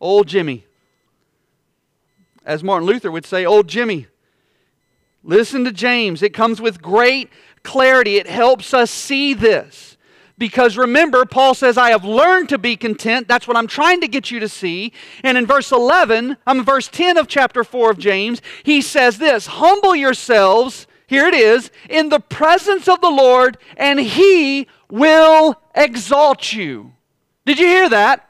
Old 0.00 0.28
Jimmy. 0.28 0.64
As 2.44 2.62
Martin 2.62 2.86
Luther 2.86 3.10
would 3.10 3.26
say, 3.26 3.44
Old 3.44 3.68
Jimmy. 3.68 4.06
Listen 5.22 5.64
to 5.64 5.72
James. 5.72 6.22
It 6.22 6.32
comes 6.32 6.60
with 6.60 6.80
great 6.80 7.28
clarity. 7.62 8.16
It 8.16 8.26
helps 8.26 8.72
us 8.72 8.90
see 8.90 9.34
this. 9.34 9.95
Because 10.38 10.76
remember, 10.76 11.24
Paul 11.24 11.54
says, 11.54 11.78
I 11.78 11.90
have 11.90 12.04
learned 12.04 12.50
to 12.50 12.58
be 12.58 12.76
content. 12.76 13.26
That's 13.26 13.48
what 13.48 13.56
I'm 13.56 13.66
trying 13.66 14.02
to 14.02 14.08
get 14.08 14.30
you 14.30 14.38
to 14.40 14.48
see. 14.48 14.92
And 15.22 15.38
in 15.38 15.46
verse 15.46 15.72
11, 15.72 16.36
I'm 16.46 16.58
in 16.58 16.64
verse 16.64 16.88
10 16.88 17.16
of 17.16 17.26
chapter 17.26 17.64
4 17.64 17.92
of 17.92 17.98
James, 17.98 18.42
he 18.62 18.82
says 18.82 19.18
this 19.18 19.46
Humble 19.46 19.96
yourselves, 19.96 20.86
here 21.06 21.26
it 21.26 21.34
is, 21.34 21.70
in 21.88 22.10
the 22.10 22.20
presence 22.20 22.86
of 22.86 23.00
the 23.00 23.10
Lord, 23.10 23.56
and 23.78 23.98
he 23.98 24.68
will 24.90 25.60
exalt 25.74 26.52
you. 26.52 26.92
Did 27.46 27.58
you 27.58 27.66
hear 27.66 27.88
that? 27.88 28.28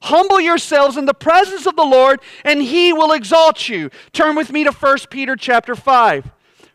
Humble 0.00 0.40
yourselves 0.40 0.96
in 0.96 1.04
the 1.04 1.14
presence 1.14 1.66
of 1.66 1.76
the 1.76 1.84
Lord, 1.84 2.20
and 2.44 2.62
he 2.62 2.92
will 2.92 3.12
exalt 3.12 3.68
you. 3.68 3.90
Turn 4.12 4.36
with 4.36 4.52
me 4.52 4.64
to 4.64 4.70
1 4.70 4.98
Peter 5.10 5.36
chapter 5.36 5.74
5. 5.74 6.30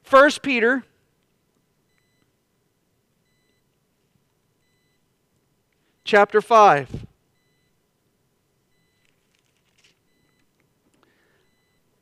1 0.07 0.31
Peter 0.43 0.83
chapter 6.03 6.41
5. 6.41 7.05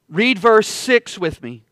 Read 0.09 0.39
verse 0.39 0.67
6 0.67 1.17
with 1.17 1.41
me. 1.41 1.63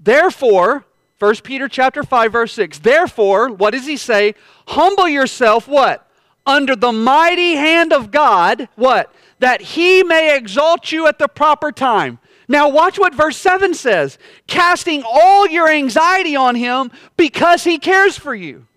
Therefore, 0.00 0.84
1 1.18 1.36
Peter 1.36 1.68
chapter 1.68 2.02
5 2.02 2.32
verse 2.32 2.52
6. 2.52 2.78
Therefore, 2.78 3.50
what 3.50 3.72
does 3.72 3.86
he 3.86 3.96
say? 3.96 4.34
Humble 4.68 5.08
yourself 5.08 5.66
what? 5.66 6.08
Under 6.46 6.74
the 6.74 6.92
mighty 6.92 7.54
hand 7.54 7.92
of 7.92 8.10
God, 8.10 8.68
what? 8.76 9.12
That 9.40 9.60
he 9.60 10.02
may 10.02 10.36
exalt 10.36 10.92
you 10.92 11.06
at 11.06 11.18
the 11.18 11.28
proper 11.28 11.72
time. 11.72 12.18
Now 12.48 12.68
watch 12.68 12.98
what 12.98 13.14
verse 13.14 13.36
7 13.36 13.74
says. 13.74 14.18
Casting 14.46 15.02
all 15.04 15.46
your 15.46 15.68
anxiety 15.68 16.34
on 16.34 16.54
him 16.54 16.90
because 17.16 17.64
he 17.64 17.78
cares 17.78 18.16
for 18.16 18.34
you. 18.34 18.67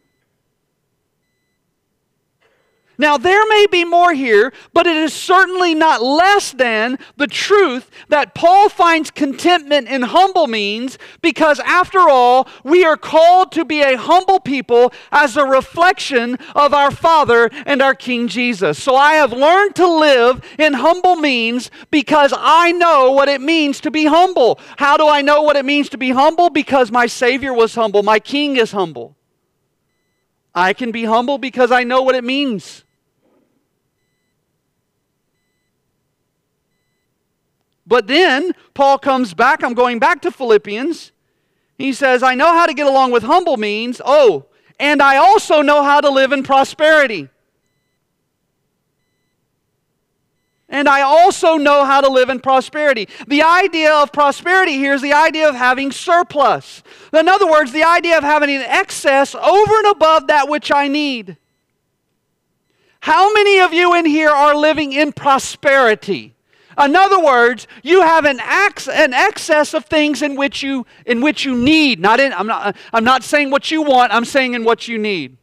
Now, 3.02 3.18
there 3.18 3.47
may 3.47 3.66
be 3.66 3.84
more 3.84 4.14
here, 4.14 4.54
but 4.74 4.86
it 4.86 4.95
is 4.95 5.12
certainly 5.12 5.74
not 5.74 6.04
less 6.04 6.52
than 6.52 6.99
the 7.18 7.26
truth 7.26 7.89
that 8.10 8.36
Paul 8.36 8.70
finds 8.70 9.10
contentment 9.10 9.88
in 9.88 10.04
humble 10.04 10.45
means 10.45 10.99
because, 11.20 11.60
after 11.62 11.97
all, 11.97 12.47
we 12.64 12.86
are 12.86 12.97
called 12.97 13.54
to 13.54 13.66
be 13.66 13.82
a 13.82 13.97
humble 13.97 14.39
people 14.39 14.93
as 15.12 15.36
a 15.36 15.43
reflection 15.43 16.38
of 16.54 16.76
our 16.76 16.91
Father 16.91 17.49
and 17.66 17.82
our 17.82 17.95
King 17.95 18.28
Jesus. 18.28 18.78
So 18.78 18.95
I 18.95 19.14
have 19.14 19.34
learned 19.34 19.76
to 19.78 19.88
live 19.88 20.45
in 20.60 20.74
humble 20.74 21.16
means 21.16 21.72
because 21.89 22.32
I 22.38 22.72
know 22.72 23.14
what 23.14 23.30
it 23.30 23.41
means 23.41 23.82
to 23.82 23.89
be 23.89 24.06
humble. 24.06 24.60
How 24.78 24.95
do 24.95 25.08
I 25.08 25.24
know 25.24 25.41
what 25.41 25.56
it 25.56 25.66
means 25.66 25.89
to 25.89 25.97
be 25.97 26.12
humble? 26.12 26.52
Because 26.52 26.91
my 26.91 27.08
Savior 27.08 27.52
was 27.52 27.74
humble, 27.74 28.04
my 28.04 28.20
King 28.20 28.58
is 28.58 28.74
humble. 28.74 29.16
I 30.54 30.74
can 30.74 30.91
be 30.91 31.06
humble 31.06 31.39
because 31.39 31.72
I 31.72 31.84
know 31.84 32.04
what 32.04 32.14
it 32.14 32.24
means. 32.24 32.84
But 37.91 38.07
then 38.07 38.53
Paul 38.73 38.97
comes 38.97 39.33
back. 39.33 39.61
I'm 39.61 39.73
going 39.73 39.99
back 39.99 40.21
to 40.21 40.31
Philippians. 40.31 41.11
He 41.77 41.91
says, 41.91 42.23
I 42.23 42.35
know 42.35 42.53
how 42.53 42.65
to 42.65 42.73
get 42.73 42.87
along 42.87 43.11
with 43.11 43.23
humble 43.23 43.57
means. 43.57 43.99
Oh, 44.05 44.45
and 44.79 45.01
I 45.01 45.17
also 45.17 45.61
know 45.61 45.83
how 45.83 45.99
to 45.99 46.09
live 46.09 46.31
in 46.31 46.41
prosperity. 46.41 47.27
And 50.69 50.87
I 50.87 51.01
also 51.01 51.57
know 51.57 51.83
how 51.83 51.99
to 51.99 52.07
live 52.07 52.29
in 52.29 52.39
prosperity. 52.39 53.09
The 53.27 53.43
idea 53.43 53.93
of 53.93 54.13
prosperity 54.13 54.77
here 54.77 54.93
is 54.93 55.01
the 55.01 55.11
idea 55.11 55.49
of 55.49 55.55
having 55.55 55.91
surplus. 55.91 56.83
In 57.11 57.27
other 57.27 57.45
words, 57.45 57.73
the 57.73 57.83
idea 57.83 58.17
of 58.17 58.23
having 58.23 58.49
an 58.51 58.61
excess 58.61 59.35
over 59.35 59.77
and 59.79 59.87
above 59.87 60.27
that 60.27 60.47
which 60.47 60.71
I 60.71 60.87
need. 60.87 61.35
How 63.01 63.33
many 63.33 63.59
of 63.59 63.73
you 63.73 63.93
in 63.95 64.05
here 64.05 64.29
are 64.29 64.55
living 64.55 64.93
in 64.93 65.11
prosperity? 65.11 66.35
In 66.78 66.95
other 66.95 67.19
words, 67.19 67.67
you 67.84 68.01
have 68.01 68.26
an, 68.26 68.39
ex- 68.39 68.88
an 68.88 69.13
excess 69.13 69.74
of 69.74 69.86
things 69.86 70.22
in 70.22 70.36
which 70.36 70.63
you, 70.63 70.86
in 71.05 71.22
which 71.22 71.43
you 71.45 71.55
need. 71.55 71.99
Not 71.99 72.19
in, 72.19 72.34
I'm, 72.34 72.47
not, 72.47 72.76
I'm 72.93 73.03
not 73.03 73.24
saying 73.24 73.51
what 73.51 73.72
you 73.72 73.82
want, 73.82 74.13
I'm 74.13 74.26
saying 74.26 74.53
in 74.53 74.63
what 74.63 74.88
you 74.88 74.97
need. 74.97 75.38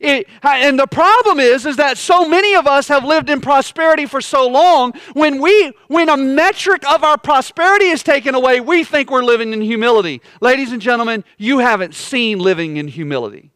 It, 0.00 0.28
and 0.42 0.78
the 0.78 0.86
problem 0.86 1.40
is, 1.40 1.66
is 1.66 1.76
that 1.76 1.98
so 1.98 2.28
many 2.28 2.54
of 2.54 2.68
us 2.68 2.86
have 2.86 3.04
lived 3.04 3.28
in 3.28 3.40
prosperity 3.40 4.06
for 4.06 4.20
so 4.20 4.46
long. 4.46 4.92
When 5.12 5.40
we, 5.40 5.72
when 5.88 6.08
a 6.08 6.16
metric 6.16 6.88
of 6.88 7.02
our 7.02 7.18
prosperity 7.18 7.86
is 7.86 8.04
taken 8.04 8.36
away, 8.36 8.60
we 8.60 8.84
think 8.84 9.10
we're 9.10 9.24
living 9.24 9.52
in 9.52 9.60
humility. 9.60 10.22
Ladies 10.40 10.70
and 10.70 10.80
gentlemen, 10.80 11.24
you 11.36 11.58
haven't 11.58 11.94
seen 11.94 12.38
living 12.38 12.76
in 12.76 12.86
humility, 12.86 13.50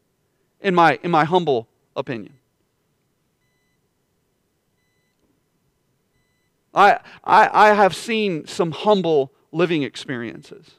in 0.61 0.75
my, 0.75 0.99
in 1.05 1.13
my 1.13 1.25
humble 1.25 1.69
opinion. 1.95 2.35
I, 6.75 6.99
I, 7.25 7.71
I 7.71 7.75
have 7.75 7.95
seen 7.95 8.47
some 8.47 8.71
humble 8.71 9.33
living 9.51 9.83
experiences. 9.83 10.73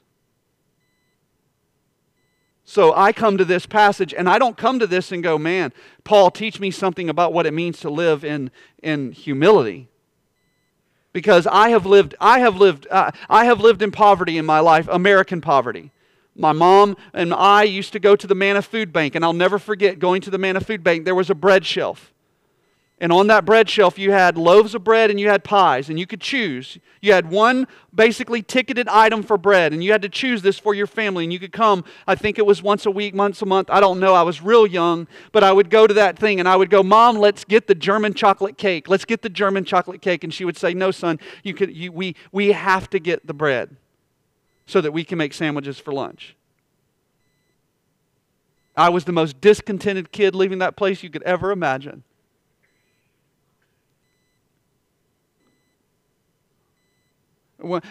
So 2.66 2.94
I 2.96 3.12
come 3.12 3.38
to 3.38 3.46
this 3.46 3.66
passage 3.66 4.14
and 4.14 4.28
I 4.30 4.40
don't 4.40 4.58
come 4.58 4.80
to 4.80 4.88
this 4.88 5.12
and 5.12 5.22
go, 5.22 5.38
man, 5.38 5.74
Paul, 6.04 6.32
teach 6.32 6.60
me 6.60 6.72
something 6.72 7.10
about 7.10 7.34
what 7.34 7.46
it 7.46 7.54
means 7.54 7.80
to 7.82 7.90
live 7.90 8.24
in, 8.24 8.52
in 8.82 9.12
humility. 9.12 9.90
Because 11.12 11.46
I 11.46 11.70
have 11.70 11.86
lived, 11.86 12.16
I 12.20 12.40
have 12.40 12.56
lived, 12.56 12.88
uh, 12.90 13.12
I 13.30 13.46
have 13.46 13.60
lived 13.60 13.84
in 13.84 13.92
poverty 13.92 14.38
in 14.38 14.46
my 14.46 14.60
life, 14.60 14.88
American 14.90 15.42
poverty. 15.42 15.92
My 16.36 16.54
mom 16.54 16.98
and 17.14 17.34
I 17.34 17.64
used 17.64 17.94
to 17.94 18.00
go 18.00 18.16
to 18.16 18.26
the 18.26 18.34
Manna 18.34 18.64
Food 18.64 18.92
Bank, 18.92 19.14
and 19.14 19.24
I'll 19.24 19.34
never 19.34 19.60
forget 19.60 20.00
going 20.00 20.22
to 20.22 20.32
the 20.32 20.40
Manna 20.40 20.62
Food 20.62 20.84
Bank. 20.84 21.06
There 21.06 21.14
was 21.14 21.30
a 21.30 21.36
bread 21.36 21.66
shelf. 21.66 22.13
And 23.04 23.12
on 23.12 23.28
that 23.28 23.44
bread 23.44 23.70
shelf, 23.70 24.00
you 24.00 24.14
had 24.14 24.38
loaves 24.38 24.74
of 24.74 24.86
bread 24.86 25.10
and 25.10 25.20
you 25.20 25.28
had 25.28 25.44
pies, 25.44 25.90
and 25.90 26.00
you 26.00 26.08
could 26.08 26.22
choose. 26.22 26.78
You 27.02 27.12
had 27.12 27.30
one 27.30 27.68
basically 27.94 28.42
ticketed 28.42 28.88
item 28.88 29.24
for 29.24 29.38
bread, 29.38 29.74
and 29.74 29.84
you 29.84 29.92
had 29.92 30.02
to 30.04 30.10
choose 30.10 30.42
this 30.42 30.58
for 30.58 30.74
your 30.74 30.88
family. 30.88 31.26
And 31.26 31.34
you 31.34 31.38
could 31.38 31.52
come, 31.52 31.84
I 32.08 32.16
think 32.16 32.40
it 32.40 32.46
was 32.46 32.64
once 32.64 32.86
a 32.86 32.92
week, 32.92 33.14
once 33.14 33.42
a 33.42 33.46
month. 33.46 33.70
I 33.70 33.82
don't 33.82 34.00
know. 34.00 34.14
I 34.14 34.22
was 34.22 34.42
real 34.42 34.66
young, 34.66 35.06
but 35.34 35.44
I 35.44 35.52
would 35.52 35.70
go 35.70 35.86
to 35.86 35.94
that 35.96 36.18
thing 36.18 36.40
and 36.40 36.48
I 36.48 36.56
would 36.56 36.70
go, 36.70 36.82
Mom, 36.82 37.18
let's 37.18 37.44
get 37.44 37.68
the 37.68 37.76
German 37.76 38.14
chocolate 38.14 38.58
cake. 38.58 38.88
Let's 38.88 39.04
get 39.04 39.22
the 39.22 39.28
German 39.28 39.66
chocolate 39.66 40.02
cake. 40.02 40.24
And 40.24 40.34
she 40.34 40.46
would 40.46 40.56
say, 40.56 40.74
No, 40.74 40.90
son, 40.90 41.20
you 41.44 41.54
could, 41.54 41.76
you, 41.76 41.92
we, 41.92 42.16
we 42.32 42.54
have 42.54 42.90
to 42.92 43.00
get 43.00 43.28
the 43.28 43.34
bread 43.34 43.76
so 44.66 44.80
that 44.80 44.94
we 44.94 45.04
can 45.04 45.18
make 45.18 45.34
sandwiches 45.34 45.78
for 45.78 45.94
lunch. 45.94 46.38
I 48.78 48.88
was 48.88 49.04
the 49.04 49.12
most 49.12 49.42
discontented 49.42 50.14
kid 50.14 50.34
leaving 50.36 50.60
that 50.60 50.78
place 50.78 51.04
you 51.04 51.10
could 51.10 51.24
ever 51.24 51.52
imagine. 51.52 52.04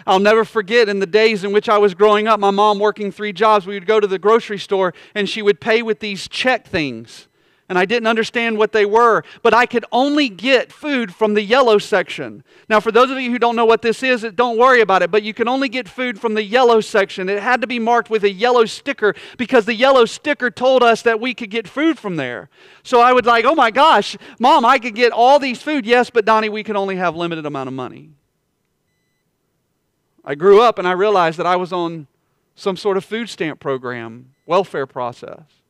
I'll 0.05 0.19
never 0.19 0.45
forget 0.45 0.89
in 0.89 0.99
the 0.99 1.05
days 1.05 1.43
in 1.43 1.51
which 1.51 1.69
I 1.69 1.77
was 1.77 1.93
growing 1.93 2.27
up, 2.27 2.39
my 2.39 2.51
mom 2.51 2.79
working 2.79 3.11
three 3.11 3.33
jobs, 3.33 3.65
we 3.65 3.73
would 3.73 3.87
go 3.87 3.99
to 3.99 4.07
the 4.07 4.19
grocery 4.19 4.59
store 4.59 4.93
and 5.15 5.27
she 5.27 5.41
would 5.41 5.59
pay 5.59 5.81
with 5.81 5.99
these 5.99 6.27
check 6.27 6.67
things. 6.67 7.27
And 7.69 7.79
I 7.79 7.85
didn't 7.85 8.07
understand 8.07 8.57
what 8.57 8.73
they 8.73 8.85
were, 8.85 9.23
but 9.41 9.53
I 9.53 9.65
could 9.65 9.85
only 9.91 10.27
get 10.27 10.71
food 10.71 11.15
from 11.15 11.33
the 11.33 11.41
yellow 11.41 11.77
section. 11.77 12.43
Now, 12.67 12.81
for 12.81 12.91
those 12.91 13.09
of 13.09 13.19
you 13.19 13.31
who 13.31 13.39
don't 13.39 13.55
know 13.55 13.65
what 13.65 13.81
this 13.81 14.03
is, 14.03 14.23
don't 14.35 14.57
worry 14.57 14.81
about 14.81 15.01
it, 15.01 15.09
but 15.09 15.23
you 15.23 15.33
can 15.33 15.47
only 15.47 15.69
get 15.69 15.87
food 15.87 16.19
from 16.19 16.33
the 16.33 16.43
yellow 16.43 16.81
section. 16.81 17.29
It 17.29 17.41
had 17.41 17.61
to 17.61 17.67
be 17.67 17.79
marked 17.79 18.09
with 18.09 18.25
a 18.25 18.31
yellow 18.31 18.65
sticker 18.65 19.15
because 19.37 19.65
the 19.65 19.73
yellow 19.73 20.03
sticker 20.05 20.51
told 20.51 20.83
us 20.83 21.01
that 21.03 21.21
we 21.21 21.33
could 21.33 21.49
get 21.49 21.67
food 21.67 21.97
from 21.97 22.17
there. 22.17 22.49
So 22.83 22.99
I 22.99 23.13
would 23.13 23.25
like, 23.25 23.45
oh 23.45 23.55
my 23.55 23.71
gosh, 23.71 24.17
mom, 24.39 24.65
I 24.65 24.77
could 24.77 24.93
get 24.93 25.13
all 25.13 25.39
these 25.39 25.61
food. 25.61 25.85
Yes, 25.85 26.09
but 26.09 26.25
Donnie, 26.25 26.49
we 26.49 26.63
can 26.63 26.75
only 26.75 26.97
have 26.97 27.15
limited 27.15 27.45
amount 27.45 27.69
of 27.69 27.73
money. 27.73 28.11
I 30.23 30.35
grew 30.35 30.61
up 30.61 30.79
and 30.79 30.87
I 30.87 30.91
realized 30.91 31.37
that 31.39 31.45
I 31.45 31.55
was 31.55 31.73
on 31.73 32.07
some 32.55 32.77
sort 32.77 32.97
of 32.97 33.03
food 33.03 33.29
stamp 33.29 33.59
program, 33.59 34.33
welfare 34.45 34.85
process. 34.85 35.62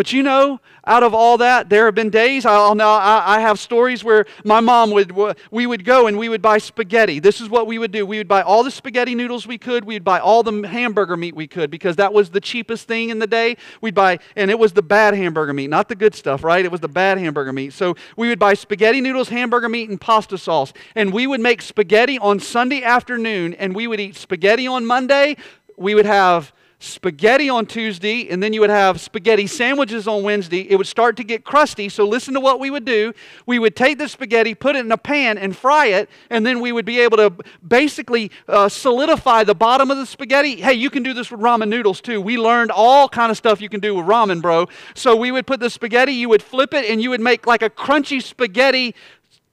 But 0.00 0.14
you 0.14 0.22
know, 0.22 0.62
out 0.86 1.02
of 1.02 1.12
all 1.12 1.36
that, 1.36 1.68
there 1.68 1.84
have 1.84 1.94
been 1.94 2.08
days. 2.08 2.46
I'll 2.46 2.74
now 2.74 2.88
I, 2.88 3.36
I 3.36 3.40
have 3.40 3.58
stories 3.58 4.02
where 4.02 4.24
my 4.46 4.60
mom 4.60 4.92
would 4.92 5.12
we 5.50 5.66
would 5.66 5.84
go 5.84 6.06
and 6.06 6.16
we 6.16 6.30
would 6.30 6.40
buy 6.40 6.56
spaghetti. 6.56 7.18
This 7.18 7.38
is 7.38 7.50
what 7.50 7.66
we 7.66 7.78
would 7.78 7.92
do. 7.92 8.06
We 8.06 8.16
would 8.16 8.26
buy 8.26 8.40
all 8.40 8.64
the 8.64 8.70
spaghetti 8.70 9.14
noodles 9.14 9.46
we 9.46 9.58
could. 9.58 9.84
We'd 9.84 10.02
buy 10.02 10.18
all 10.18 10.42
the 10.42 10.66
hamburger 10.66 11.18
meat 11.18 11.36
we 11.36 11.46
could 11.46 11.70
because 11.70 11.96
that 11.96 12.14
was 12.14 12.30
the 12.30 12.40
cheapest 12.40 12.88
thing 12.88 13.10
in 13.10 13.18
the 13.18 13.26
day. 13.26 13.58
We'd 13.82 13.94
buy, 13.94 14.20
and 14.36 14.50
it 14.50 14.58
was 14.58 14.72
the 14.72 14.80
bad 14.80 15.12
hamburger 15.12 15.52
meat, 15.52 15.68
not 15.68 15.90
the 15.90 15.96
good 15.96 16.14
stuff, 16.14 16.44
right? 16.44 16.64
It 16.64 16.72
was 16.72 16.80
the 16.80 16.88
bad 16.88 17.18
hamburger 17.18 17.52
meat. 17.52 17.74
So 17.74 17.94
we 18.16 18.28
would 18.28 18.38
buy 18.38 18.54
spaghetti 18.54 19.02
noodles, 19.02 19.28
hamburger 19.28 19.68
meat, 19.68 19.90
and 19.90 20.00
pasta 20.00 20.38
sauce, 20.38 20.72
and 20.94 21.12
we 21.12 21.26
would 21.26 21.40
make 21.40 21.60
spaghetti 21.60 22.18
on 22.18 22.40
Sunday 22.40 22.82
afternoon, 22.82 23.52
and 23.52 23.76
we 23.76 23.86
would 23.86 24.00
eat 24.00 24.16
spaghetti 24.16 24.66
on 24.66 24.86
Monday. 24.86 25.36
We 25.76 25.94
would 25.94 26.06
have 26.06 26.54
spaghetti 26.80 27.50
on 27.50 27.66
Tuesday, 27.66 28.28
and 28.30 28.42
then 28.42 28.54
you 28.54 28.60
would 28.60 28.70
have 28.70 29.00
spaghetti 29.00 29.46
sandwiches 29.46 30.08
on 30.08 30.22
Wednesday. 30.22 30.62
It 30.62 30.76
would 30.76 30.86
start 30.86 31.16
to 31.18 31.24
get 31.24 31.44
crusty. 31.44 31.90
So, 31.90 32.06
listen 32.06 32.34
to 32.34 32.40
what 32.40 32.58
we 32.58 32.70
would 32.70 32.86
do. 32.86 33.12
We 33.46 33.58
would 33.58 33.76
take 33.76 33.98
the 33.98 34.08
spaghetti, 34.08 34.54
put 34.54 34.76
it 34.76 34.84
in 34.84 34.90
a 34.90 34.96
pan, 34.96 35.36
and 35.38 35.54
fry 35.54 35.86
it, 35.86 36.08
and 36.30 36.44
then 36.44 36.60
we 36.60 36.72
would 36.72 36.86
be 36.86 36.98
able 37.00 37.18
to 37.18 37.32
basically 37.66 38.30
uh, 38.48 38.68
solidify 38.68 39.44
the 39.44 39.54
bottom 39.54 39.90
of 39.90 39.98
the 39.98 40.06
spaghetti. 40.06 40.56
Hey, 40.56 40.72
you 40.72 40.88
can 40.88 41.02
do 41.02 41.12
this 41.12 41.30
with 41.30 41.40
ramen 41.40 41.68
noodles 41.68 42.00
too. 42.00 42.20
We 42.20 42.38
learned 42.38 42.70
all 42.70 43.08
kind 43.08 43.30
of 43.30 43.36
stuff 43.36 43.60
you 43.60 43.68
can 43.68 43.80
do 43.80 43.94
with 43.94 44.06
ramen, 44.06 44.40
bro. 44.40 44.66
So, 44.94 45.14
we 45.14 45.30
would 45.30 45.46
put 45.46 45.60
the 45.60 45.70
spaghetti, 45.70 46.12
you 46.12 46.30
would 46.30 46.42
flip 46.42 46.72
it, 46.72 46.90
and 46.90 47.02
you 47.02 47.10
would 47.10 47.20
make 47.20 47.46
like 47.46 47.62
a 47.62 47.70
crunchy 47.70 48.22
spaghetti 48.22 48.94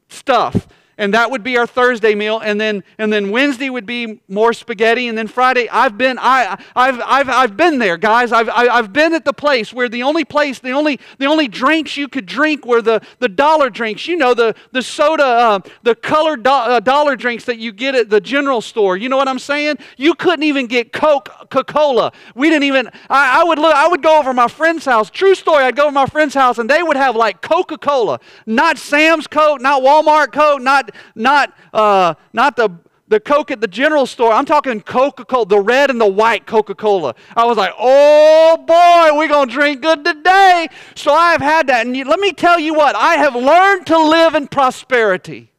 stuff 0.10 0.68
and 0.98 1.14
that 1.14 1.30
would 1.30 1.44
be 1.44 1.58
our 1.58 1.68
Thursday 1.68 2.16
meal. 2.16 2.40
And 2.40 2.60
then, 2.60 2.84
and 2.98 3.12
then 3.14 3.30
Wednesday 3.30 3.70
would 3.70 3.86
be 3.86 4.20
more 4.28 4.54
spaghetti. 4.54 5.08
And 5.08 5.18
then 5.18 5.28
Friday, 5.28 5.70
I've 5.70 5.98
been, 5.98 6.18
I, 6.20 6.62
I've, 6.76 7.00
I've, 7.06 7.30
I've 7.30 7.58
been 7.58 7.78
there, 7.78 7.98
guys. 7.98 8.32
I've, 8.32 8.50
I've 8.50 8.92
been 8.94 9.14
at 9.14 9.26
the 9.26 9.34
place 9.34 9.74
where 9.74 9.90
the 9.90 10.04
only 10.04 10.26
place, 10.26 10.60
the 10.60 10.72
only, 10.72 11.00
the 11.20 11.26
only 11.26 11.48
drinks 11.48 11.98
you 11.98 12.08
could 12.08 12.26
drink 12.26 12.66
were 12.66 12.82
the, 12.82 13.02
the 13.20 13.30
dollar 13.30 13.70
drinks. 13.70 14.08
You 14.08 14.18
know, 14.18 14.34
the, 14.34 14.56
the 14.72 14.82
soda, 14.82 15.24
uh, 15.24 15.60
the 15.84 15.94
colored 15.96 16.44
do, 16.44 16.50
uh, 16.50 16.80
dollar 16.80 17.16
drinks 17.16 17.46
that 17.46 17.60
you 17.60 17.72
get 17.72 17.94
at 17.94 18.10
the 18.10 18.22
general 18.22 18.62
store. 18.62 18.98
You 18.98 19.10
know 19.10 19.18
what 19.18 19.28
I'm 19.28 19.40
saying? 19.40 19.78
You 19.98 20.16
couldn't 20.16 20.44
even 20.44 20.68
get 20.68 20.94
Coke, 20.94 21.30
Coca-Cola. 21.50 22.12
We 22.36 22.50
didn't 22.50 22.64
even, 22.64 22.90
I, 23.10 23.42
I 23.42 23.44
would 23.44 23.60
look, 23.60 23.76
I 23.76 23.88
would 23.88 24.02
go 24.02 24.20
over 24.20 24.34
my 24.34 24.48
friend's 24.48 24.86
house. 24.86 25.10
True 25.10 25.36
story, 25.36 25.64
I'd 25.64 25.76
go 25.76 25.84
over 25.84 25.92
my 25.92 26.06
friend's 26.06 26.34
house 26.34 26.58
and 26.58 26.70
they 26.70 26.84
would 26.84 26.98
have 26.98 27.16
like 27.16 27.42
Coca-Cola. 27.42 28.20
Not 28.46 28.78
Sam's 28.78 29.28
Coke, 29.28 29.62
not 29.62 29.82
Walmart 29.82 30.32
Coke, 30.32 30.62
not 30.62 30.87
not, 31.16 31.54
uh, 31.74 32.14
not 32.34 32.56
the, 32.56 32.70
the 33.08 33.20
Coke 33.20 33.52
at 33.52 33.62
the 33.62 33.68
general 33.68 34.06
store. 34.06 34.32
I'm 34.32 34.46
talking 34.46 34.82
Coca 34.82 35.26
Cola, 35.26 35.46
the 35.46 35.60
red 35.60 35.90
and 35.90 36.00
the 36.00 36.08
white 36.08 36.46
Coca 36.46 36.76
Cola. 36.76 37.16
I 37.36 37.46
was 37.46 37.58
like, 37.58 37.74
oh 37.80 38.58
boy, 38.58 39.18
we're 39.18 39.30
going 39.30 39.48
to 39.48 39.54
drink 39.54 39.82
good 39.82 40.04
today. 40.04 40.68
So 40.96 41.14
I 41.14 41.32
have 41.32 41.42
had 41.42 41.68
that. 41.68 41.86
And 41.86 41.96
you, 41.96 42.06
let 42.06 42.20
me 42.20 42.34
tell 42.34 42.60
you 42.60 42.74
what, 42.74 42.96
I 42.96 43.16
have 43.16 43.36
learned 43.36 43.88
to 43.88 43.98
live 43.98 44.36
in 44.36 44.48
prosperity. 44.48 45.52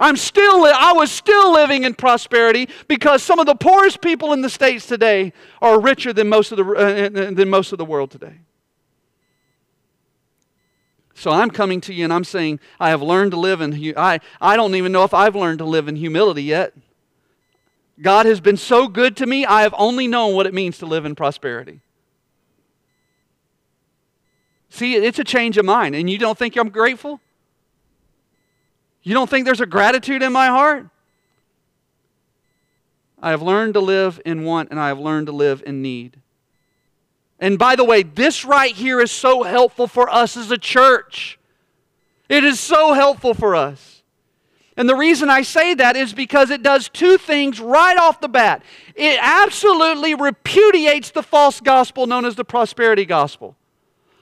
I'm 0.00 0.16
still 0.16 0.64
I 0.64 0.92
was 0.92 1.10
still 1.10 1.52
living 1.52 1.84
in 1.84 1.94
prosperity 1.94 2.68
because 2.86 3.22
some 3.22 3.40
of 3.40 3.46
the 3.46 3.56
poorest 3.56 4.00
people 4.00 4.32
in 4.32 4.42
the 4.42 4.50
states 4.50 4.86
today 4.86 5.32
are 5.60 5.80
richer 5.80 6.12
than 6.12 6.28
most 6.28 6.52
of 6.52 6.58
the, 6.58 6.64
uh, 6.64 7.08
than 7.32 7.48
most 7.48 7.72
of 7.72 7.78
the 7.78 7.84
world 7.84 8.12
today. 8.12 8.38
So 11.18 11.32
I'm 11.32 11.50
coming 11.50 11.80
to 11.80 11.92
you 11.92 12.04
and 12.04 12.12
I'm 12.12 12.22
saying, 12.22 12.60
I 12.78 12.90
have 12.90 13.02
learned 13.02 13.32
to 13.32 13.36
live 13.36 13.60
in, 13.60 13.94
I, 13.96 14.20
I 14.40 14.54
don't 14.54 14.76
even 14.76 14.92
know 14.92 15.02
if 15.02 15.12
I've 15.12 15.34
learned 15.34 15.58
to 15.58 15.64
live 15.64 15.88
in 15.88 15.96
humility 15.96 16.44
yet. 16.44 16.74
God 18.00 18.24
has 18.26 18.40
been 18.40 18.56
so 18.56 18.86
good 18.86 19.16
to 19.16 19.26
me, 19.26 19.44
I 19.44 19.62
have 19.62 19.74
only 19.76 20.06
known 20.06 20.36
what 20.36 20.46
it 20.46 20.54
means 20.54 20.78
to 20.78 20.86
live 20.86 21.04
in 21.04 21.16
prosperity. 21.16 21.80
See, 24.70 24.94
it's 24.94 25.18
a 25.18 25.24
change 25.24 25.58
of 25.58 25.64
mind. 25.64 25.96
And 25.96 26.08
you 26.08 26.18
don't 26.18 26.38
think 26.38 26.56
I'm 26.56 26.68
grateful? 26.68 27.20
You 29.02 29.12
don't 29.12 29.28
think 29.28 29.44
there's 29.44 29.60
a 29.60 29.66
gratitude 29.66 30.22
in 30.22 30.32
my 30.32 30.46
heart? 30.46 30.86
I 33.20 33.30
have 33.30 33.42
learned 33.42 33.74
to 33.74 33.80
live 33.80 34.20
in 34.24 34.44
want 34.44 34.70
and 34.70 34.78
I 34.78 34.86
have 34.86 35.00
learned 35.00 35.26
to 35.26 35.32
live 35.32 35.64
in 35.66 35.82
need. 35.82 36.20
And 37.40 37.58
by 37.58 37.76
the 37.76 37.84
way, 37.84 38.02
this 38.02 38.44
right 38.44 38.74
here 38.74 39.00
is 39.00 39.10
so 39.10 39.42
helpful 39.42 39.86
for 39.86 40.10
us 40.10 40.36
as 40.36 40.50
a 40.50 40.58
church. 40.58 41.38
It 42.28 42.44
is 42.44 42.58
so 42.58 42.92
helpful 42.92 43.34
for 43.34 43.54
us. 43.54 44.02
And 44.76 44.88
the 44.88 44.94
reason 44.94 45.28
I 45.28 45.42
say 45.42 45.74
that 45.74 45.96
is 45.96 46.12
because 46.12 46.50
it 46.50 46.62
does 46.62 46.88
two 46.88 47.18
things 47.18 47.60
right 47.60 47.96
off 47.96 48.20
the 48.20 48.28
bat. 48.28 48.62
It 48.94 49.18
absolutely 49.20 50.14
repudiates 50.14 51.10
the 51.10 51.22
false 51.22 51.60
gospel 51.60 52.06
known 52.06 52.24
as 52.24 52.36
the 52.36 52.44
prosperity 52.44 53.04
gospel. 53.04 53.56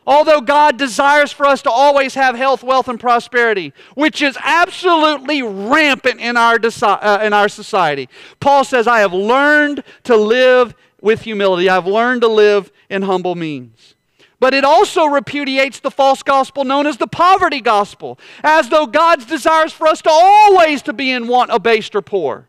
Although 0.06 0.40
God 0.40 0.78
desires 0.78 1.32
for 1.32 1.46
us 1.46 1.62
to 1.62 1.70
always 1.70 2.14
have 2.14 2.36
health, 2.36 2.62
wealth, 2.62 2.88
and 2.88 2.98
prosperity, 2.98 3.72
which 3.96 4.22
is 4.22 4.38
absolutely 4.42 5.42
rampant 5.42 6.20
in 6.20 6.36
our, 6.36 6.58
uh, 6.62 7.20
in 7.22 7.32
our 7.32 7.48
society, 7.48 8.08
Paul 8.38 8.62
says, 8.62 8.86
I 8.86 9.00
have 9.00 9.12
learned 9.12 9.82
to 10.04 10.16
live 10.16 10.74
with 11.00 11.22
humility. 11.22 11.68
I've 11.68 11.86
learned 11.86 12.22
to 12.22 12.28
live 12.28 12.72
in 12.88 13.02
humble 13.02 13.34
means. 13.34 13.94
But 14.38 14.52
it 14.52 14.64
also 14.64 15.06
repudiates 15.06 15.80
the 15.80 15.90
false 15.90 16.22
gospel 16.22 16.64
known 16.64 16.86
as 16.86 16.98
the 16.98 17.06
poverty 17.06 17.60
gospel, 17.60 18.18
as 18.42 18.68
though 18.68 18.86
God's 18.86 19.24
desires 19.24 19.72
for 19.72 19.86
us 19.86 20.02
to 20.02 20.10
always 20.10 20.82
to 20.82 20.92
be 20.92 21.10
in 21.10 21.26
want, 21.26 21.50
abased, 21.50 21.94
or 21.94 22.02
poor. 22.02 22.48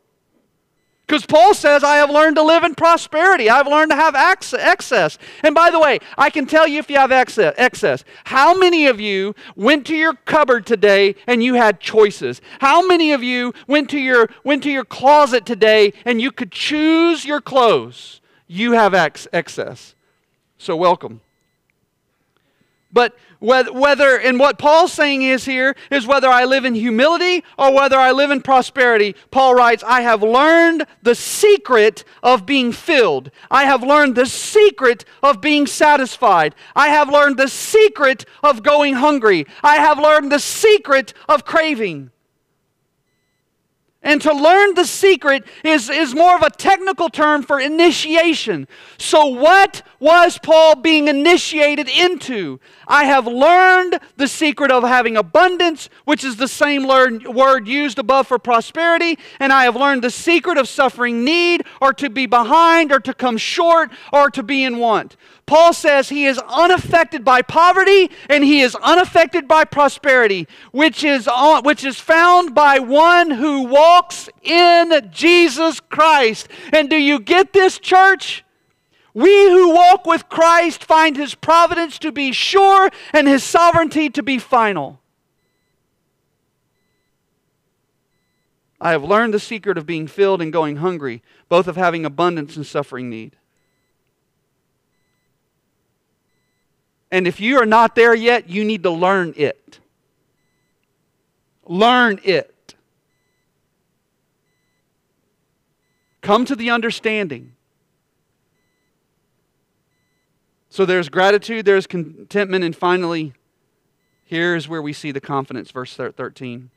Because 1.07 1.25
Paul 1.25 1.53
says, 1.53 1.85
I 1.85 1.95
have 1.95 2.09
learned 2.09 2.35
to 2.35 2.43
live 2.43 2.65
in 2.65 2.75
prosperity. 2.75 3.49
I've 3.49 3.65
learned 3.65 3.91
to 3.91 3.95
have 3.95 4.13
excess. 4.13 5.17
And 5.41 5.55
by 5.55 5.69
the 5.69 5.79
way, 5.79 5.99
I 6.17 6.29
can 6.29 6.45
tell 6.45 6.67
you 6.67 6.79
if 6.79 6.89
you 6.89 6.97
have 6.97 7.13
excess. 7.13 8.03
How 8.25 8.53
many 8.57 8.87
of 8.87 8.99
you 8.99 9.33
went 9.55 9.87
to 9.87 9.95
your 9.95 10.15
cupboard 10.15 10.65
today 10.65 11.15
and 11.25 11.41
you 11.41 11.53
had 11.53 11.79
choices? 11.79 12.41
How 12.59 12.85
many 12.85 13.13
of 13.13 13.23
you 13.23 13.53
went 13.67 13.89
to 13.91 13.99
your, 13.99 14.29
went 14.43 14.63
to 14.63 14.69
your 14.69 14.83
closet 14.83 15.45
today 15.45 15.93
and 16.03 16.21
you 16.21 16.29
could 16.29 16.51
choose 16.51 17.23
your 17.23 17.39
clothes? 17.39 18.19
You 18.47 18.71
have 18.73 18.93
excess. 18.93 19.93
So, 20.57 20.75
welcome. 20.75 21.21
But 22.91 23.17
whether, 23.39 24.17
and 24.17 24.39
what 24.39 24.57
Paul's 24.57 24.93
saying 24.93 25.21
is 25.21 25.45
here, 25.45 25.75
is 25.91 26.07
whether 26.07 26.29
I 26.29 26.45
live 26.45 26.65
in 26.65 26.73
humility 26.73 27.43
or 27.59 27.73
whether 27.73 27.97
I 27.97 28.11
live 28.11 28.31
in 28.31 28.41
prosperity. 28.41 29.15
Paul 29.29 29.53
writes, 29.53 29.83
I 29.85 30.01
have 30.01 30.23
learned 30.23 30.87
the 31.03 31.13
secret 31.13 32.03
of 32.23 32.45
being 32.45 32.71
filled. 32.71 33.29
I 33.51 33.65
have 33.65 33.83
learned 33.83 34.15
the 34.15 34.25
secret 34.25 35.05
of 35.21 35.41
being 35.41 35.67
satisfied. 35.67 36.55
I 36.75 36.87
have 36.87 37.11
learned 37.11 37.37
the 37.37 37.49
secret 37.49 38.25
of 38.41 38.63
going 38.63 38.95
hungry. 38.95 39.45
I 39.61 39.75
have 39.75 39.99
learned 39.99 40.31
the 40.31 40.39
secret 40.39 41.13
of 41.29 41.45
craving. 41.45 42.11
And 44.07 44.21
to 44.21 44.31
learn 44.33 44.73
the 44.75 44.85
secret 44.85 45.43
is, 45.65 45.89
is 45.89 46.15
more 46.15 46.37
of 46.37 46.41
a 46.41 46.49
technical 46.49 47.09
term 47.09 47.43
for 47.43 47.59
initiation. 47.59 48.65
So, 48.97 49.25
what 49.25 49.81
was 49.99 50.39
Paul 50.41 50.75
being 50.75 51.09
initiated 51.09 51.89
into? 51.89 52.61
I 52.87 53.03
have 53.03 53.27
learned 53.27 53.99
the 54.15 54.29
secret 54.29 54.71
of 54.71 54.83
having 54.83 55.17
abundance, 55.17 55.89
which 56.05 56.23
is 56.23 56.37
the 56.37 56.47
same 56.47 56.87
word 56.87 57.67
used 57.67 57.99
above 57.99 58.27
for 58.27 58.39
prosperity, 58.39 59.19
and 59.41 59.51
I 59.51 59.65
have 59.65 59.75
learned 59.75 60.03
the 60.03 60.09
secret 60.09 60.57
of 60.57 60.69
suffering 60.69 61.25
need, 61.25 61.65
or 61.81 61.91
to 61.95 62.09
be 62.09 62.27
behind, 62.27 62.93
or 62.93 63.01
to 63.01 63.13
come 63.13 63.35
short, 63.35 63.91
or 64.13 64.29
to 64.29 64.41
be 64.41 64.63
in 64.63 64.77
want. 64.77 65.17
Paul 65.47 65.71
says 65.71 66.09
he 66.09 66.25
is 66.25 66.37
unaffected 66.39 67.23
by 67.23 67.41
poverty 67.41 68.11
and 68.29 68.43
he 68.43 68.59
is 68.59 68.75
unaffected 68.75 69.47
by 69.47 69.63
prosperity, 69.63 70.45
which 70.71 71.05
is, 71.05 71.27
which 71.63 71.85
is 71.85 71.99
found 71.99 72.53
by 72.53 72.79
one 72.79 73.31
who 73.31 73.63
walks 73.63 74.29
in 74.43 75.09
Jesus 75.09 75.79
Christ. 75.79 76.49
And 76.73 76.89
do 76.89 76.97
you 76.97 77.19
get 77.19 77.53
this, 77.53 77.79
church? 77.79 78.43
We 79.13 79.49
who 79.49 79.73
walk 79.73 80.05
with 80.05 80.27
Christ 80.27 80.83
find 80.83 81.15
his 81.15 81.33
providence 81.33 81.97
to 81.99 82.11
be 82.11 82.33
sure 82.33 82.89
and 83.13 83.25
his 83.25 83.43
sovereignty 83.43 84.09
to 84.11 84.21
be 84.21 84.37
final. 84.39 84.99
I 88.81 88.91
have 88.91 89.03
learned 89.03 89.33
the 89.33 89.39
secret 89.39 89.77
of 89.77 89.85
being 89.85 90.07
filled 90.07 90.41
and 90.41 90.53
going 90.53 90.75
hungry, 90.75 91.23
both 91.47 91.67
of 91.67 91.77
having 91.77 92.05
abundance 92.05 92.57
and 92.57 92.65
suffering 92.65 93.09
need. 93.09 93.37
And 97.11 97.27
if 97.27 97.39
you 97.39 97.59
are 97.59 97.65
not 97.65 97.95
there 97.95 98.13
yet, 98.13 98.49
you 98.49 98.65
need 98.65 98.83
to 98.83 98.89
learn 98.89 99.33
it. 99.37 99.79
Learn 101.65 102.19
it. 102.23 102.75
Come 106.21 106.45
to 106.45 106.55
the 106.55 106.69
understanding. 106.69 107.53
So 110.69 110.85
there's 110.85 111.09
gratitude, 111.09 111.65
there's 111.65 111.87
contentment, 111.87 112.63
and 112.63 112.75
finally, 112.75 113.33
here's 114.25 114.67
where 114.67 114.81
we 114.81 114.93
see 114.93 115.11
the 115.11 115.21
confidence, 115.21 115.71
verse 115.71 115.95
13. 115.95 116.69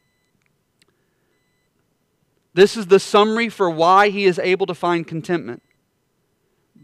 This 2.54 2.76
is 2.76 2.86
the 2.86 3.00
summary 3.00 3.48
for 3.48 3.68
why 3.68 4.08
he 4.10 4.24
is 4.24 4.38
able 4.38 4.66
to 4.66 4.74
find 4.74 5.06
contentment 5.06 5.62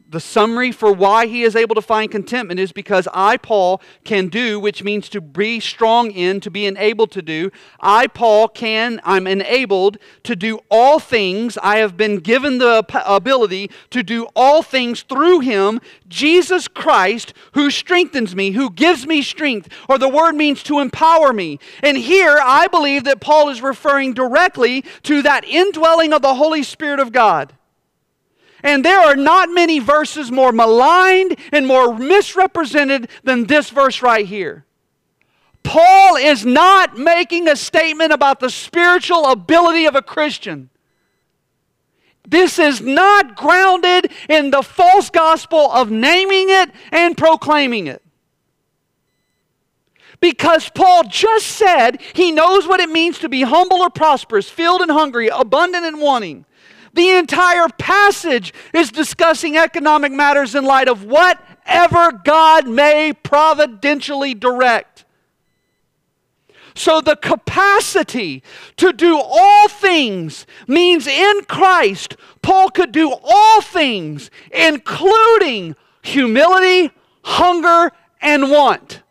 the 0.09 0.21
summary 0.21 0.71
for 0.71 0.93
why 0.93 1.27
he 1.27 1.43
is 1.43 1.57
able 1.57 1.75
to 1.75 1.83
find 1.83 2.11
contentment 2.11 2.61
is 2.61 2.71
because 2.71 3.09
I, 3.13 3.37
Paul, 3.37 3.83
can 4.05 4.29
do, 4.29 4.61
which 4.61 4.85
means 4.85 5.09
to 5.11 5.21
be 5.21 5.59
strong 5.59 6.13
in, 6.13 6.41
to 6.41 6.51
be 6.51 6.65
enabled 6.65 7.11
to 7.13 7.23
do. 7.23 7.51
I, 7.81 8.07
Paul, 8.07 8.49
can, 8.49 9.01
I'm 9.03 9.27
enabled 9.27 9.99
to 10.23 10.37
do 10.37 10.61
all 10.71 11.01
things. 11.01 11.59
I 11.61 11.79
have 11.79 11.97
been 11.97 12.19
given 12.19 12.59
the 12.59 12.87
ability 13.05 13.71
to 13.91 14.03
do 14.03 14.29
all 14.37 14.63
things 14.63 15.03
through 15.03 15.41
him, 15.41 15.81
Jesus 16.07 16.69
Christ, 16.69 17.35
who 17.53 17.71
strengthens 17.71 18.37
me, 18.37 18.53
who 18.53 18.71
gives 18.71 19.07
me 19.07 19.23
strength, 19.23 19.69
or 19.89 19.99
the 19.99 20.09
word 20.09 20.35
means 20.35 20.63
to 20.65 20.79
empower 20.79 21.33
me. 21.33 21.59
And 21.83 21.97
here, 21.97 22.39
I 22.41 22.69
believe 22.69 23.05
that 23.05 23.21
Paul 23.21 23.49
is 23.49 23.61
referring 23.61 24.15
directly 24.15 24.85
to 25.03 25.23
that 25.23 25.45
indwelling 25.45 26.13
of 26.13 26.23
the 26.23 26.35
Holy 26.35 26.63
Spirit 26.63 27.01
of 27.01 27.11
God. 27.11 27.53
And 28.63 28.85
there 28.85 29.01
are 29.01 29.17
not 29.17 29.51
many 29.51 29.79
verses 29.79 30.33
more 30.33 30.53
maligned 30.53 31.39
and 31.53 31.67
more 31.67 31.97
misrepresented 31.97 33.09
than 33.23 33.45
this 33.45 33.71
verse 33.71 34.03
right 34.03 34.27
here. 34.27 34.65
Paul 35.63 36.17
is 36.17 36.47
not 36.47 36.97
making 36.97 37.49
a 37.49 37.57
statement 37.57 38.13
about 38.13 38.41
the 38.41 38.51
spiritual 38.51 39.27
ability 39.27 39.85
of 39.85 39.97
a 39.97 40.03
Christian. 40.03 40.71
This 42.27 42.59
is 42.59 42.81
not 42.81 43.37
grounded 43.37 44.11
in 44.29 44.51
the 44.51 44.63
false 44.63 45.11
gospel 45.11 45.71
of 45.71 45.91
naming 45.91 46.51
it 46.51 46.71
and 46.91 47.17
proclaiming 47.17 47.87
it. 47.87 48.03
Because 50.21 50.71
Paul 50.71 51.05
just 51.05 51.47
said 51.47 52.01
he 52.15 52.33
knows 52.33 52.67
what 52.67 52.81
it 52.81 52.89
means 52.89 53.19
to 53.19 53.29
be 53.29 53.43
humble 53.43 53.79
or 53.79 53.91
prosperous, 53.91 54.49
filled 54.49 54.81
and 54.81 54.91
hungry, 54.91 55.29
abundant 55.29 55.85
and 55.85 56.01
wanting. 56.01 56.47
The 56.97 57.11
entire 57.11 57.69
passage 57.69 58.55
is 58.73 58.91
discussing 58.91 59.59
economic 59.59 60.13
matters 60.13 60.55
in 60.55 60.65
light 60.65 60.89
of 60.89 61.05
whatever 61.05 62.11
God 62.11 62.67
may 62.67 63.13
providentially 63.13 64.33
direct. 64.33 65.05
So, 66.75 67.03
the 67.03 67.17
capacity 67.17 68.43
to 68.79 68.95
do 68.95 69.21
all 69.23 69.69
things 69.69 70.47
means 70.67 71.07
in 71.07 71.43
Christ, 71.43 72.17
Paul 72.41 72.71
could 72.71 72.93
do 72.93 73.15
all 73.23 73.61
things, 73.61 74.31
including 74.51 75.77
humility, 76.01 76.93
hunger, 77.25 77.93
and 78.23 78.51
want. 78.51 79.03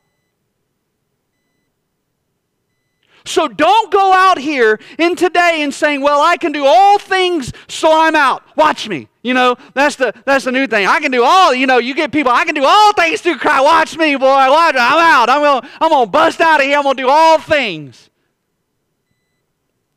So 3.25 3.47
don't 3.47 3.91
go 3.91 4.13
out 4.13 4.37
here 4.37 4.79
in 4.99 5.15
today 5.15 5.61
and 5.61 5.73
saying, 5.73 6.01
"Well, 6.01 6.21
I 6.21 6.37
can 6.37 6.51
do 6.51 6.65
all 6.65 6.99
things, 6.99 7.51
so 7.67 7.91
I'm 7.91 8.15
out." 8.15 8.43
Watch 8.55 8.87
me. 8.87 9.09
You 9.23 9.33
know, 9.33 9.55
that's 9.73 9.95
the 9.95 10.13
that's 10.25 10.45
the 10.45 10.51
new 10.51 10.67
thing. 10.67 10.85
I 10.85 10.99
can 10.99 11.09
do 11.09 11.23
all, 11.23 11.51
you 11.53 11.65
know, 11.65 11.79
you 11.79 11.95
get 11.95 12.11
people, 12.11 12.31
I 12.31 12.45
can 12.45 12.53
do 12.53 12.63
all 12.63 12.93
things 12.93 13.21
through 13.21 13.39
Christ. 13.39 13.63
Watch 13.63 13.97
me, 13.97 14.15
boy. 14.15 14.25
Watch, 14.27 14.75
I'm 14.77 14.99
out. 14.99 15.29
I'm 15.29 15.41
gonna 15.41 15.67
I'm 15.81 15.89
gonna 15.89 16.05
bust 16.05 16.39
out 16.41 16.59
of 16.59 16.67
here. 16.67 16.77
I'm 16.77 16.83
gonna 16.83 16.95
do 16.95 17.09
all 17.09 17.39
things. 17.39 18.11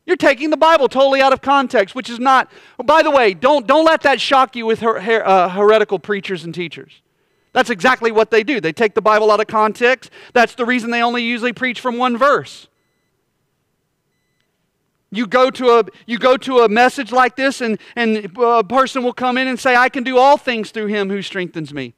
You're 0.07 0.17
taking 0.17 0.49
the 0.49 0.57
Bible 0.57 0.89
totally 0.89 1.21
out 1.21 1.33
of 1.33 1.41
context, 1.41 1.93
which 1.93 2.09
is 2.09 2.17
not. 2.17 2.51
By 2.83 3.03
the 3.03 3.11
way, 3.11 3.35
don't 3.35 3.67
don't 3.67 3.85
let 3.85 4.01
that 4.01 4.19
shock 4.19 4.55
you 4.55 4.65
with 4.65 4.79
her, 4.79 4.99
her, 4.99 5.27
uh, 5.27 5.49
heretical 5.49 5.99
preachers 5.99 6.43
and 6.43 6.55
teachers. 6.55 7.03
That's 7.53 7.69
exactly 7.69 8.11
what 8.11 8.31
they 8.31 8.41
do. 8.41 8.59
They 8.59 8.73
take 8.73 8.95
the 8.95 9.01
Bible 9.01 9.29
out 9.29 9.39
of 9.39 9.45
context. 9.45 10.09
That's 10.33 10.55
the 10.55 10.65
reason 10.65 10.89
they 10.89 11.03
only 11.03 11.21
usually 11.21 11.53
preach 11.53 11.79
from 11.79 11.97
one 11.97 12.17
verse. 12.17 12.68
You 15.11 15.25
go 15.25 15.49
to 15.49 15.79
a, 15.79 15.83
you 16.05 16.19
go 16.19 16.37
to 16.37 16.59
a 16.59 16.69
message 16.69 17.11
like 17.11 17.35
this, 17.35 17.61
and, 17.61 17.79
and 17.95 18.31
uh, 18.37 18.59
a 18.59 18.63
person 18.63 19.03
will 19.03 19.13
come 19.13 19.37
in 19.37 19.47
and 19.47 19.59
say, 19.59 19.75
I 19.75 19.89
can 19.89 20.03
do 20.03 20.17
all 20.17 20.37
things 20.37 20.71
through 20.71 20.87
him 20.87 21.09
who 21.09 21.21
strengthens 21.21 21.73
me. 21.73 21.95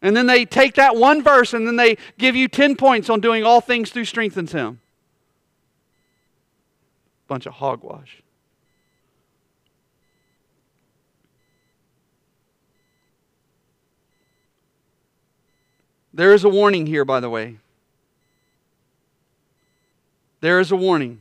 And 0.00 0.16
then 0.16 0.26
they 0.26 0.44
take 0.44 0.74
that 0.74 0.96
one 0.96 1.22
verse 1.22 1.52
and 1.52 1.66
then 1.66 1.76
they 1.76 1.96
give 2.18 2.36
you 2.36 2.46
10 2.46 2.76
points 2.76 3.10
on 3.10 3.20
doing 3.20 3.42
all 3.42 3.60
things 3.60 3.90
through 3.90 4.04
strengthens 4.04 4.52
him. 4.52 4.80
Bunch 7.26 7.46
of 7.46 7.54
hogwash. 7.54 8.22
There 16.14 16.32
is 16.32 16.44
a 16.44 16.48
warning 16.48 16.86
here, 16.86 17.04
by 17.04 17.20
the 17.20 17.30
way. 17.30 17.58
There 20.40 20.60
is 20.60 20.70
a 20.72 20.76
warning. 20.76 21.20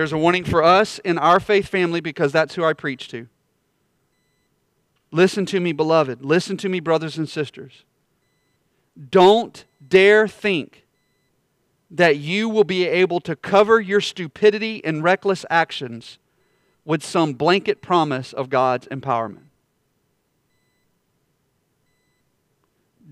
There's 0.00 0.14
a 0.14 0.16
warning 0.16 0.44
for 0.44 0.62
us 0.62 0.98
in 1.00 1.18
our 1.18 1.38
faith 1.38 1.68
family 1.68 2.00
because 2.00 2.32
that's 2.32 2.54
who 2.54 2.64
I 2.64 2.72
preach 2.72 3.08
to. 3.08 3.28
Listen 5.10 5.44
to 5.44 5.60
me, 5.60 5.72
beloved. 5.72 6.24
Listen 6.24 6.56
to 6.56 6.70
me, 6.70 6.80
brothers 6.80 7.18
and 7.18 7.28
sisters. 7.28 7.84
Don't 9.10 9.66
dare 9.86 10.26
think 10.26 10.86
that 11.90 12.16
you 12.16 12.48
will 12.48 12.64
be 12.64 12.86
able 12.86 13.20
to 13.20 13.36
cover 13.36 13.78
your 13.78 14.00
stupidity 14.00 14.82
and 14.86 15.04
reckless 15.04 15.44
actions 15.50 16.18
with 16.86 17.04
some 17.04 17.34
blanket 17.34 17.82
promise 17.82 18.32
of 18.32 18.48
God's 18.48 18.86
empowerment. 18.86 19.50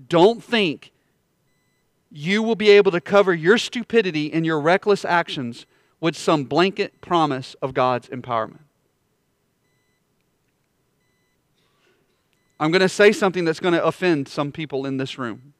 Don't 0.07 0.43
think 0.43 0.91
you 2.11 2.41
will 2.41 2.55
be 2.55 2.71
able 2.71 2.91
to 2.91 2.99
cover 2.99 3.31
your 3.31 3.59
stupidity 3.59 4.33
and 4.33 4.43
your 4.43 4.59
reckless 4.59 5.05
actions 5.05 5.67
with 5.99 6.15
some 6.15 6.43
blanket 6.43 7.01
promise 7.01 7.55
of 7.61 7.73
God's 7.73 8.07
empowerment. 8.09 8.61
I'm 12.59 12.71
going 12.71 12.81
to 12.81 12.89
say 12.89 13.11
something 13.11 13.45
that's 13.45 13.59
going 13.59 13.73
to 13.73 13.83
offend 13.83 14.27
some 14.27 14.51
people 14.51 14.85
in 14.85 14.97
this 14.97 15.17
room. 15.17 15.53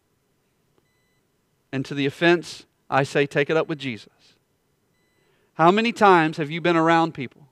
And 1.72 1.86
to 1.86 1.94
the 1.94 2.06
offense, 2.06 2.66
I 2.90 3.04
say, 3.04 3.26
take 3.26 3.50
it 3.50 3.56
up 3.56 3.68
with 3.68 3.80
Jesus. 3.80 4.36
How 5.54 5.72
many 5.72 5.92
times 5.92 6.38
have 6.38 6.50
you 6.50 6.62
been 6.62 6.76
around 6.76 7.14
people 7.14 7.48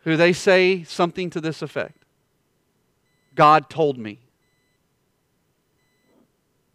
who 0.00 0.16
they 0.16 0.32
say 0.32 0.82
something 0.82 1.30
to 1.30 1.40
this 1.40 1.62
effect? 1.62 2.04
God 3.34 3.70
told 3.70 3.96
me. 3.96 4.18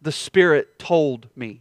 the 0.00 0.12
Spirit 0.12 0.78
told 0.78 1.28
me. 1.36 1.60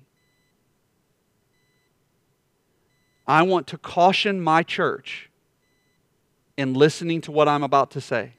I 3.28 3.42
want 3.44 3.68
to 3.68 3.78
caution 3.78 4.42
my 4.42 4.64
church 4.64 5.30
in 6.56 6.74
listening 6.74 7.22
to 7.22 7.32
what 7.32 7.48
I'm 7.48 7.64
about 7.64 7.92
to 7.92 8.02
say. 8.02 8.34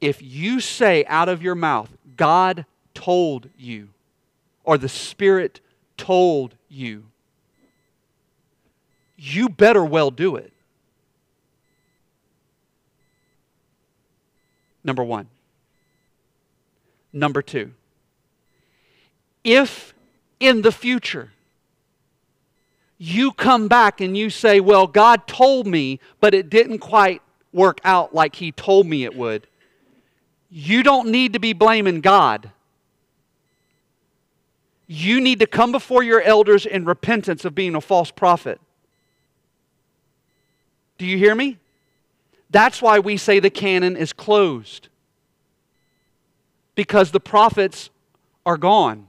If 0.00 0.20
you 0.22 0.60
say 0.60 1.04
out 1.06 1.28
of 1.28 1.42
your 1.42 1.54
mouth, 1.54 1.90
God 2.16 2.66
told 2.94 3.48
you, 3.56 3.90
or 4.64 4.76
the 4.76 4.88
Spirit 4.88 5.60
told 5.96 6.56
you, 6.68 7.04
you 9.16 9.48
better 9.48 9.84
well 9.84 10.10
do 10.10 10.36
it. 10.36 10.52
Number 14.82 15.04
one. 15.04 15.28
Number 17.12 17.42
two. 17.42 17.72
If 19.44 19.94
in 20.38 20.62
the 20.62 20.72
future 20.72 21.32
you 23.02 23.32
come 23.32 23.66
back 23.66 24.02
and 24.02 24.14
you 24.14 24.28
say, 24.28 24.60
Well, 24.60 24.86
God 24.86 25.26
told 25.26 25.66
me, 25.66 25.98
but 26.20 26.34
it 26.34 26.50
didn't 26.50 26.80
quite 26.80 27.22
work 27.50 27.80
out 27.82 28.14
like 28.14 28.36
He 28.36 28.52
told 28.52 28.86
me 28.86 29.04
it 29.04 29.16
would, 29.16 29.46
you 30.50 30.82
don't 30.82 31.08
need 31.08 31.32
to 31.32 31.38
be 31.38 31.54
blaming 31.54 32.02
God. 32.02 32.50
You 34.86 35.20
need 35.20 35.38
to 35.38 35.46
come 35.46 35.72
before 35.72 36.02
your 36.02 36.20
elders 36.20 36.66
in 36.66 36.84
repentance 36.84 37.46
of 37.46 37.54
being 37.54 37.74
a 37.74 37.80
false 37.80 38.10
prophet. 38.10 38.60
Do 40.98 41.06
you 41.06 41.16
hear 41.16 41.34
me? 41.34 41.56
That's 42.50 42.82
why 42.82 42.98
we 42.98 43.16
say 43.16 43.38
the 43.38 43.50
canon 43.50 43.96
is 43.96 44.12
closed. 44.12 44.88
Because 46.74 47.12
the 47.12 47.20
prophets 47.20 47.88
are 48.44 48.58
gone. 48.58 49.06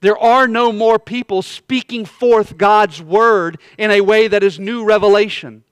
There 0.00 0.18
are 0.18 0.48
no 0.48 0.72
more 0.72 0.98
people 0.98 1.42
speaking 1.42 2.04
forth 2.04 2.56
God's 2.56 3.02
word 3.02 3.58
in 3.76 3.90
a 3.90 4.00
way 4.00 4.28
that 4.28 4.42
is 4.42 4.58
new 4.58 4.84
revelation. 4.84 5.64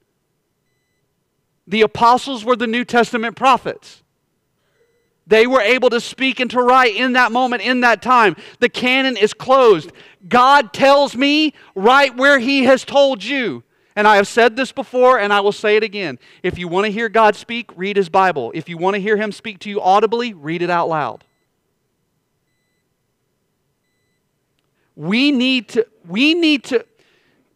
The 1.67 1.81
apostles 1.81 2.45
were 2.45 2.55
the 2.55 2.67
New 2.67 2.85
Testament 2.85 3.35
prophets. 3.35 4.03
They 5.25 5.45
were 5.45 5.61
able 5.61 5.91
to 5.91 6.01
speak 6.01 6.39
and 6.39 6.49
to 6.51 6.61
write 6.61 6.95
in 6.95 7.13
that 7.13 7.31
moment, 7.31 7.61
in 7.61 7.81
that 7.81 8.01
time. 8.01 8.35
The 8.59 8.69
canon 8.69 9.15
is 9.15 9.33
closed. 9.33 9.91
God 10.27 10.73
tells 10.73 11.15
me 11.15 11.53
right 11.75 12.15
where 12.15 12.39
He 12.39 12.63
has 12.63 12.83
told 12.83 13.23
you. 13.23 13.63
And 13.95 14.07
I 14.07 14.15
have 14.15 14.27
said 14.27 14.55
this 14.55 14.71
before, 14.71 15.19
and 15.19 15.31
I 15.31 15.41
will 15.41 15.51
say 15.51 15.75
it 15.75 15.83
again. 15.83 16.17
If 16.41 16.57
you 16.57 16.67
want 16.67 16.85
to 16.85 16.91
hear 16.91 17.09
God 17.09 17.35
speak, 17.35 17.69
read 17.75 17.97
His 17.97 18.09
Bible. 18.09 18.51
If 18.55 18.69
you 18.69 18.77
want 18.77 18.95
to 18.95 19.01
hear 19.01 19.17
Him 19.17 19.31
speak 19.31 19.59
to 19.59 19.69
you 19.69 19.81
audibly, 19.81 20.33
read 20.33 20.63
it 20.63 20.69
out 20.69 20.89
loud. 20.89 21.25
We 24.99 25.31
need 25.31 25.69
to, 25.69 25.87
we 26.05 26.33
need 26.33 26.65
to, 26.65 26.85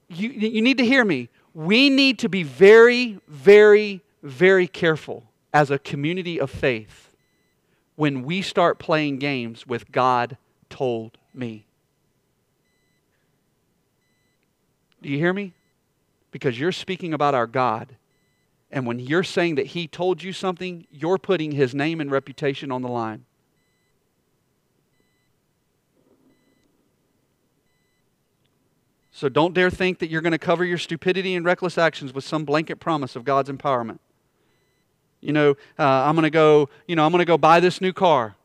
you, 0.08 0.30
you 0.30 0.62
need 0.62 0.78
to 0.78 0.86
hear 0.86 1.04
me. 1.04 1.28
We 1.54 1.90
need 1.90 2.20
to 2.20 2.30
be 2.30 2.42
very, 2.42 3.20
very, 3.28 4.00
very 4.22 4.66
careful 4.66 5.26
as 5.54 5.70
a 5.70 5.78
community 5.78 6.40
of 6.40 6.50
faith 6.50 7.12
when 7.98 8.24
we 8.24 8.42
start 8.42 8.80
playing 8.80 9.20
games 9.20 9.68
with 9.68 9.92
God 9.92 10.38
told 10.70 11.18
me. 11.34 11.66
Do 15.02 15.10
you 15.10 15.18
hear 15.18 15.34
me? 15.34 15.52
Because 16.32 16.58
you're 16.58 16.72
speaking 16.72 17.14
about 17.14 17.36
our 17.36 17.46
God. 17.46 17.98
And 18.72 18.88
when 18.88 19.00
you're 19.00 19.22
saying 19.22 19.56
that 19.56 19.68
He 19.68 19.86
told 19.86 20.24
you 20.24 20.32
something, 20.32 20.88
you're 20.90 21.18
putting 21.18 21.52
His 21.52 21.76
name 21.76 22.00
and 22.00 22.10
reputation 22.10 22.72
on 22.72 22.82
the 22.82 22.88
line. 22.88 23.26
So 29.16 29.30
don't 29.30 29.54
dare 29.54 29.70
think 29.70 30.00
that 30.00 30.10
you're 30.10 30.22
going 30.22 30.32
to 30.32 30.40
cover 30.40 30.66
your 30.66 30.80
stupidity 30.80 31.36
and 31.36 31.46
reckless 31.46 31.78
actions 31.78 32.14
with 32.16 32.24
some 32.24 32.46
blanket 32.46 32.80
promise 32.80 33.16
of 33.16 33.24
God's 33.24 33.48
empowerment. 33.48 34.00
You 35.22 35.32
know, 35.32 35.52
uh, 35.78 35.84
I'm 35.84 36.16
going 36.16 36.24
to 36.24 36.32
go, 36.32 36.68
you 36.88 36.96
know, 36.96 37.06
I'm 37.06 37.12
going 37.12 37.20
to 37.20 37.26
go 37.26 37.38
buy 37.38 37.60
this 37.60 37.80
new 37.80 37.94
car. 37.94 38.36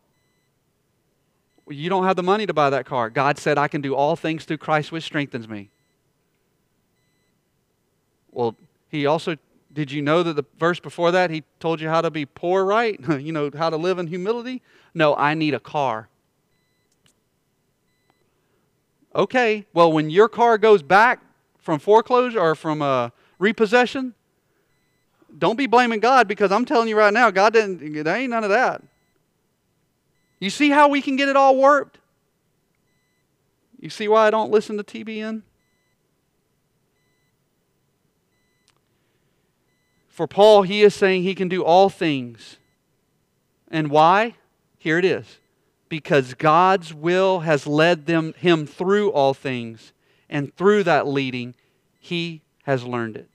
Well, 1.65 1.75
you 1.75 1.89
don't 1.89 2.05
have 2.05 2.17
the 2.17 2.23
money 2.23 2.45
to 2.45 2.53
buy 2.53 2.69
that 2.69 2.85
car. 2.85 3.09
God 3.09 3.39
said, 3.39 3.57
I 3.57 3.67
can 3.67 3.81
do 3.81 3.95
all 3.95 4.15
things 4.15 4.45
through 4.45 4.59
Christ 4.59 4.93
which 4.93 5.05
strengthens 5.05 5.49
me. 5.49 5.71
Well, 8.31 8.55
he 8.91 9.07
also, 9.07 9.37
did 9.73 9.91
you 9.91 10.03
know 10.03 10.23
that 10.23 10.37
the 10.37 10.45
verse 10.61 10.81
before 10.81 11.11
that, 11.13 11.31
he 11.31 11.45
told 11.61 11.81
you 11.81 11.89
how 11.89 12.03
to 12.03 12.11
be 12.11 12.27
poor, 12.27 12.63
right? 12.63 13.01
you 13.21 13.33
know, 13.33 13.51
how 13.57 13.71
to 13.71 13.79
live 13.79 13.99
in 13.99 14.07
humility? 14.07 14.61
No, 14.93 15.17
I 15.17 15.33
need 15.33 15.55
a 15.55 15.61
car. 15.61 16.11
Okay, 19.15 19.67
well, 19.73 19.91
when 19.91 20.11
your 20.11 20.29
car 20.29 20.59
goes 20.59 20.83
back 20.83 21.21
from 21.59 21.79
foreclosure 21.79 22.41
or 22.41 22.55
from 22.55 22.83
uh, 22.83 23.11
repossession, 23.39 24.15
don't 25.37 25.57
be 25.57 25.67
blaming 25.67 26.01
God 26.01 26.29
because 26.29 26.53
I'm 26.53 26.65
telling 26.65 26.89
you 26.89 26.97
right 26.97 27.13
now, 27.13 27.31
God 27.31 27.53
didn't, 27.53 28.05
there 28.05 28.17
ain't 28.17 28.31
none 28.31 28.45
of 28.45 28.51
that. 28.51 28.83
You 30.41 30.51
see 30.51 30.71
how 30.71 30.89
we 30.89 31.03
can 31.03 31.17
get 31.17 31.29
it 31.29 31.37
all 31.37 31.57
warped? 31.57 31.99
You 33.81 33.91
see 33.91 34.09
why 34.09 34.27
I 34.27 34.31
don't 34.31 34.51
listen 34.51 34.77
to 34.77 34.85
TBN? 34.85 35.43
For 40.09 40.27
Paul, 40.27 40.63
he 40.63 40.83
is 40.83 40.95
saying 40.95 41.23
he 41.23 41.35
can 41.35 41.49
do 41.49 41.63
all 41.65 41.89
things. 41.89 42.57
And 43.69 43.89
why? 43.89 44.35
Here 44.79 44.99
it 44.99 45.05
is. 45.05 45.39
Because 45.89 46.35
God's 46.35 46.93
will 46.93 47.41
has 47.41 47.67
led 47.67 48.07
them, 48.07 48.35
him 48.37 48.67
through 48.67 49.11
all 49.11 49.33
things, 49.33 49.93
and 50.29 50.55
through 50.57 50.85
that 50.85 51.07
leading, 51.07 51.55
he 51.99 52.43
has 52.65 52.85
learned 52.85 53.17
it. 53.17 53.31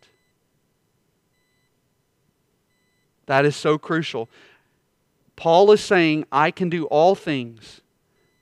That 3.26 3.46
is 3.46 3.56
so 3.56 3.78
crucial. 3.78 4.30
Paul 5.36 5.72
is 5.72 5.82
saying, 5.82 6.26
I 6.32 6.52
can 6.52 6.70
do 6.70 6.86
all 6.86 7.16
things 7.16 7.82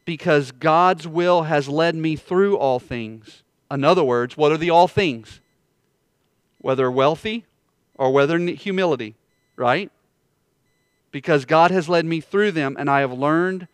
because 0.06 0.52
God's 0.52 1.08
will 1.08 1.44
has 1.44 1.70
led 1.70 1.96
me 1.96 2.16
through 2.16 2.58
all 2.58 2.80
things. 2.80 3.44
In 3.70 3.84
other 3.84 4.04
words, 4.04 4.36
what 4.36 4.52
are 4.52 4.58
the 4.58 4.70
all 4.70 4.88
things? 4.88 5.40
Whether 6.60 6.92
wealthy 6.92 7.46
or 7.96 8.12
whether 8.12 8.38
humility, 8.38 9.16
right? 9.56 9.92
Because 11.12 11.46
God 11.46 11.72
has 11.72 11.88
led 11.88 12.06
me 12.06 12.20
through 12.20 12.52
them 12.52 12.76
and 12.78 12.90
I 12.90 13.00
have 13.02 13.14
learned 13.14 13.68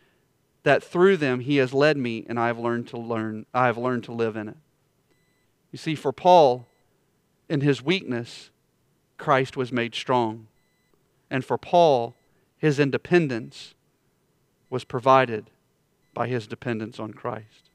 that 0.68 0.84
through 0.84 1.16
them 1.16 1.40
he 1.40 1.56
has 1.56 1.74
led 1.74 1.96
me 1.96 2.26
and 2.28 2.38
I 2.38 2.48
have 2.48 2.60
learned 2.60 2.90
to 2.90 2.98
learn 2.98 3.46
I 3.54 3.68
have 3.68 3.78
learned 3.78 4.04
to 4.04 4.12
live 4.12 4.36
in 4.36 4.50
it. 4.50 4.58
You 5.72 5.78
see 5.78 5.96
for 5.96 6.12
Paul 6.12 6.68
in 7.48 7.62
his 7.62 7.82
weakness 7.82 8.50
Christ 9.18 9.56
was 9.56 9.72
made 9.72 9.96
strong. 9.96 10.48
And 11.32 11.46
for 11.46 11.58
Paul, 11.58 12.16
his 12.58 12.80
independence 12.80 13.76
was 14.70 14.84
provided 14.84 15.50
by 16.14 16.28
his 16.28 16.48
dependence 16.48 17.00
on 17.00 17.14
Christ. 17.14 17.70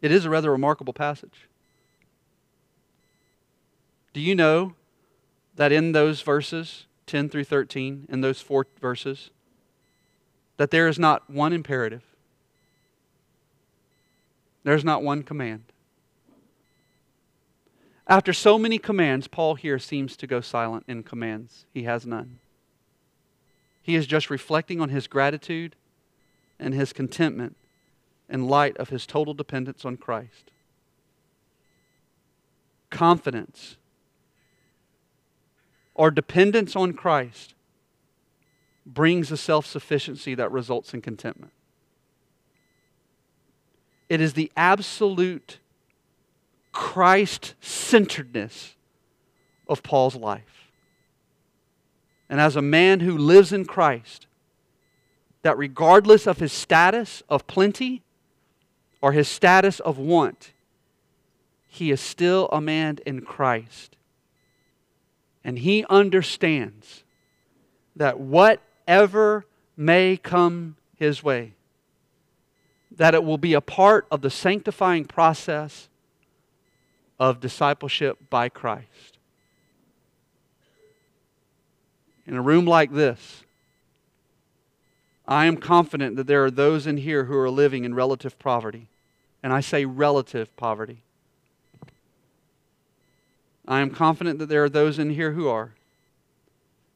It 0.00 0.10
is 0.10 0.24
a 0.24 0.30
rather 0.30 0.50
remarkable 0.50 0.92
passage. 0.92 1.46
Do 4.12 4.20
you 4.20 4.34
know 4.34 4.74
that 5.54 5.70
in 5.70 5.92
those 5.92 6.22
verses, 6.22 6.86
10 7.06 7.28
through 7.28 7.44
13, 7.44 8.06
in 8.08 8.20
those 8.20 8.40
four 8.40 8.66
verses, 8.80 9.30
that 10.62 10.70
there 10.70 10.86
is 10.86 10.96
not 10.96 11.28
one 11.28 11.52
imperative? 11.52 12.04
There's 14.62 14.84
not 14.84 15.02
one 15.02 15.24
command. 15.24 15.64
After 18.06 18.32
so 18.32 18.60
many 18.60 18.78
commands, 18.78 19.26
Paul 19.26 19.56
here 19.56 19.80
seems 19.80 20.16
to 20.16 20.24
go 20.28 20.40
silent 20.40 20.84
in 20.86 21.02
commands. 21.02 21.66
He 21.74 21.82
has 21.82 22.06
none. 22.06 22.38
He 23.82 23.96
is 23.96 24.06
just 24.06 24.30
reflecting 24.30 24.80
on 24.80 24.90
his 24.90 25.08
gratitude 25.08 25.74
and 26.60 26.74
his 26.74 26.92
contentment 26.92 27.56
in 28.28 28.46
light 28.46 28.76
of 28.76 28.90
his 28.90 29.04
total 29.04 29.34
dependence 29.34 29.84
on 29.84 29.96
Christ. 29.96 30.52
Confidence 32.88 33.78
or 35.96 36.12
dependence 36.12 36.76
on 36.76 36.92
Christ 36.92 37.54
brings 38.92 39.30
a 39.30 39.36
self 39.36 39.66
sufficiency 39.66 40.34
that 40.34 40.50
results 40.50 40.94
in 40.94 41.00
contentment. 41.00 41.52
It 44.08 44.20
is 44.20 44.34
the 44.34 44.52
absolute 44.56 45.58
Christ 46.72 47.54
centeredness 47.60 48.74
of 49.68 49.82
Paul's 49.82 50.16
life. 50.16 50.70
And 52.28 52.40
as 52.40 52.56
a 52.56 52.62
man 52.62 53.00
who 53.00 53.16
lives 53.16 53.52
in 53.52 53.64
Christ, 53.64 54.26
that 55.42 55.58
regardless 55.58 56.26
of 56.26 56.38
his 56.38 56.52
status 56.52 57.22
of 57.28 57.46
plenty 57.46 58.02
or 59.00 59.12
his 59.12 59.28
status 59.28 59.80
of 59.80 59.98
want, 59.98 60.52
he 61.66 61.90
is 61.90 62.00
still 62.00 62.48
a 62.52 62.60
man 62.60 62.98
in 63.04 63.22
Christ. 63.22 63.96
And 65.44 65.58
he 65.58 65.84
understands 65.90 67.02
that 67.96 68.20
whatever 68.84 69.46
may 69.76 70.16
come 70.16 70.76
his 70.96 71.22
way, 71.22 71.54
that 72.96 73.14
it 73.14 73.24
will 73.24 73.38
be 73.38 73.54
a 73.54 73.60
part 73.60 74.06
of 74.10 74.20
the 74.20 74.30
sanctifying 74.30 75.04
process 75.04 75.88
of 77.18 77.40
discipleship 77.40 78.18
by 78.28 78.48
Christ. 78.48 79.18
In 82.26 82.34
a 82.34 82.42
room 82.42 82.66
like 82.66 82.92
this, 82.92 83.44
I 85.26 85.46
am 85.46 85.56
confident 85.56 86.16
that 86.16 86.26
there 86.26 86.44
are 86.44 86.50
those 86.50 86.86
in 86.86 86.98
here 86.98 87.24
who 87.24 87.36
are 87.36 87.50
living 87.50 87.84
in 87.84 87.94
relative 87.94 88.38
poverty. 88.38 88.88
And 89.42 89.52
I 89.52 89.60
say 89.60 89.84
relative 89.84 90.54
poverty. 90.56 91.02
I 93.66 93.80
am 93.80 93.90
confident 93.90 94.38
that 94.38 94.48
there 94.48 94.64
are 94.64 94.68
those 94.68 94.98
in 94.98 95.10
here 95.10 95.32
who 95.32 95.48
are. 95.48 95.74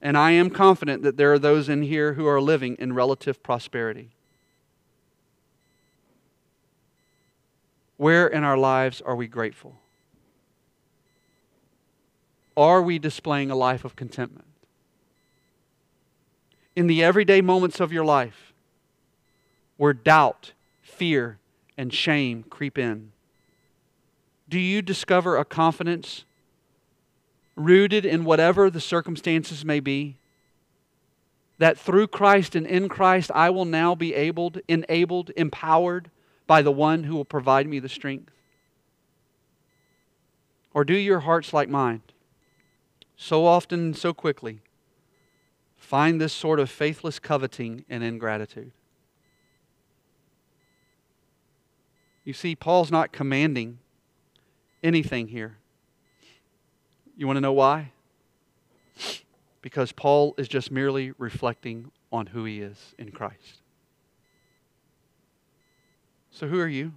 And 0.01 0.16
I 0.16 0.32
am 0.32 0.51
confident 0.51 1.03
that 1.03 1.16
there 1.16 1.32
are 1.32 1.38
those 1.38 1.68
in 1.68 1.82
here 1.82 2.14
who 2.14 2.26
are 2.26 2.40
living 2.40 2.76
in 2.78 2.92
relative 2.92 3.42
prosperity. 3.42 4.11
Where 7.97 8.26
in 8.26 8.44
our 8.44 8.59
lives 8.59 9.01
are 9.01 9.16
we 9.16 9.26
grateful? 9.26 9.76
Are 12.57 12.82
we 12.82 12.99
displaying 12.99 13.51
a 13.51 13.57
life 13.57 13.84
of 13.84 13.97
contentment? 13.97 14.47
In 16.74 16.86
the 16.86 17.03
everyday 17.03 17.40
moments 17.40 17.80
of 17.80 17.92
your 17.92 18.05
life, 18.05 18.53
where 19.78 19.94
doubt, 19.94 20.53
fear, 20.82 21.38
and 21.76 21.92
shame 21.92 22.44
creep 22.49 22.78
in, 22.78 23.12
do 24.49 24.59
you 24.59 24.82
discover 24.82 25.36
a 25.36 25.44
confidence 25.44 26.24
rooted 27.57 28.05
in 28.05 28.25
whatever 28.25 28.71
the 28.71 28.81
circumstances 28.81 29.65
may 29.65 29.81
be, 29.81 30.17
that 31.59 31.79
through 31.79 32.07
Christ 32.07 32.55
and 32.55 32.67
in 32.67 32.89
Christ 32.89 33.31
I 33.35 33.51
will 33.51 33.65
now 33.65 33.95
be 33.95 34.15
able, 34.15 34.53
enabled, 34.69 35.31
empowered 35.37 36.11
by 36.47 36.63
the 36.63 36.71
one 36.71 37.05
who 37.05 37.17
will 37.17 37.25
provide 37.25 37.67
me 37.67 37.79
the 37.79 37.89
strength? 37.89 38.31
Or 40.75 40.85
do 40.85 40.95
your 40.95 41.21
hearts 41.21 41.55
like 41.55 41.71
mine 41.71 42.03
so 43.17 43.47
often 43.47 43.95
so 43.95 44.13
quickly 44.13 44.61
find 45.79 46.21
this 46.21 46.35
sort 46.35 46.61
of 46.61 46.71
faithless 46.71 47.19
coveting 47.19 47.87
and 47.89 48.05
ingratitude? 48.05 48.73
You 52.25 52.35
see, 52.35 52.55
Paul's 52.55 52.91
not 52.91 53.13
commanding 53.13 53.79
anything 54.83 55.29
here. 55.29 55.57
You 57.17 57.27
want 57.27 57.39
to 57.39 57.41
know 57.41 57.53
why? 57.53 57.93
Because 59.62 59.91
Paul 59.93 60.35
is 60.37 60.49
just 60.49 60.71
merely 60.71 61.12
reflecting 61.19 61.91
on 62.12 62.27
who 62.27 62.45
he 62.45 62.61
is 62.61 62.95
in 62.99 63.11
Christ. 63.11 63.62
So, 66.31 66.47
who 66.47 66.61
are 66.61 66.69
you? 66.69 66.93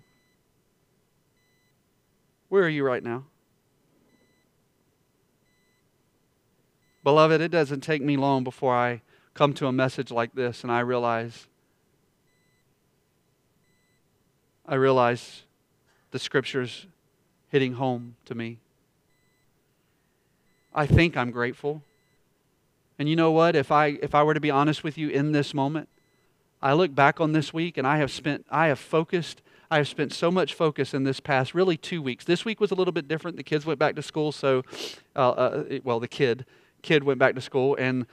Where 2.49 2.63
are 2.63 2.69
you 2.69 2.83
right 2.83 3.03
now? 3.03 3.23
Beloved, 7.03 7.39
it 7.39 7.49
doesn't 7.49 7.81
take 7.81 8.01
me 8.01 8.17
long 8.17 8.43
before 8.43 8.75
I 8.75 9.01
come 9.33 9.53
to 9.53 9.67
a 9.67 9.71
message 9.71 10.11
like 10.11 10.35
this 10.35 10.63
and 10.63 10.71
I 10.71 10.81
realize 10.81 11.47
I 14.65 14.75
realize 14.75 15.43
the 16.11 16.19
scriptures 16.19 16.85
hitting 17.47 17.73
home 17.73 18.17
to 18.25 18.35
me. 18.35 18.59
I 20.73 20.85
think 20.85 21.17
I'm 21.17 21.31
grateful. 21.31 21.83
And 22.97 23.07
you 23.09 23.15
know 23.15 23.31
what? 23.31 23.55
If 23.55 23.71
I 23.71 23.87
if 24.01 24.13
I 24.13 24.23
were 24.23 24.33
to 24.33 24.39
be 24.39 24.51
honest 24.51 24.83
with 24.83 24.97
you 24.97 25.09
in 25.09 25.31
this 25.31 25.53
moment, 25.53 25.89
I 26.61 26.73
look 26.73 26.93
back 26.93 27.21
on 27.21 27.31
this 27.31 27.53
week 27.53 27.77
and 27.77 27.87
I 27.87 27.97
have 27.97 28.11
spent 28.11 28.45
I 28.49 28.67
have 28.67 28.79
focused 28.79 29.41
I 29.71 29.77
have 29.77 29.87
spent 29.87 30.13
so 30.13 30.31
much 30.31 30.53
focus 30.53 30.93
in 30.93 31.03
this 31.03 31.19
past 31.19 31.53
really 31.53 31.77
two 31.77 32.01
weeks. 32.01 32.25
This 32.25 32.43
week 32.43 32.59
was 32.59 32.71
a 32.71 32.75
little 32.75 32.91
bit 32.91 33.07
different. 33.07 33.37
The 33.37 33.43
kids 33.43 33.65
went 33.65 33.79
back 33.79 33.95
to 33.95 34.01
school, 34.01 34.31
so 34.31 34.63
uh, 35.15 35.29
uh, 35.29 35.79
well, 35.83 35.99
the 35.99 36.07
kid 36.07 36.45
kid 36.81 37.03
went 37.03 37.19
back 37.19 37.35
to 37.35 37.41
school, 37.41 37.75
and 37.75 38.05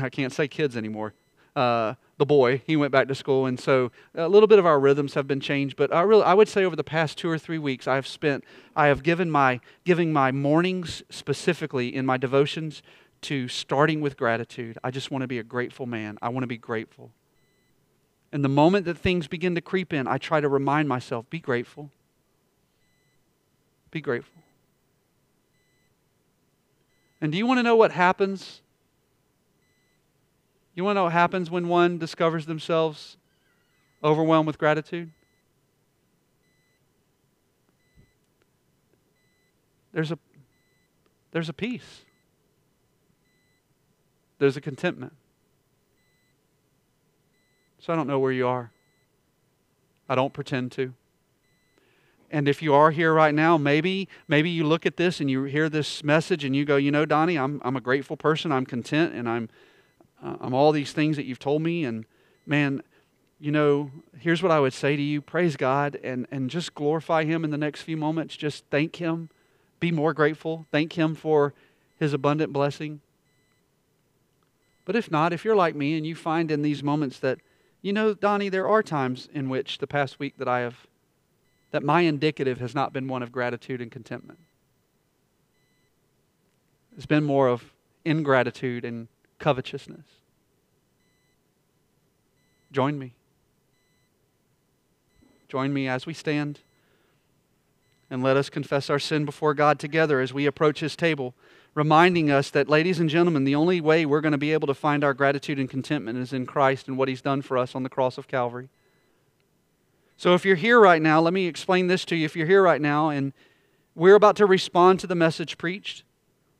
I 0.00 0.08
can't 0.08 0.32
say 0.32 0.48
kids 0.48 0.76
anymore. 0.76 1.14
Uh, 1.54 1.94
the 2.16 2.26
boy, 2.26 2.62
he 2.66 2.76
went 2.76 2.92
back 2.92 3.08
to 3.08 3.14
school, 3.14 3.46
and 3.46 3.58
so 3.58 3.90
a 4.14 4.28
little 4.28 4.46
bit 4.46 4.58
of 4.58 4.64
our 4.64 4.78
rhythms 4.78 5.14
have 5.14 5.26
been 5.26 5.40
changed. 5.40 5.76
But 5.76 5.92
I 5.92 6.02
really, 6.02 6.22
I 6.22 6.34
would 6.34 6.48
say 6.48 6.64
over 6.64 6.76
the 6.76 6.84
past 6.84 7.18
two 7.18 7.28
or 7.28 7.36
three 7.36 7.58
weeks, 7.58 7.86
I 7.86 7.96
have 7.96 8.06
spent, 8.06 8.44
I 8.74 8.86
have 8.86 9.02
given 9.02 9.30
my 9.30 9.60
giving 9.84 10.12
my 10.12 10.32
mornings 10.32 11.02
specifically 11.10 11.94
in 11.94 12.06
my 12.06 12.16
devotions 12.16 12.82
to 13.22 13.48
starting 13.48 14.00
with 14.00 14.16
gratitude. 14.16 14.78
I 14.82 14.90
just 14.90 15.10
want 15.10 15.22
to 15.22 15.28
be 15.28 15.38
a 15.38 15.42
grateful 15.42 15.84
man. 15.84 16.16
I 16.22 16.28
want 16.30 16.44
to 16.44 16.48
be 16.48 16.56
grateful. 16.56 17.10
And 18.32 18.42
the 18.42 18.48
moment 18.48 18.86
that 18.86 18.96
things 18.96 19.26
begin 19.26 19.54
to 19.56 19.60
creep 19.60 19.92
in, 19.92 20.08
I 20.08 20.16
try 20.16 20.40
to 20.40 20.48
remind 20.48 20.88
myself, 20.88 21.28
be 21.28 21.38
grateful. 21.38 21.90
Be 23.90 24.00
grateful. 24.00 24.42
And 27.20 27.30
do 27.30 27.36
you 27.36 27.46
want 27.46 27.58
to 27.58 27.62
know 27.62 27.76
what 27.76 27.92
happens 27.92 28.61
you 30.74 30.84
want 30.84 30.96
to 30.96 31.00
know 31.00 31.04
what 31.04 31.12
happens 31.12 31.50
when 31.50 31.68
one 31.68 31.98
discovers 31.98 32.46
themselves 32.46 33.16
overwhelmed 34.02 34.46
with 34.46 34.58
gratitude? 34.58 35.10
There's 39.92 40.10
a, 40.10 40.18
there's 41.32 41.48
a 41.48 41.52
peace, 41.52 42.02
there's 44.38 44.56
a 44.56 44.60
contentment. 44.60 45.12
So 47.78 47.92
I 47.92 47.96
don't 47.96 48.06
know 48.06 48.20
where 48.20 48.32
you 48.32 48.46
are. 48.46 48.70
I 50.08 50.14
don't 50.14 50.32
pretend 50.32 50.70
to. 50.72 50.94
And 52.30 52.48
if 52.48 52.62
you 52.62 52.72
are 52.74 52.90
here 52.92 53.12
right 53.12 53.34
now, 53.34 53.58
maybe 53.58 54.08
maybe 54.28 54.48
you 54.48 54.64
look 54.64 54.86
at 54.86 54.96
this 54.96 55.20
and 55.20 55.30
you 55.30 55.44
hear 55.44 55.68
this 55.68 56.02
message 56.02 56.44
and 56.44 56.56
you 56.56 56.64
go, 56.64 56.76
you 56.76 56.90
know, 56.90 57.04
Donnie, 57.04 57.36
I'm 57.36 57.60
I'm 57.64 57.76
a 57.76 57.80
grateful 57.80 58.16
person. 58.16 58.52
I'm 58.52 58.64
content 58.64 59.14
and 59.14 59.28
I'm 59.28 59.50
uh, 60.22 60.36
I'm 60.40 60.54
all 60.54 60.72
these 60.72 60.92
things 60.92 61.16
that 61.16 61.24
you've 61.24 61.38
told 61.38 61.62
me. 61.62 61.84
And 61.84 62.04
man, 62.46 62.82
you 63.40 63.50
know, 63.50 63.90
here's 64.18 64.42
what 64.42 64.52
I 64.52 64.60
would 64.60 64.72
say 64.72 64.96
to 64.96 65.02
you 65.02 65.20
praise 65.20 65.56
God 65.56 65.98
and, 66.02 66.26
and 66.30 66.48
just 66.48 66.74
glorify 66.74 67.24
Him 67.24 67.44
in 67.44 67.50
the 67.50 67.58
next 67.58 67.82
few 67.82 67.96
moments. 67.96 68.36
Just 68.36 68.64
thank 68.70 68.96
Him. 68.96 69.30
Be 69.80 69.90
more 69.90 70.14
grateful. 70.14 70.66
Thank 70.70 70.92
Him 70.92 71.14
for 71.14 71.54
His 71.98 72.12
abundant 72.12 72.52
blessing. 72.52 73.00
But 74.84 74.96
if 74.96 75.10
not, 75.10 75.32
if 75.32 75.44
you're 75.44 75.56
like 75.56 75.74
me 75.74 75.96
and 75.96 76.06
you 76.06 76.14
find 76.14 76.50
in 76.50 76.62
these 76.62 76.82
moments 76.82 77.18
that, 77.20 77.38
you 77.82 77.92
know, 77.92 78.14
Donnie, 78.14 78.48
there 78.48 78.68
are 78.68 78.82
times 78.82 79.28
in 79.32 79.48
which 79.48 79.78
the 79.78 79.86
past 79.86 80.18
week 80.18 80.38
that 80.38 80.48
I 80.48 80.60
have, 80.60 80.86
that 81.70 81.82
my 81.82 82.02
indicative 82.02 82.58
has 82.58 82.74
not 82.74 82.92
been 82.92 83.08
one 83.08 83.22
of 83.22 83.32
gratitude 83.32 83.80
and 83.80 83.90
contentment. 83.90 84.40
It's 86.96 87.06
been 87.06 87.24
more 87.24 87.48
of 87.48 87.72
ingratitude 88.04 88.84
and 88.84 89.08
covetousness. 89.42 90.06
Join 92.70 92.98
me. 92.98 93.12
Join 95.48 95.74
me 95.74 95.88
as 95.88 96.06
we 96.06 96.14
stand 96.14 96.60
and 98.08 98.22
let 98.22 98.36
us 98.36 98.48
confess 98.48 98.88
our 98.88 98.98
sin 98.98 99.24
before 99.24 99.52
God 99.52 99.78
together 99.78 100.20
as 100.20 100.32
we 100.32 100.46
approach 100.46 100.80
His 100.80 100.94
table, 100.94 101.34
reminding 101.74 102.30
us 102.30 102.50
that, 102.50 102.68
ladies 102.68 103.00
and 103.00 103.10
gentlemen, 103.10 103.44
the 103.44 103.54
only 103.54 103.80
way 103.80 104.06
we're 104.06 104.20
going 104.20 104.32
to 104.32 104.38
be 104.38 104.52
able 104.52 104.68
to 104.68 104.74
find 104.74 105.02
our 105.02 105.12
gratitude 105.12 105.58
and 105.58 105.68
contentment 105.68 106.18
is 106.18 106.32
in 106.32 106.46
Christ 106.46 106.88
and 106.88 106.96
what 106.96 107.08
He's 107.08 107.20
done 107.20 107.42
for 107.42 107.58
us 107.58 107.74
on 107.74 107.82
the 107.82 107.88
cross 107.88 108.16
of 108.16 108.28
Calvary. 108.28 108.68
So 110.16 110.34
if 110.34 110.44
you're 110.44 110.56
here 110.56 110.78
right 110.78 111.02
now, 111.02 111.20
let 111.20 111.32
me 111.32 111.46
explain 111.46 111.88
this 111.88 112.04
to 112.06 112.16
you. 112.16 112.24
If 112.24 112.36
you're 112.36 112.46
here 112.46 112.62
right 112.62 112.80
now 112.80 113.08
and 113.08 113.32
we're 113.94 114.14
about 114.14 114.36
to 114.36 114.46
respond 114.46 115.00
to 115.00 115.06
the 115.06 115.14
message 115.14 115.58
preached, 115.58 116.04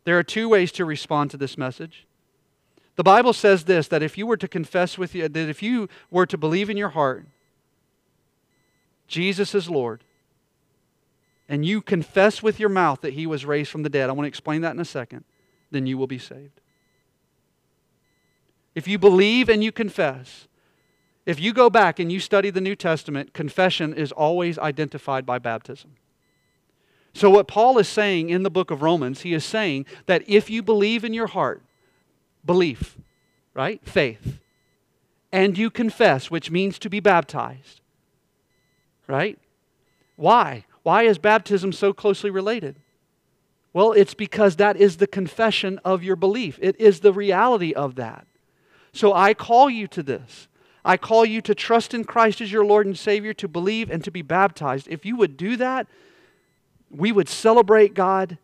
there 0.04 0.18
are 0.18 0.24
two 0.24 0.48
ways 0.48 0.72
to 0.72 0.84
respond 0.84 1.30
to 1.30 1.36
this 1.36 1.56
message. 1.56 2.06
The 2.96 3.02
Bible 3.02 3.32
says 3.32 3.64
this 3.64 3.88
that 3.88 4.02
if 4.02 4.18
you 4.18 4.26
were 4.26 4.36
to 4.36 4.48
confess 4.48 4.98
with 4.98 5.14
you, 5.14 5.28
that 5.28 5.48
if 5.48 5.62
you 5.62 5.88
were 6.10 6.26
to 6.26 6.36
believe 6.36 6.68
in 6.68 6.76
your 6.76 6.90
heart, 6.90 7.26
Jesus 9.06 9.54
is 9.54 9.68
Lord, 9.68 10.04
and 11.48 11.64
you 11.64 11.82
confess 11.82 12.42
with 12.42 12.60
your 12.60 12.68
mouth 12.68 13.00
that 13.00 13.14
he 13.14 13.26
was 13.26 13.44
raised 13.44 13.70
from 13.70 13.82
the 13.82 13.88
dead, 13.88 14.08
I 14.08 14.12
want 14.12 14.24
to 14.24 14.28
explain 14.28 14.62
that 14.62 14.74
in 14.74 14.80
a 14.80 14.84
second, 14.84 15.24
then 15.70 15.86
you 15.86 15.98
will 15.98 16.06
be 16.06 16.18
saved. 16.18 16.60
If 18.74 18.88
you 18.88 18.98
believe 18.98 19.48
and 19.48 19.62
you 19.62 19.70
confess, 19.70 20.48
if 21.26 21.38
you 21.38 21.52
go 21.52 21.70
back 21.70 21.98
and 21.98 22.10
you 22.10 22.20
study 22.20 22.50
the 22.50 22.60
New 22.60 22.74
Testament, 22.74 23.32
confession 23.32 23.92
is 23.92 24.12
always 24.12 24.58
identified 24.58 25.24
by 25.24 25.38
baptism. 25.38 25.92
So, 27.14 27.28
what 27.28 27.46
Paul 27.46 27.78
is 27.78 27.88
saying 27.88 28.30
in 28.30 28.42
the 28.42 28.50
book 28.50 28.70
of 28.70 28.80
Romans, 28.80 29.20
he 29.20 29.34
is 29.34 29.44
saying 29.44 29.84
that 30.06 30.22
if 30.26 30.48
you 30.48 30.62
believe 30.62 31.04
in 31.04 31.12
your 31.12 31.26
heart 31.26 31.62
belief, 32.44 32.96
right? 33.54 33.80
Faith. 33.84 34.38
And 35.30 35.56
you 35.56 35.70
confess, 35.70 36.30
which 36.30 36.50
means 36.50 36.78
to 36.78 36.90
be 36.90 37.00
baptized, 37.00 37.80
right? 39.06 39.38
Why? 40.16 40.64
Why 40.82 41.04
is 41.04 41.18
baptism 41.18 41.72
so 41.72 41.92
closely 41.92 42.30
related? 42.30 42.76
Well, 43.72 43.92
it's 43.92 44.14
because 44.14 44.56
that 44.56 44.76
is 44.76 44.98
the 44.98 45.06
confession 45.06 45.80
of 45.84 46.02
your 46.02 46.16
belief. 46.16 46.58
It 46.60 46.78
is 46.78 47.00
the 47.00 47.12
reality 47.12 47.72
of 47.72 47.94
that. 47.94 48.26
So 48.92 49.14
I 49.14 49.32
call 49.32 49.70
you 49.70 49.86
to 49.88 50.02
this. 50.02 50.48
I 50.84 50.96
call 50.96 51.24
you 51.24 51.40
to 51.42 51.54
trust 51.54 51.94
in 51.94 52.04
Christ 52.04 52.40
as 52.40 52.52
your 52.52 52.64
Lord 52.64 52.86
and 52.86 52.98
Savior, 52.98 53.32
to 53.34 53.48
believe 53.48 53.90
and 53.90 54.02
to 54.04 54.10
be 54.10 54.20
baptized. 54.20 54.88
If 54.88 55.06
you 55.06 55.16
would 55.16 55.36
do 55.36 55.56
that, 55.56 55.86
we 56.90 57.12
would 57.12 57.28
celebrate 57.28 57.94
God 57.94 58.36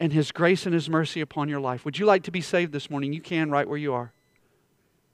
and 0.00 0.12
His 0.12 0.32
grace 0.32 0.64
and 0.64 0.74
His 0.74 0.88
mercy 0.88 1.20
upon 1.20 1.48
your 1.48 1.60
life. 1.60 1.84
Would 1.84 1.98
you 1.98 2.06
like 2.06 2.24
to 2.24 2.30
be 2.30 2.40
saved 2.40 2.72
this 2.72 2.90
morning? 2.90 3.12
You 3.12 3.20
can 3.20 3.50
right 3.50 3.68
where 3.68 3.78
you 3.78 3.92
are. 3.92 4.12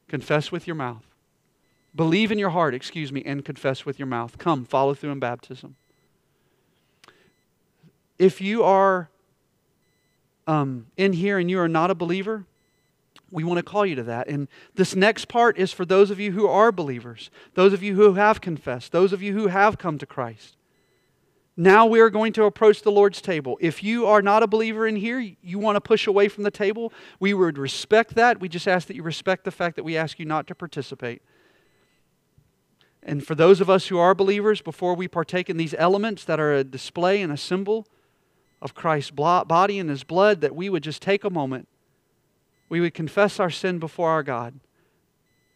Confess 0.09 0.53
with 0.53 0.67
your 0.67 0.77
mouth. 0.77 1.05
Believe 1.95 2.31
in 2.31 2.39
your 2.39 2.51
heart, 2.51 2.75
excuse 2.75 3.11
me, 3.11 3.23
and 3.27 3.45
confess 3.45 3.85
with 3.85 3.99
your 3.99 4.07
mouth. 4.07 4.39
Come, 4.39 4.65
follow 4.65 4.95
through 4.95 5.11
in 5.11 5.19
baptism. 5.19 5.75
If 8.19 8.41
you 8.41 8.63
are 8.63 9.11
um, 10.47 10.87
in 10.97 11.13
here 11.13 11.39
and 11.39 11.51
you 11.51 11.59
are 11.59 11.69
not 11.69 11.91
a 11.91 11.95
believer, 11.95 12.45
we 13.31 13.45
want 13.45 13.59
to 13.59 13.63
call 13.63 13.85
you 13.85 13.97
to 13.97 14.05
that. 14.05 14.29
And 14.29 14.47
this 14.75 14.95
next 14.95 15.27
part 15.27 15.59
is 15.59 15.73
for 15.73 15.85
those 15.85 16.11
of 16.11 16.21
you 16.21 16.33
who 16.33 16.47
are 16.47 16.71
believers, 16.71 17.31
those 17.55 17.73
of 17.73 17.83
you 17.83 17.95
who 17.95 18.15
have 18.15 18.41
confessed, 18.41 18.93
those 18.93 19.13
of 19.13 19.23
you 19.23 19.33
who 19.33 19.49
have 19.49 19.79
come 19.79 19.99
to 19.99 20.07
Christ. 20.07 20.56
Now 21.57 21.87
we 21.87 22.01
are 22.01 22.11
going 22.11 22.35
to 22.35 22.45
approach 22.45 22.83
the 22.83 22.93
Lord's 22.93 23.23
table. 23.23 23.57
If 23.63 23.83
you 23.83 24.05
are 24.07 24.21
not 24.21 24.43
a 24.43 24.47
believer 24.47 24.87
in 24.87 24.97
here, 24.97 25.19
you 25.19 25.59
want 25.59 25.77
to 25.77 25.81
push 25.81 26.07
away 26.07 26.29
from 26.29 26.45
the 26.45 26.51
table, 26.51 26.93
we 27.19 27.33
would 27.33 27.57
respect 27.57 28.15
that. 28.15 28.41
We 28.41 28.49
just 28.51 28.69
ask 28.69 28.87
that 28.89 28.97
you 28.97 29.03
respect 29.03 29.45
the 29.45 29.51
fact 29.51 29.77
that 29.77 29.85
we 29.85 29.97
ask 29.97 30.19
you 30.19 30.27
not 30.27 30.47
to 30.49 30.55
participate. 30.55 31.23
And 33.03 33.27
for 33.27 33.35
those 33.35 33.63
of 33.63 33.71
us 33.71 33.87
who 33.87 33.99
are 33.99 34.15
believers, 34.15 34.61
before 34.61 34.95
we 34.95 35.09
partake 35.09 35.49
in 35.49 35.57
these 35.57 35.75
elements 35.79 36.25
that 36.25 36.39
are 36.39 36.53
a 36.53 36.65
display 36.65 37.23
and 37.23 37.33
a 37.33 37.39
symbol 37.39 37.87
of 38.61 38.75
Christ's 38.75 39.13
body 39.13 39.79
and 39.79 39.89
his 39.89 40.05
blood, 40.05 40.43
that 40.43 40.55
we 40.55 40.69
would 40.69 40.83
just 40.83 41.01
take 41.01 41.25
a 41.25 41.31
moment. 41.31 41.69
We 42.69 42.81
would 42.81 42.93
confess 42.93 43.41
our 43.41 43.51
sin 43.51 43.79
before 43.79 44.11
our 44.11 44.23
God. 44.23 44.61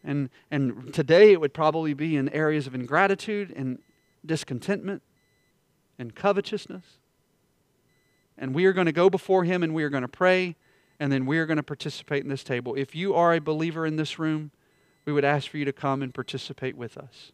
And, 0.03 0.29
and 0.49 0.91
today 0.93 1.31
it 1.31 1.41
would 1.41 1.53
probably 1.53 1.93
be 1.93 2.15
in 2.15 2.29
areas 2.29 2.65
of 2.65 2.73
ingratitude 2.73 3.53
and 3.55 3.79
discontentment 4.25 5.03
and 6.01 6.15
covetousness. 6.15 6.97
And 8.37 8.53
we 8.55 8.65
are 8.65 8.73
going 8.73 8.87
to 8.87 8.91
go 8.91 9.09
before 9.09 9.43
him 9.43 9.63
and 9.63 9.73
we 9.73 9.83
are 9.83 9.89
going 9.89 10.01
to 10.01 10.09
pray 10.09 10.55
and 10.99 11.11
then 11.11 11.25
we 11.25 11.37
are 11.37 11.45
going 11.45 11.57
to 11.57 11.63
participate 11.63 12.23
in 12.23 12.29
this 12.29 12.43
table. 12.43 12.75
If 12.75 12.95
you 12.95 13.13
are 13.13 13.33
a 13.33 13.39
believer 13.39 13.85
in 13.85 13.95
this 13.95 14.19
room, 14.19 14.51
we 15.05 15.13
would 15.13 15.25
ask 15.25 15.49
for 15.49 15.57
you 15.57 15.65
to 15.65 15.73
come 15.73 16.01
and 16.01 16.13
participate 16.13 16.75
with 16.75 16.97
us. 16.97 17.31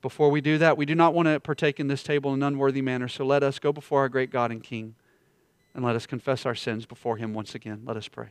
Before 0.00 0.30
we 0.30 0.40
do 0.40 0.58
that, 0.58 0.76
we 0.76 0.86
do 0.86 0.94
not 0.94 1.14
want 1.14 1.26
to 1.26 1.40
partake 1.40 1.78
in 1.78 1.88
this 1.88 2.02
table 2.02 2.32
in 2.32 2.42
an 2.42 2.46
unworthy 2.46 2.82
manner, 2.82 3.08
so 3.08 3.24
let 3.24 3.42
us 3.42 3.58
go 3.58 3.72
before 3.72 4.00
our 4.00 4.08
great 4.08 4.30
God 4.30 4.50
and 4.50 4.62
King 4.62 4.94
and 5.74 5.84
let 5.84 5.96
us 5.96 6.06
confess 6.06 6.46
our 6.46 6.54
sins 6.54 6.86
before 6.86 7.16
Him 7.16 7.34
once 7.34 7.54
again. 7.54 7.82
Let 7.84 7.96
us 7.96 8.08
pray. 8.08 8.28